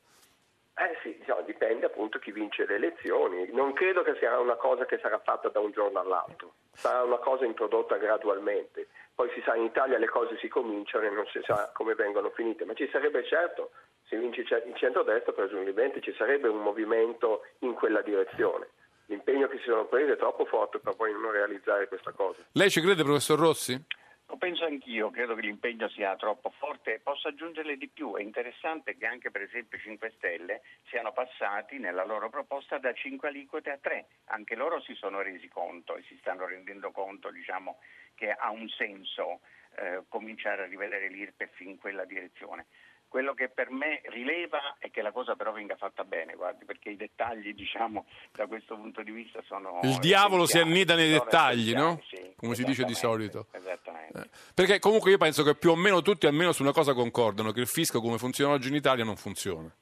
Eh 0.76 0.98
sì, 1.04 1.16
diciamo, 1.16 1.42
dipende 1.42 1.86
appunto 1.86 2.18
chi 2.18 2.32
vince 2.32 2.66
le 2.66 2.74
elezioni. 2.74 3.48
Non 3.52 3.74
credo 3.74 4.02
che 4.02 4.16
sia 4.18 4.36
una 4.40 4.56
cosa 4.56 4.86
che 4.86 4.98
sarà 5.00 5.20
fatta 5.20 5.50
da 5.50 5.60
un 5.60 5.70
giorno 5.70 6.00
all'altro, 6.00 6.54
sarà 6.72 7.04
una 7.04 7.18
cosa 7.18 7.44
introdotta 7.44 7.96
gradualmente. 7.96 8.88
Poi 9.14 9.30
si 9.32 9.40
sa, 9.44 9.54
in 9.54 9.62
Italia 9.62 9.96
le 9.96 10.08
cose 10.08 10.36
si 10.38 10.48
cominciano 10.48 11.06
e 11.06 11.10
non 11.10 11.26
si 11.26 11.40
sa 11.44 11.70
come 11.72 11.94
vengono 11.94 12.30
finite, 12.30 12.64
ma 12.64 12.74
ci 12.74 12.88
sarebbe 12.90 13.24
certo, 13.24 13.70
se 14.08 14.16
vince 14.16 14.40
il 14.40 14.74
centrodestra 14.74 15.32
presumibilmente 15.32 16.00
ci 16.00 16.12
sarebbe 16.18 16.48
un 16.48 16.60
movimento 16.60 17.44
in 17.60 17.74
quella 17.74 18.02
direzione 18.02 18.66
l'impegno 19.06 19.48
che 19.48 19.58
si 19.58 19.64
sono 19.64 19.86
presi 19.86 20.12
è 20.12 20.16
troppo 20.16 20.44
forte 20.44 20.78
per 20.78 20.94
poi 20.96 21.12
non 21.12 21.30
realizzare 21.30 21.88
questa 21.88 22.12
cosa. 22.12 22.40
Lei 22.52 22.70
ci 22.70 22.80
crede, 22.80 23.02
professor 23.02 23.38
Rossi? 23.38 23.82
Lo 24.26 24.38
penso 24.38 24.64
anch'io, 24.64 25.10
credo 25.10 25.34
che 25.34 25.42
l'impegno 25.42 25.88
sia 25.90 26.16
troppo 26.16 26.50
forte. 26.50 26.98
Posso 27.02 27.28
aggiungerle 27.28 27.76
di 27.76 27.88
più, 27.88 28.16
è 28.16 28.22
interessante 28.22 28.96
che 28.96 29.06
anche 29.06 29.30
per 29.30 29.42
esempio 29.42 29.76
i 29.76 29.82
5 29.82 30.12
Stelle 30.16 30.62
siano 30.88 31.12
passati 31.12 31.78
nella 31.78 32.04
loro 32.04 32.30
proposta 32.30 32.78
da 32.78 32.92
5 32.92 33.28
aliquote 33.28 33.70
a 33.70 33.78
3. 33.78 34.06
Anche 34.26 34.56
loro 34.56 34.80
si 34.80 34.94
sono 34.94 35.20
resi 35.20 35.46
conto 35.48 35.96
e 35.96 36.02
si 36.08 36.16
stanno 36.18 36.46
rendendo 36.46 36.90
conto 36.90 37.30
diciamo, 37.30 37.78
che 38.14 38.30
ha 38.30 38.50
un 38.50 38.68
senso 38.70 39.40
eh, 39.76 40.02
cominciare 40.08 40.62
a 40.62 40.66
rivedere 40.66 41.08
l'IRPEF 41.08 41.60
in 41.60 41.78
quella 41.78 42.04
direzione. 42.04 42.66
Quello 43.14 43.32
che 43.32 43.48
per 43.48 43.70
me 43.70 44.00
rileva 44.06 44.74
è 44.76 44.90
che 44.90 45.00
la 45.00 45.12
cosa 45.12 45.36
però 45.36 45.52
venga 45.52 45.76
fatta 45.76 46.02
bene, 46.02 46.34
guardi, 46.34 46.64
perché 46.64 46.90
i 46.90 46.96
dettagli, 46.96 47.54
diciamo, 47.54 48.06
da 48.32 48.48
questo 48.48 48.74
punto 48.74 49.04
di 49.04 49.12
vista 49.12 49.40
sono... 49.46 49.78
Il 49.84 50.00
diavolo 50.00 50.46
si 50.46 50.58
annida 50.58 50.96
nei 50.96 51.12
dettagli, 51.12 51.74
no? 51.74 52.02
sì, 52.08 52.32
Come 52.34 52.56
si 52.56 52.64
dice 52.64 52.82
di 52.82 52.92
solito. 52.92 53.46
Esattamente. 53.52 54.18
Eh, 54.18 54.28
Perché 54.52 54.80
comunque 54.80 55.12
io 55.12 55.18
penso 55.18 55.44
che 55.44 55.54
più 55.54 55.70
o 55.70 55.76
meno 55.76 56.02
tutti 56.02 56.26
almeno 56.26 56.50
su 56.50 56.62
una 56.62 56.72
cosa 56.72 56.92
concordano, 56.92 57.52
che 57.52 57.60
il 57.60 57.68
fisco 57.68 58.00
come 58.00 58.18
funziona 58.18 58.54
oggi 58.54 58.66
in 58.66 58.74
Italia 58.74 59.04
non 59.04 59.14
funziona. 59.14 59.72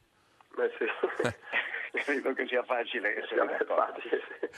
Beh, 0.54 0.70
sì. 0.76 0.84
Credo 1.92 2.32
che 2.32 2.46
sia 2.46 2.62
facile 2.62 3.22
essere 3.22 3.44
d'accordo. 3.44 4.00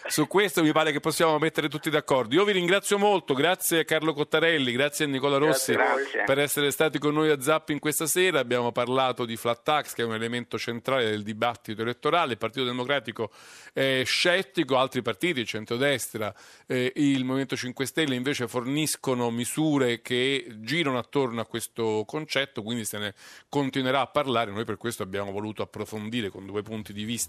Su 0.06 0.28
questo 0.28 0.62
mi 0.62 0.70
pare 0.70 0.92
che 0.92 1.00
possiamo 1.00 1.36
mettere 1.38 1.68
tutti 1.68 1.90
d'accordo. 1.90 2.34
Io 2.36 2.44
vi 2.44 2.52
ringrazio 2.52 2.96
molto, 2.96 3.34
grazie 3.34 3.80
a 3.80 3.84
Carlo 3.84 4.12
Cottarelli, 4.12 4.70
grazie 4.70 5.04
a 5.06 5.08
Nicola 5.08 5.38
Rossi 5.38 5.72
Grazie. 5.72 6.22
per 6.24 6.38
essere 6.38 6.70
stati 6.70 6.98
con 6.98 7.14
noi 7.14 7.30
a 7.30 7.40
Zapping 7.40 7.80
questa 7.80 8.06
sera. 8.06 8.38
Abbiamo 8.38 8.70
parlato 8.70 9.24
di 9.24 9.36
flat 9.36 9.62
tax, 9.64 9.94
che 9.94 10.02
è 10.02 10.04
un 10.04 10.14
elemento 10.14 10.58
centrale 10.58 11.10
del 11.10 11.24
dibattito 11.24 11.82
elettorale. 11.82 12.32
Il 12.32 12.38
Partito 12.38 12.64
Democratico 12.64 13.30
è 13.72 14.02
scettico, 14.04 14.78
altri 14.78 15.02
partiti, 15.02 15.40
il 15.40 15.46
centrodestra, 15.46 16.32
eh, 16.68 16.92
il 16.94 17.24
Movimento 17.24 17.56
5 17.56 17.84
Stelle 17.84 18.14
invece 18.14 18.46
forniscono 18.46 19.30
misure 19.30 20.02
che 20.02 20.46
girano 20.58 20.98
attorno 20.98 21.40
a 21.40 21.46
questo 21.46 22.04
concetto, 22.06 22.62
quindi 22.62 22.84
se 22.84 22.98
ne 22.98 23.14
continuerà 23.48 24.02
a 24.02 24.06
parlare. 24.06 24.52
Noi 24.52 24.64
per 24.64 24.76
questo 24.76 25.02
abbiamo 25.02 25.32
voluto 25.32 25.62
approfondire 25.62 26.28
con 26.28 26.46
due 26.46 26.62
punti 26.62 26.92
di 26.92 27.04
vista 27.04 27.23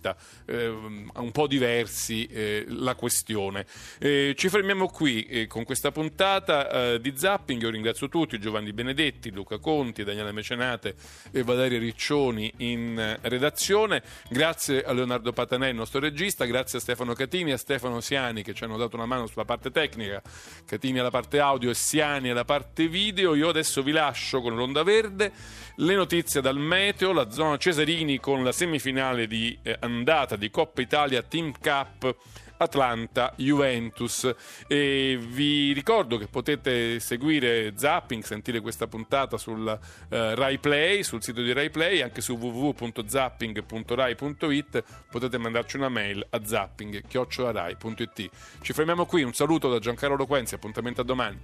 eh, 0.46 0.68
un 0.68 1.32
po' 1.32 1.48
diversi 1.48 2.26
eh, 2.26 2.66
la 2.68 2.96
questione. 2.96 3.66
Eh, 4.00 4.34
ci 4.38 4.50
fermiamo 4.50 4.88
qui 4.88 5.24
eh, 5.24 5.48
con 5.48 5.64
questa 5.64 5.92
puntata 5.92 6.94
eh, 6.94 7.02
di 7.02 7.14
Zapping. 7.16 7.62
Io 7.62 7.70
ringrazio 7.70 8.10
tutti, 8.10 8.40
Giovanni 8.40 8.74
Benedetti, 8.74 9.32
Luca 9.32 9.58
Conti, 9.58 10.04
Daniele 10.04 10.32
Mecenate 10.32 10.96
e 11.32 11.44
Valeria 11.44 11.80
Riccioni 11.80 12.52
in 12.58 13.18
redazione. 13.22 14.04
Grazie 14.30 14.84
a 14.84 14.94
Leonardo 14.94 15.32
Patanè, 15.34 15.70
il 15.70 15.76
nostro 15.76 16.00
regista, 16.00 16.46
grazie 16.46 16.80
a 16.80 16.82
Stefano 16.82 17.14
Catini 17.14 17.52
e 17.52 17.54
a 17.54 17.58
Stefano 17.58 18.02
Siani 18.02 18.44
che 18.44 18.54
ci 18.54 18.64
hanno 18.64 18.78
dato 18.78 18.96
una 18.96 19.06
mano 19.06 19.28
sulla 19.28 19.46
parte 19.46 19.72
tecnica. 19.72 20.22
Catini 20.66 21.00
alla 21.00 21.12
parte 21.12 21.40
audio 21.40 21.70
e 21.70 21.74
Siani 21.74 22.30
alla 22.30 22.46
parte 22.46 22.88
video. 22.88 23.36
Io 23.36 23.50
adesso 23.50 23.84
vi 23.84 23.92
lascio 23.92 24.42
con 24.42 24.56
l'onda 24.56 24.84
verde, 24.84 25.32
le 25.78 25.96
notizie 25.96 26.42
dal 26.42 26.58
meteo, 26.58 27.12
la 27.12 27.30
zona 27.30 27.58
Cesarini 27.58 28.20
con 28.20 28.44
la 28.44 28.52
semifinale 28.52 29.28
di 29.28 29.58
eh, 29.62 29.78
andata 29.86 30.36
di 30.36 30.50
Coppa 30.50 30.82
Italia 30.82 31.22
Team 31.22 31.54
Cup. 31.60 32.16
Atlanta 32.58 33.34
Juventus 33.36 34.34
e 34.68 35.20
vi 35.22 35.74
ricordo 35.74 36.18
che 36.18 36.28
potete 36.28 37.00
seguire 37.00 37.74
Zapping, 37.76 38.24
sentire 38.24 38.62
questa 38.62 38.88
puntata 38.88 39.38
sul 39.38 39.68
eh, 40.10 40.36
Rai 40.36 40.58
Play, 40.60 41.04
sul 41.04 41.22
sito 41.22 41.42
di 41.42 41.52
Rai 41.52 41.70
Play, 41.70 42.00
anche 42.02 42.22
su 42.22 42.38
www.zapping.rai.it 42.38 44.84
potete 45.10 45.38
mandarci 45.38 45.76
una 45.78 45.90
mail 45.90 46.26
a 46.30 46.46
zapping.rai.it. 46.46 48.30
Ci 48.62 48.74
fermiamo 48.74 49.06
qui, 49.06 49.24
un 49.24 49.34
saluto 49.34 49.70
da 49.70 49.80
Giancarlo 49.80 50.16
Loquenzi, 50.16 50.56
appuntamento 50.56 51.02
a 51.02 51.04
domani. 51.04 51.40